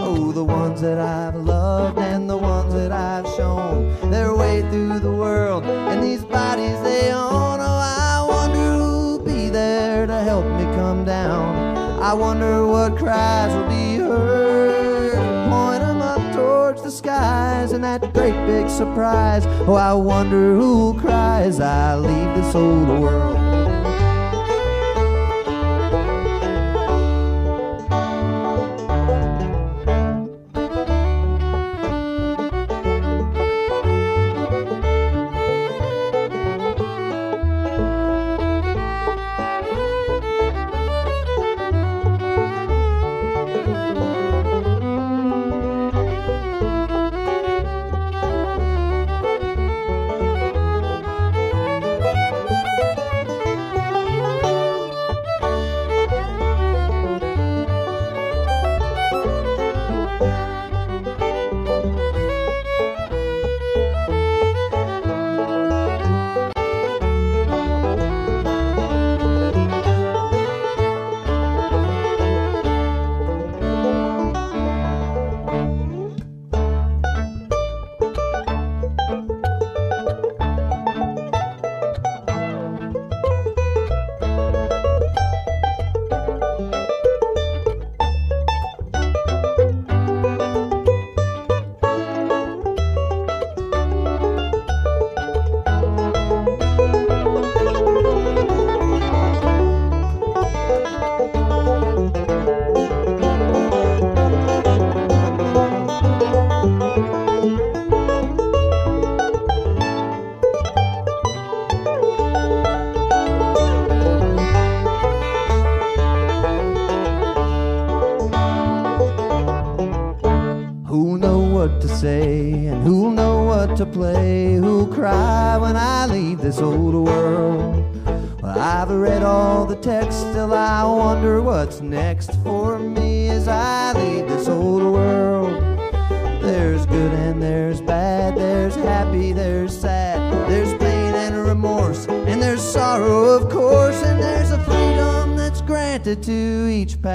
Oh, 0.00 0.32
the 0.32 0.44
ones 0.44 0.80
that 0.80 0.98
I've 0.98 1.36
loved 1.36 1.98
and 1.98 2.28
the 2.28 2.38
ones 2.38 2.74
that 2.74 2.90
I've 2.90 3.26
shown 3.36 4.10
their 4.10 4.34
way 4.34 4.62
through 4.62 4.98
the 4.98 5.12
world 5.12 5.64
and 5.64 6.02
these 6.02 6.24
bodies 6.24 6.80
they 6.82 7.12
own. 7.12 7.60
Oh, 7.60 7.80
I 7.82 8.26
wonder 8.28 8.72
who'll 8.78 9.20
be 9.20 9.48
there 9.48 10.06
to 10.06 10.22
help 10.22 10.46
me 10.46 10.64
come 10.74 11.04
down. 11.04 11.78
I 12.00 12.14
wonder 12.14 12.66
what 12.66 12.96
cries 12.96 13.54
will 13.54 13.68
be 13.68 13.89
skies 17.20 17.72
and 17.72 17.84
that 17.84 18.00
great 18.14 18.38
big 18.46 18.70
surprise. 18.70 19.44
Oh, 19.68 19.74
I 19.74 19.92
wonder 19.92 20.54
who'll 20.54 20.94
cry 20.94 21.42
as 21.42 21.60
I 21.60 21.96
leave 21.96 22.34
this 22.34 22.54
old 22.54 22.88
world. 22.88 23.39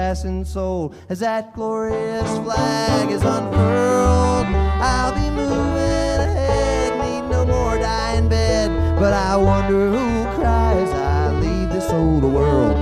Passing 0.06 0.44
soul 0.44 0.94
as 1.08 1.18
that 1.18 1.52
glorious 1.52 2.30
flag 2.38 3.10
is 3.10 3.22
unfurled. 3.24 4.46
I'll 4.78 5.12
be 5.12 5.28
moving 5.30 6.20
ahead, 6.28 6.92
need 7.04 7.28
no 7.28 7.44
more 7.44 7.76
die 7.76 8.14
in 8.14 8.28
bed, 8.28 8.70
but 9.00 9.12
I 9.12 9.36
wonder 9.36 9.90
who 9.90 10.24
cries 10.36 10.90
I 10.90 11.32
leave 11.40 11.70
this 11.70 11.90
old 11.90 12.22
world. 12.22 12.76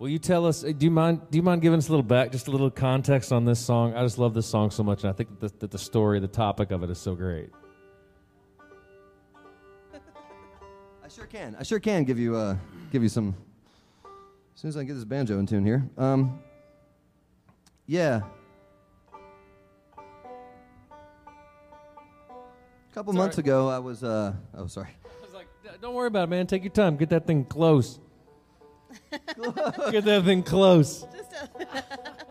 Will 0.00 0.08
you 0.08 0.18
tell 0.18 0.44
us? 0.44 0.64
uh, 0.64 0.72
Do 0.76 0.84
you 0.86 0.90
mind? 0.90 1.20
Do 1.30 1.38
you 1.38 1.44
mind 1.44 1.62
giving 1.62 1.78
us 1.78 1.86
a 1.86 1.92
little 1.92 2.02
back, 2.02 2.32
just 2.32 2.48
a 2.48 2.50
little 2.50 2.72
context 2.72 3.32
on 3.32 3.44
this 3.44 3.60
song? 3.60 3.94
I 3.94 4.02
just 4.02 4.18
love 4.18 4.34
this 4.34 4.46
song 4.46 4.72
so 4.72 4.82
much, 4.82 5.04
and 5.04 5.10
I 5.10 5.12
think 5.12 5.38
that 5.38 5.52
the, 5.52 5.58
that 5.60 5.70
the 5.70 5.78
story, 5.78 6.18
the 6.18 6.26
topic 6.26 6.72
of 6.72 6.82
it, 6.82 6.90
is 6.90 6.98
so 6.98 7.14
great. 7.14 7.50
Sure 11.30 11.40
can. 11.40 11.56
I 11.58 11.62
sure 11.62 11.80
can 11.80 12.04
give 12.04 12.18
you 12.18 12.36
uh, 12.36 12.56
give 12.92 13.02
you 13.02 13.08
some. 13.08 13.34
As 14.54 14.60
soon 14.60 14.68
as 14.68 14.76
I 14.76 14.84
get 14.84 14.94
this 14.94 15.04
banjo 15.04 15.38
in 15.38 15.46
tune 15.46 15.64
here. 15.64 15.88
Um, 15.98 16.40
yeah. 17.86 18.22
A 22.30 22.94
couple 22.94 23.12
Sorry. 23.12 23.22
months 23.22 23.38
ago, 23.38 23.68
I 23.68 23.78
was. 23.78 24.02
Uh, 24.02 24.32
oh, 24.56 24.66
sorry. 24.66 24.88
I 25.04 25.24
was 25.24 25.34
like, 25.34 25.46
"Don't 25.80 25.94
worry 25.94 26.08
about 26.08 26.24
it, 26.24 26.30
man. 26.30 26.46
Take 26.46 26.62
your 26.62 26.72
time. 26.72 26.96
Get 26.96 27.10
that 27.10 27.26
thing 27.26 27.44
close. 27.44 27.98
Get 29.90 30.04
that 30.04 30.22
thing 30.24 30.42
close." 30.42 31.06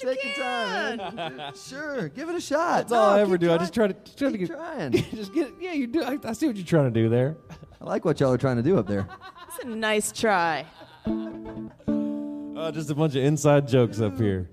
Take 0.00 0.24
your 0.24 0.34
time. 0.34 0.96
man. 1.14 1.52
sure, 1.68 2.08
give 2.08 2.28
it 2.28 2.34
a 2.34 2.40
shot. 2.40 2.88
That's 2.88 2.92
all 2.92 3.10
No, 3.12 3.16
I 3.16 3.20
ever 3.20 3.32
keep 3.38 3.40
do. 3.48 3.52
I 3.52 3.58
just 3.58 3.74
try 3.74 3.88
to 3.88 3.94
try 4.16 4.30
to 4.32 4.38
Keep 4.38 4.48
get 4.48 4.56
trying. 4.56 4.92
just 5.14 5.32
get. 5.34 5.52
Yeah, 5.60 5.72
you 5.72 5.86
do. 5.86 6.02
I, 6.02 6.18
I 6.24 6.32
see 6.32 6.46
what 6.46 6.56
you're 6.56 6.64
trying 6.66 6.92
to 6.92 7.02
do 7.02 7.08
there. 7.08 7.36
I 7.80 7.84
like 7.84 8.04
what 8.04 8.20
y'all 8.20 8.32
are 8.32 8.38
trying 8.38 8.56
to 8.56 8.62
do 8.62 8.78
up 8.78 8.86
there. 8.86 9.06
It's 9.48 9.64
a 9.64 9.68
nice 9.68 10.12
try. 10.12 10.66
Uh, 11.06 12.70
just 12.72 12.90
a 12.90 12.94
bunch 12.94 13.14
of 13.16 13.24
inside 13.24 13.66
jokes 13.68 14.00
up 14.00 14.18
here. 14.18 14.50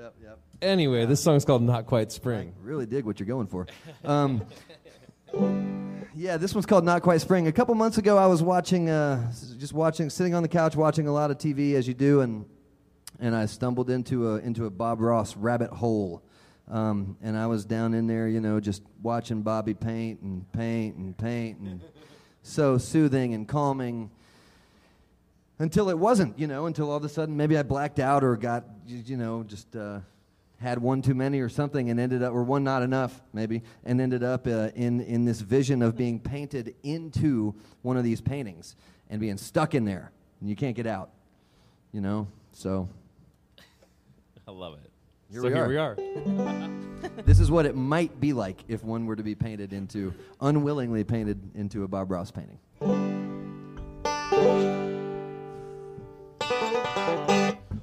Yep, 0.00 0.14
yep. 0.22 0.38
Anyway, 0.62 1.04
this 1.06 1.22
song's 1.22 1.44
called 1.44 1.62
"Not 1.62 1.86
Quite 1.86 2.10
Spring." 2.10 2.54
Really 2.62 2.86
dig 2.86 3.04
what 3.04 3.20
you're 3.20 3.26
going 3.26 3.46
for. 3.46 3.66
Um, 4.04 4.42
yeah, 6.14 6.36
this 6.38 6.54
one's 6.54 6.66
called 6.66 6.84
Not 6.84 7.02
Quite 7.02 7.20
Spring. 7.20 7.46
A 7.48 7.52
couple 7.52 7.74
months 7.74 7.98
ago, 7.98 8.16
I 8.16 8.26
was 8.26 8.42
watching, 8.42 8.88
uh, 8.88 9.26
s- 9.28 9.54
just 9.58 9.72
watching, 9.74 10.08
sitting 10.10 10.34
on 10.34 10.42
the 10.42 10.48
couch 10.48 10.74
watching 10.74 11.06
a 11.06 11.12
lot 11.12 11.30
of 11.30 11.38
TV 11.38 11.74
as 11.74 11.86
you 11.86 11.94
do, 11.94 12.22
and 12.22 12.46
and 13.20 13.34
I 13.36 13.46
stumbled 13.46 13.90
into 13.90 14.30
a 14.30 14.36
into 14.38 14.66
a 14.66 14.70
Bob 14.70 15.00
Ross 15.00 15.36
rabbit 15.36 15.70
hole. 15.70 16.22
Um, 16.68 17.16
and 17.20 17.36
I 17.36 17.48
was 17.48 17.64
down 17.64 17.94
in 17.94 18.06
there, 18.06 18.28
you 18.28 18.40
know, 18.40 18.60
just 18.60 18.82
watching 19.02 19.42
Bobby 19.42 19.74
paint 19.74 20.20
and 20.20 20.50
paint 20.52 20.96
and 20.96 21.16
paint, 21.16 21.58
and 21.58 21.80
so 22.42 22.78
soothing 22.78 23.34
and 23.34 23.48
calming 23.48 24.10
until 25.60 25.90
it 25.90 25.98
wasn't, 25.98 26.38
you 26.38 26.46
know, 26.46 26.66
until 26.66 26.90
all 26.90 26.96
of 26.96 27.04
a 27.04 27.08
sudden 27.08 27.36
maybe 27.36 27.56
I 27.56 27.62
blacked 27.62 27.98
out 27.98 28.24
or 28.24 28.36
got, 28.36 28.64
you 28.86 29.16
know, 29.16 29.42
just 29.42 29.76
uh, 29.76 30.00
had 30.58 30.78
one 30.78 31.02
too 31.02 31.14
many 31.14 31.40
or 31.40 31.50
something 31.50 31.90
and 31.90 32.00
ended 32.00 32.22
up, 32.22 32.32
or 32.32 32.42
one 32.42 32.64
not 32.64 32.82
enough 32.82 33.20
maybe, 33.34 33.62
and 33.84 34.00
ended 34.00 34.22
up 34.22 34.46
uh, 34.46 34.70
in, 34.74 35.00
in 35.00 35.26
this 35.26 35.40
vision 35.40 35.82
of 35.82 35.96
being 35.96 36.18
painted 36.18 36.74
into 36.82 37.54
one 37.82 37.96
of 37.96 38.04
these 38.04 38.20
paintings 38.22 38.74
and 39.10 39.20
being 39.20 39.36
stuck 39.36 39.74
in 39.74 39.84
there. 39.84 40.10
And 40.40 40.48
you 40.48 40.56
can't 40.56 40.74
get 40.74 40.86
out, 40.86 41.10
you 41.92 42.00
know? 42.00 42.26
So 42.52 42.88
I 44.50 44.52
love 44.52 44.74
it. 44.82 44.90
Here 45.30 45.42
so 45.42 45.46
we 45.46 45.54
here 45.54 45.68
we 45.68 45.76
are. 45.76 45.94
this 47.24 47.38
is 47.38 47.52
what 47.52 47.66
it 47.66 47.76
might 47.76 48.18
be 48.18 48.32
like 48.32 48.64
if 48.66 48.82
one 48.82 49.06
were 49.06 49.14
to 49.14 49.22
be 49.22 49.36
painted 49.36 49.72
into, 49.72 50.12
unwillingly 50.40 51.04
painted 51.04 51.38
into 51.54 51.84
a 51.84 51.88
Bob 51.88 52.10
Ross 52.10 52.32
painting. 52.32 52.58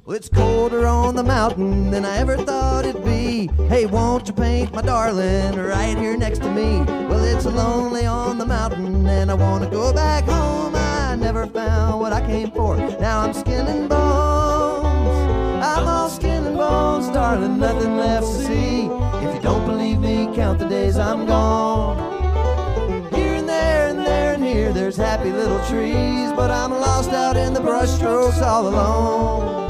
Well, 0.03 0.17
it's 0.17 0.27
colder 0.27 0.85
on 0.85 1.15
the 1.15 1.23
mountain 1.23 1.89
than 1.89 2.03
I 2.03 2.17
ever 2.17 2.35
thought 2.35 2.83
it'd 2.83 3.05
be. 3.05 3.47
Hey, 3.69 3.85
won't 3.85 4.27
you 4.27 4.33
paint 4.33 4.73
my 4.73 4.81
darling 4.81 5.55
right 5.55 5.97
here 5.97 6.17
next 6.17 6.39
to 6.39 6.51
me? 6.51 6.81
Well, 7.07 7.23
it's 7.23 7.45
lonely 7.45 8.05
on 8.05 8.37
the 8.37 8.45
mountain 8.45 9.07
and 9.07 9.31
I 9.31 9.35
want 9.35 9.63
to 9.63 9.69
go 9.69 9.93
back 9.93 10.25
home. 10.25 10.75
I 10.75 11.15
never 11.15 11.47
found 11.47 12.01
what 12.01 12.11
I 12.11 12.19
came 12.27 12.51
for. 12.51 12.75
Now 12.75 13.21
I'm 13.21 13.33
skin 13.33 13.67
and 13.67 13.87
bones. 13.87 15.07
I'm 15.63 15.87
all 15.87 16.09
skin 16.09 16.36
bones, 16.69 17.07
darling, 17.09 17.59
nothing 17.59 17.97
left 17.97 18.25
to 18.25 18.45
see. 18.45 18.85
If 19.23 19.35
you 19.35 19.41
don't 19.41 19.65
believe 19.65 19.99
me, 19.99 20.29
count 20.35 20.59
the 20.59 20.67
days 20.67 20.97
I'm 20.97 21.25
gone. 21.25 21.97
Here 23.13 23.35
and 23.35 23.47
there 23.47 23.87
and 23.89 23.99
there 23.99 24.33
and 24.33 24.43
here, 24.43 24.73
there's 24.73 24.97
happy 24.97 25.31
little 25.31 25.63
trees, 25.65 26.31
but 26.33 26.51
I'm 26.51 26.71
lost 26.71 27.11
out 27.11 27.37
in 27.37 27.53
the 27.53 27.59
brushstrokes 27.59 28.41
all 28.41 28.67
alone. 28.67 29.67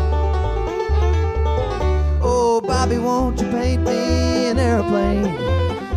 Oh, 2.22 2.62
Bobby, 2.62 2.98
won't 2.98 3.40
you 3.42 3.50
paint 3.52 3.84
me 3.84 4.48
an 4.48 4.60
airplane? 4.60 5.36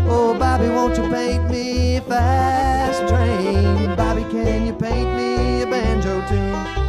Oh, 0.09 0.37
Bobby, 0.39 0.69
won't 0.69 0.97
you 0.97 1.09
paint 1.09 1.49
me 1.51 1.97
a 1.97 2.01
fast 2.03 3.01
train? 3.09 3.97
Bobby, 3.97 4.25
can 4.25 4.67
you 4.67 4.75
paint 4.75 5.11
me 5.17 5.63
a 5.63 5.67
banjo 5.67 6.27
tune? 6.29 6.80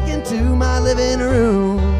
Back 0.00 0.08
into 0.08 0.56
my 0.56 0.78
living 0.78 1.20
room? 1.20 1.99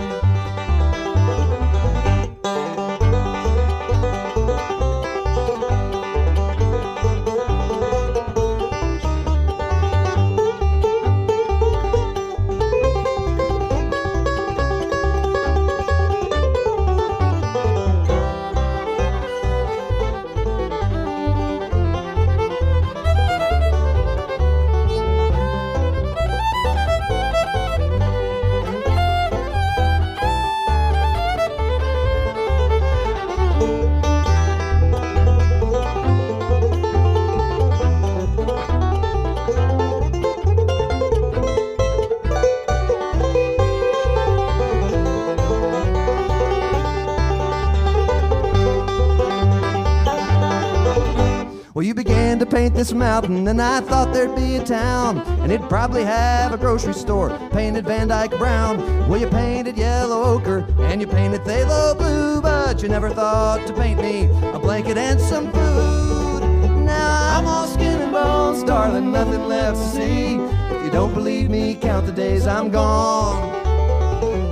This 52.80 52.94
mountain, 52.94 53.46
and 53.46 53.60
I 53.60 53.82
thought 53.82 54.14
there'd 54.14 54.34
be 54.34 54.56
a 54.56 54.64
town, 54.64 55.18
and 55.42 55.52
it'd 55.52 55.68
probably 55.68 56.02
have 56.02 56.54
a 56.54 56.56
grocery 56.56 56.94
store 56.94 57.28
painted 57.52 57.84
Van 57.84 58.08
Dyke 58.08 58.38
brown. 58.38 58.78
Well, 59.06 59.20
you 59.20 59.26
painted 59.26 59.76
yellow 59.76 60.22
ochre, 60.22 60.66
and 60.78 60.98
you 60.98 61.06
painted 61.06 61.42
phthalo 61.42 61.94
blue, 61.98 62.40
but 62.40 62.82
you 62.82 62.88
never 62.88 63.10
thought 63.10 63.66
to 63.66 63.74
paint 63.74 64.00
me 64.00 64.30
a 64.54 64.58
blanket 64.58 64.96
and 64.96 65.20
some 65.20 65.52
food. 65.52 66.40
Now 66.86 67.38
I'm 67.38 67.46
all 67.46 67.66
skin 67.66 68.00
and 68.00 68.12
bones, 68.12 68.64
darling, 68.64 69.12
nothing 69.12 69.44
left 69.46 69.76
to 69.76 69.86
see. 69.86 70.36
If 70.74 70.82
you 70.82 70.90
don't 70.90 71.12
believe 71.12 71.50
me, 71.50 71.74
count 71.74 72.06
the 72.06 72.12
days 72.12 72.46
I'm 72.46 72.70
gone. 72.70 73.42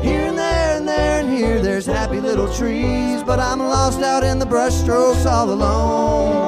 Here 0.04 0.26
and 0.26 0.36
there 0.36 0.76
and 0.76 0.86
there 0.86 1.20
and 1.20 1.30
here, 1.30 1.62
there's 1.62 1.86
happy 1.86 2.20
little 2.20 2.52
trees, 2.52 3.22
but 3.22 3.38
I'm 3.40 3.60
lost 3.60 4.02
out 4.02 4.22
in 4.22 4.38
the 4.38 4.44
brushstrokes 4.44 5.24
all 5.24 5.50
alone. 5.50 6.47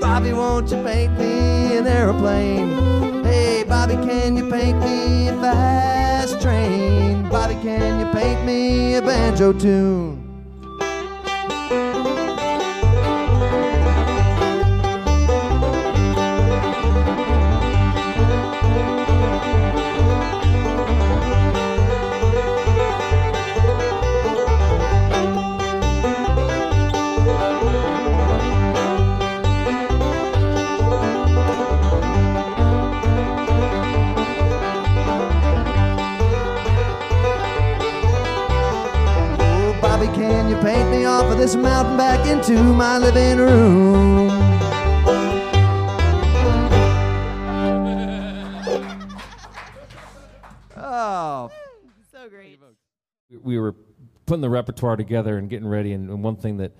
Bobby, 0.00 0.32
won't 0.32 0.70
you 0.70 0.82
paint 0.82 1.18
me 1.18 1.76
an 1.76 1.86
aeroplane? 1.86 3.22
Hey, 3.22 3.64
Bobby, 3.64 3.94
can 3.94 4.36
you 4.36 4.48
paint 4.50 4.78
me 4.80 5.28
a 5.28 5.34
fast 5.34 6.40
train? 6.40 7.28
Bobby, 7.28 7.54
can 7.62 8.00
you 8.00 8.12
paint 8.12 8.44
me 8.44 8.94
a 8.94 9.02
banjo 9.02 9.52
tune? 9.52 10.09
This 41.40 41.56
mountain 41.56 41.96
back 41.96 42.26
into 42.26 42.62
my 42.62 42.98
living 42.98 43.38
room. 43.38 44.28
Oh, 50.76 51.50
So 52.12 52.28
great. 52.28 52.58
we 53.42 53.58
were 53.58 53.74
putting 54.26 54.40
the 54.42 54.50
repertoire 54.50 54.96
together 54.96 55.38
and 55.38 55.48
getting 55.48 55.66
ready 55.66 55.92
and, 55.92 56.10
and 56.10 56.22
one 56.22 56.36
thing 56.36 56.58
that 56.58 56.72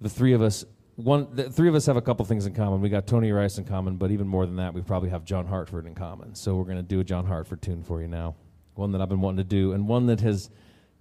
the 0.00 0.08
three 0.08 0.32
of 0.34 0.42
us 0.42 0.64
one 0.96 1.28
the 1.32 1.50
three 1.50 1.68
of 1.68 1.74
us 1.74 1.86
have 1.86 1.96
a 1.96 2.02
couple 2.02 2.24
things 2.24 2.46
in 2.46 2.54
common 2.54 2.80
we 2.80 2.88
got 2.88 3.06
tony 3.06 3.32
rice 3.32 3.58
in 3.58 3.64
common 3.64 3.96
but 3.96 4.10
even 4.10 4.26
more 4.26 4.46
than 4.46 4.56
that 4.56 4.74
we 4.74 4.82
probably 4.82 5.08
have 5.10 5.24
john 5.24 5.46
hartford 5.46 5.86
in 5.86 5.94
common 5.94 6.34
so 6.34 6.54
we're 6.54 6.64
going 6.64 6.76
to 6.76 6.82
do 6.82 7.00
a 7.00 7.04
john 7.04 7.24
hartford 7.26 7.60
tune 7.62 7.82
for 7.82 8.00
you 8.00 8.08
now 8.08 8.34
one 8.74 8.92
that 8.92 9.00
i've 9.00 9.08
been 9.08 9.20
wanting 9.20 9.38
to 9.38 9.44
do 9.44 9.72
and 9.72 9.88
one 9.88 10.06
that 10.06 10.20
has 10.20 10.50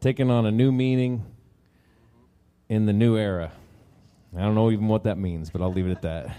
taken 0.04 0.30
on 0.30 0.46
a 0.46 0.52
new 0.52 0.72
meaning 0.72 1.26
in 2.68 2.86
the 2.86 2.94
new 2.94 3.18
era. 3.18 3.54
I 4.36 4.42
don't 4.42 4.54
know 4.54 4.70
even 4.72 4.88
what 4.88 5.04
that 5.04 5.18
means 5.18 5.50
but 5.50 5.62
i'll 5.62 5.72
leave 5.72 5.88
it 5.88 5.92
at 5.92 6.02
that 6.02 6.36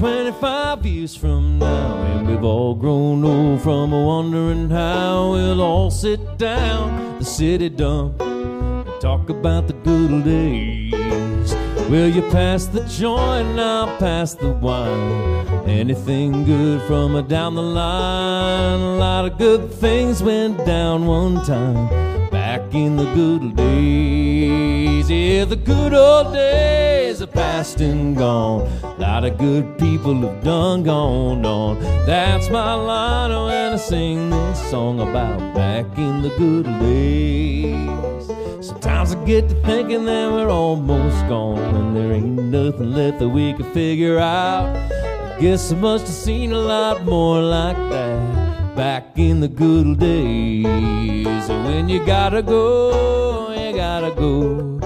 25 0.00 0.86
years 0.86 1.14
from 1.14 1.58
now, 1.58 2.02
and 2.04 2.26
we've 2.26 2.42
all 2.42 2.74
grown 2.74 3.22
old 3.22 3.60
from 3.60 3.90
wondering 3.90 4.70
how 4.70 5.32
we'll 5.32 5.60
all 5.60 5.90
sit 5.90 6.38
down, 6.38 7.18
the 7.18 7.24
city 7.26 7.68
dump, 7.68 8.18
and 8.22 8.86
talk 8.98 9.28
about 9.28 9.66
the 9.66 9.74
good 9.74 10.10
old 10.10 10.24
days. 10.24 11.54
Will 11.90 12.08
you 12.08 12.22
pass 12.30 12.64
the 12.64 12.82
joint? 12.84 13.60
I'll 13.60 13.94
pass 13.98 14.32
the 14.32 14.48
wine. 14.48 15.68
Anything 15.68 16.46
good 16.46 16.80
from 16.86 17.14
a 17.14 17.20
down 17.20 17.54
the 17.54 17.62
line? 17.62 18.80
A 18.80 18.96
lot 18.96 19.26
of 19.26 19.36
good 19.36 19.70
things 19.70 20.22
went 20.22 20.64
down 20.64 21.04
one 21.04 21.44
time 21.44 22.30
back 22.30 22.62
in 22.72 22.96
the 22.96 23.04
good 23.12 23.42
old 23.42 23.56
days. 23.56 25.10
Yeah, 25.10 25.44
the 25.44 25.56
good 25.56 25.92
old 25.92 26.32
days 26.32 26.89
are 27.22 27.26
past 27.26 27.80
and 27.80 28.16
gone. 28.16 28.62
A 28.82 28.94
lot 28.98 29.24
of 29.24 29.36
good 29.36 29.78
people 29.78 30.14
have 30.22 30.42
done 30.42 30.82
gone 30.82 31.44
on. 31.44 31.80
That's 32.06 32.48
my 32.48 32.74
line 32.74 33.30
when 33.30 33.72
I 33.74 33.76
sing 33.76 34.30
this 34.30 34.70
song 34.70 35.00
about 35.00 35.54
back 35.54 35.86
in 35.98 36.22
the 36.22 36.30
good 36.38 36.66
old 36.66 36.80
days. 36.80 38.66
Sometimes 38.66 39.14
I 39.14 39.24
get 39.24 39.48
to 39.50 39.54
thinking 39.62 40.04
that 40.06 40.32
we're 40.32 40.48
almost 40.50 41.16
gone 41.28 41.58
and 41.58 41.96
there 41.96 42.12
ain't 42.12 42.42
nothing 42.44 42.92
left 42.92 43.18
that 43.18 43.28
we 43.28 43.52
can 43.52 43.70
figure 43.72 44.18
out. 44.18 44.74
I 44.92 45.38
guess 45.40 45.72
I 45.72 45.76
must 45.76 46.06
have 46.06 46.14
seen 46.14 46.52
a 46.52 46.58
lot 46.58 47.04
more 47.04 47.40
like 47.40 47.76
that 47.90 48.76
back 48.76 49.18
in 49.18 49.40
the 49.40 49.48
good 49.48 49.86
old 49.86 49.98
days. 49.98 51.48
When 51.48 51.88
you 51.88 52.04
gotta 52.06 52.42
go, 52.42 53.52
you 53.52 53.76
gotta 53.76 54.14
go. 54.14 54.79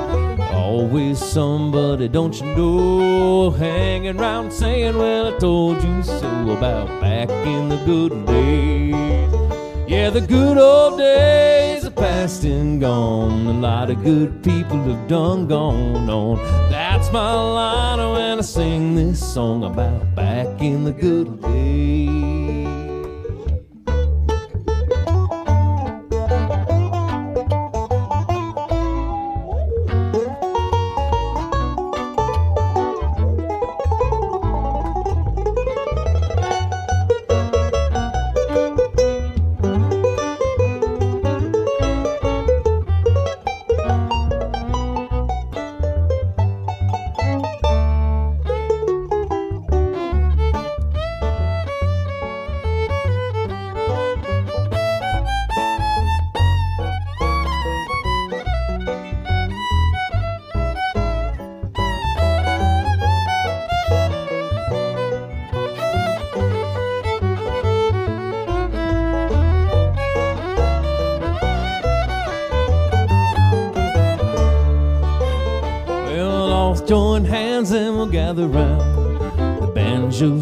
Always 0.64 1.18
somebody, 1.18 2.08
don't 2.08 2.40
you 2.40 2.46
know, 2.56 3.50
hanging 3.50 4.18
around 4.18 4.50
saying, 4.50 4.96
Well, 4.96 5.34
I 5.34 5.38
told 5.38 5.84
you 5.84 6.02
so 6.02 6.26
about 6.56 6.88
back 7.02 7.28
in 7.28 7.68
the 7.68 7.76
good 7.84 8.24
days. 8.24 8.94
Yeah, 9.86 10.08
the 10.08 10.22
good 10.22 10.56
old 10.56 10.98
days 10.98 11.84
are 11.84 11.90
past 11.90 12.44
and 12.44 12.80
gone. 12.80 13.46
A 13.46 13.52
lot 13.52 13.90
of 13.90 14.02
good 14.02 14.42
people 14.42 14.82
have 14.84 15.06
done 15.06 15.46
gone 15.46 16.08
on. 16.08 16.38
That's 16.70 17.12
my 17.12 17.34
line 17.34 17.98
when 17.98 18.38
I 18.38 18.42
sing 18.42 18.94
this 18.94 19.20
song 19.34 19.64
about 19.64 20.14
back 20.14 20.46
in 20.62 20.84
the 20.84 20.92
good 20.92 21.42
days. 21.42 22.43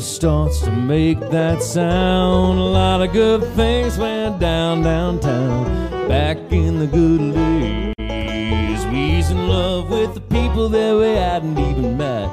Starts 0.01 0.61
to 0.61 0.71
make 0.71 1.19
that 1.19 1.61
sound. 1.63 2.59
A 2.59 2.63
lot 2.63 3.03
of 3.03 3.13
good 3.13 3.43
things 3.55 3.99
went 3.99 4.39
down 4.39 4.83
downtown 4.83 5.65
back 6.09 6.37
in 6.51 6.79
the 6.79 6.87
good 6.87 7.35
days. 7.35 8.87
We's 8.87 9.31
in 9.31 9.49
love 9.49 9.91
with 9.91 10.15
the 10.15 10.21
people 10.21 10.69
that 10.69 10.95
we 10.95 11.09
hadn't 11.17 11.59
even 11.59 11.97
met. 11.97 12.29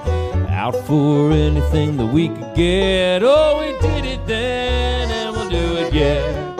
Out 0.49 0.75
for 0.85 1.31
anything 1.31 1.97
that 1.97 2.05
we 2.05 2.29
could 2.29 2.53
get. 2.55 3.23
Oh, 3.23 3.59
we 3.59 3.71
did 3.87 4.05
it 4.05 4.27
then 4.27 5.09
and 5.09 5.35
we'll 5.35 5.49
do 5.49 5.77
it 5.77 5.93
yet 5.93 6.55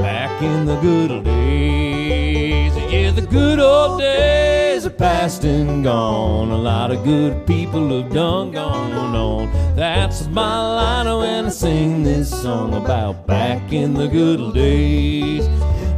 back 0.00 0.42
in 0.42 0.66
the 0.66 0.76
good 0.80 1.12
old 1.12 1.24
days. 1.24 2.74
Yeah, 2.92 3.12
the 3.12 3.22
good 3.22 3.60
old 3.60 4.00
days 4.00 4.84
are 4.84 4.90
past 4.90 5.44
and 5.44 5.84
gone. 5.84 6.50
A 6.50 6.58
lot 6.58 6.90
of 6.90 7.04
good 7.04 7.46
people 7.46 8.02
have 8.02 8.12
done 8.12 8.50
gone 8.50 8.92
on. 8.92 9.63
That's 9.74 10.28
my 10.28 10.74
line 10.76 11.18
when 11.18 11.46
I 11.46 11.48
sing 11.48 12.04
this 12.04 12.30
song 12.30 12.74
about 12.74 13.26
back 13.26 13.72
in 13.72 13.94
the 13.94 14.06
good 14.06 14.38
old 14.38 14.54
days. 14.54 15.48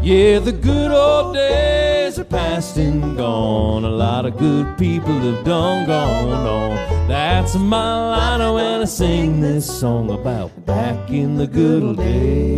Yeah, 0.03 0.39
the 0.39 0.53
good 0.53 0.93
old 0.93 1.35
days 1.35 2.19
are 2.19 2.25
past 2.25 2.79
and 2.79 3.19
gone. 3.19 3.85
A 3.85 3.91
lot 3.91 4.25
of 4.25 4.39
good 4.39 4.79
people 4.79 5.13
have 5.13 5.45
done 5.45 5.87
gone 5.87 6.47
on. 6.47 6.77
That's 7.07 7.55
my 7.57 8.11
line 8.13 8.55
when 8.55 8.81
I 8.81 8.87
sing 8.87 9.43
this 9.43 9.67
song 9.67 10.11
about 10.11 10.65
back 10.65 11.11
in 11.11 11.37
the 11.37 11.47
good 11.47 11.83
old 11.83 11.99
days. 11.99 12.57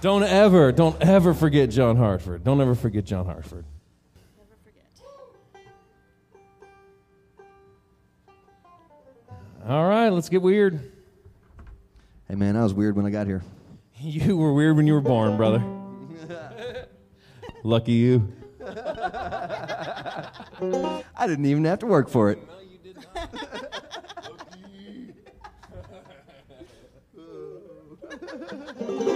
Don't 0.00 0.22
ever, 0.22 0.72
don't 0.72 0.98
ever 1.02 1.34
forget 1.34 1.68
John 1.68 1.96
Hartford. 1.96 2.42
Don't 2.42 2.62
ever 2.62 2.74
forget 2.74 3.04
John 3.04 3.26
Hartford. 3.26 3.66
All 9.66 9.88
right, 9.88 10.10
let's 10.10 10.28
get 10.28 10.42
weird. 10.42 10.92
Hey, 12.28 12.34
man, 12.34 12.54
I 12.54 12.62
was 12.62 12.74
weird 12.74 12.96
when 12.96 13.06
I 13.06 13.10
got 13.10 13.26
here. 13.26 13.42
You 13.96 14.36
were 14.36 14.52
weird 14.52 14.76
when 14.76 14.86
you 14.86 14.92
were 14.92 15.00
born, 15.00 15.38
brother. 15.38 15.64
Lucky 17.62 17.92
you. 17.92 18.30
I 18.66 20.28
didn't 21.26 21.46
even 21.46 21.64
have 21.64 21.78
to 21.78 21.86
work 21.86 22.10
for 22.10 22.30
it. 22.30 22.38
No, 22.46 22.60
you 22.60 22.76
did 22.82 22.96
not. 22.96 23.06
Lucky. 28.90 29.13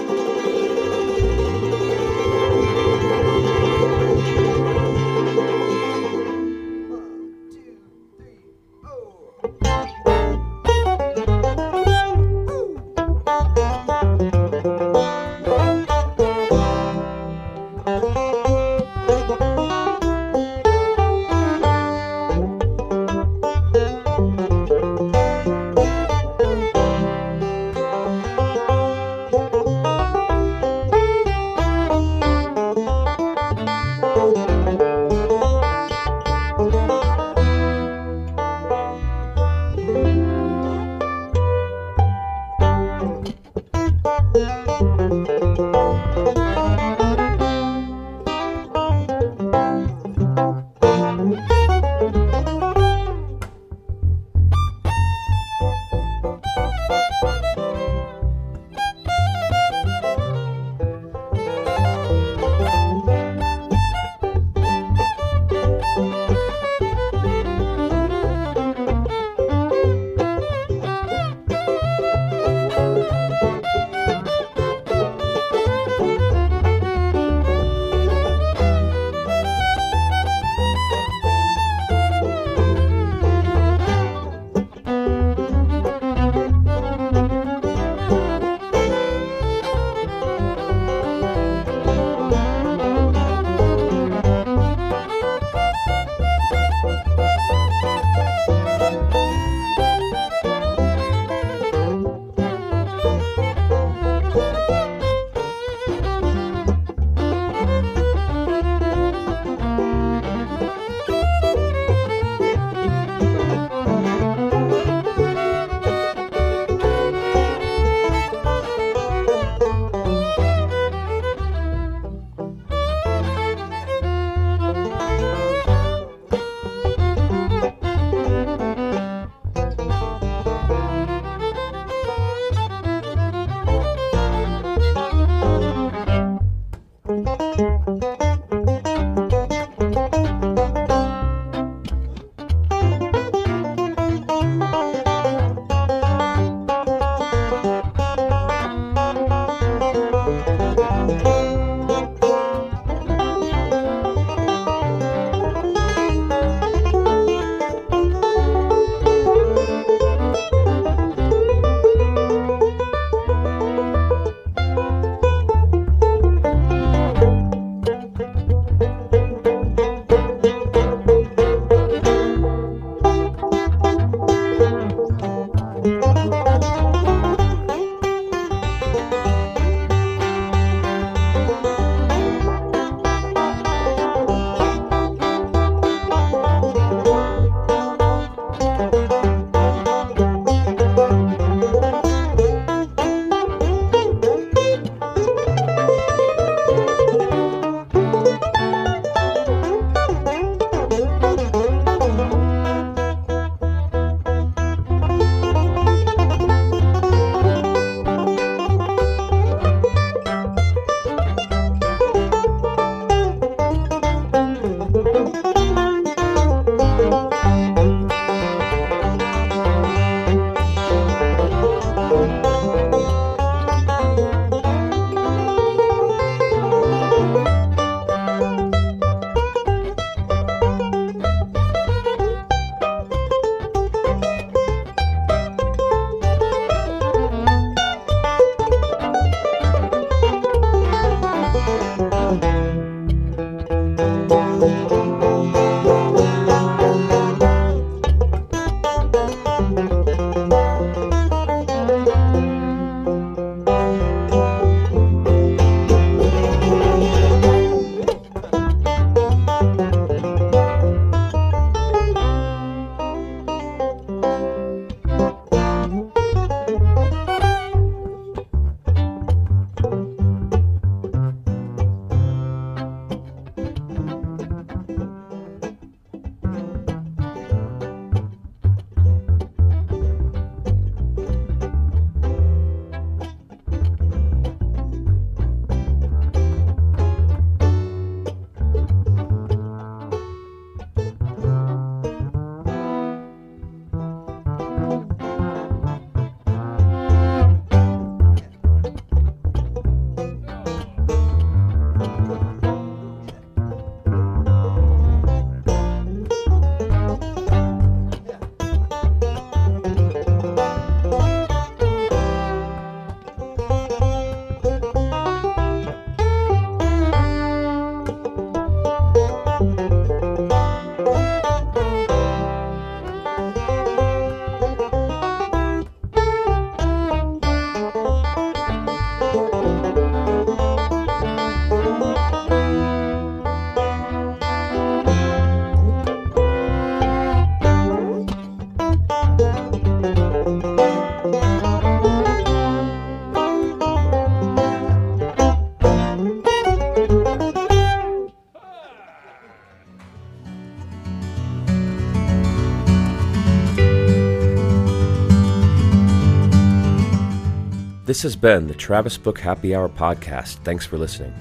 This 358.09 358.23
has 358.23 358.37
been 358.37 358.67
the 358.67 358.75
Travis 358.75 359.19
Book 359.19 359.39
Happy 359.39 359.75
Hour 359.75 359.87
podcast. 359.87 360.65
Thanks 360.65 360.87
for 360.87 360.97
listening. 360.97 361.35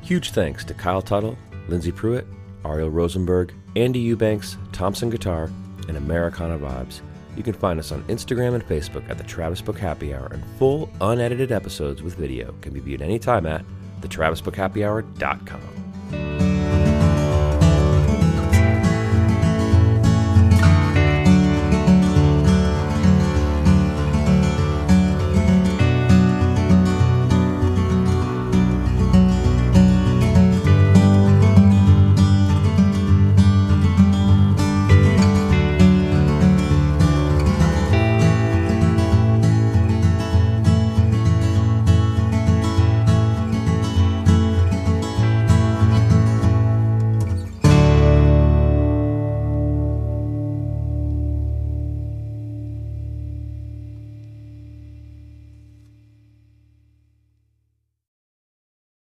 Huge 0.00 0.30
thanks 0.30 0.64
to 0.66 0.72
Kyle 0.72 1.02
Tuttle, 1.02 1.36
Lyndsay 1.68 1.90
Pruett, 1.90 2.24
Ariel 2.64 2.88
Rosenberg, 2.88 3.52
Andy 3.74 3.98
Eubanks, 3.98 4.56
Thompson 4.70 5.10
Guitar, 5.10 5.50
and 5.88 5.96
Americana 5.96 6.56
Vibes. 6.56 7.00
You 7.36 7.42
can 7.42 7.52
find 7.52 7.80
us 7.80 7.90
on 7.90 8.04
Instagram 8.04 8.54
and 8.54 8.64
Facebook 8.64 9.10
at 9.10 9.18
the 9.18 9.24
Travis 9.24 9.60
Book 9.60 9.76
Happy 9.76 10.14
Hour, 10.14 10.28
and 10.30 10.44
full 10.56 10.88
unedited 11.00 11.50
episodes 11.50 12.00
with 12.00 12.14
video 12.14 12.54
can 12.60 12.72
be 12.72 12.78
viewed 12.78 13.02
anytime 13.02 13.44
at 13.44 13.64
thetravisbookhappyhour.com. 14.00 15.83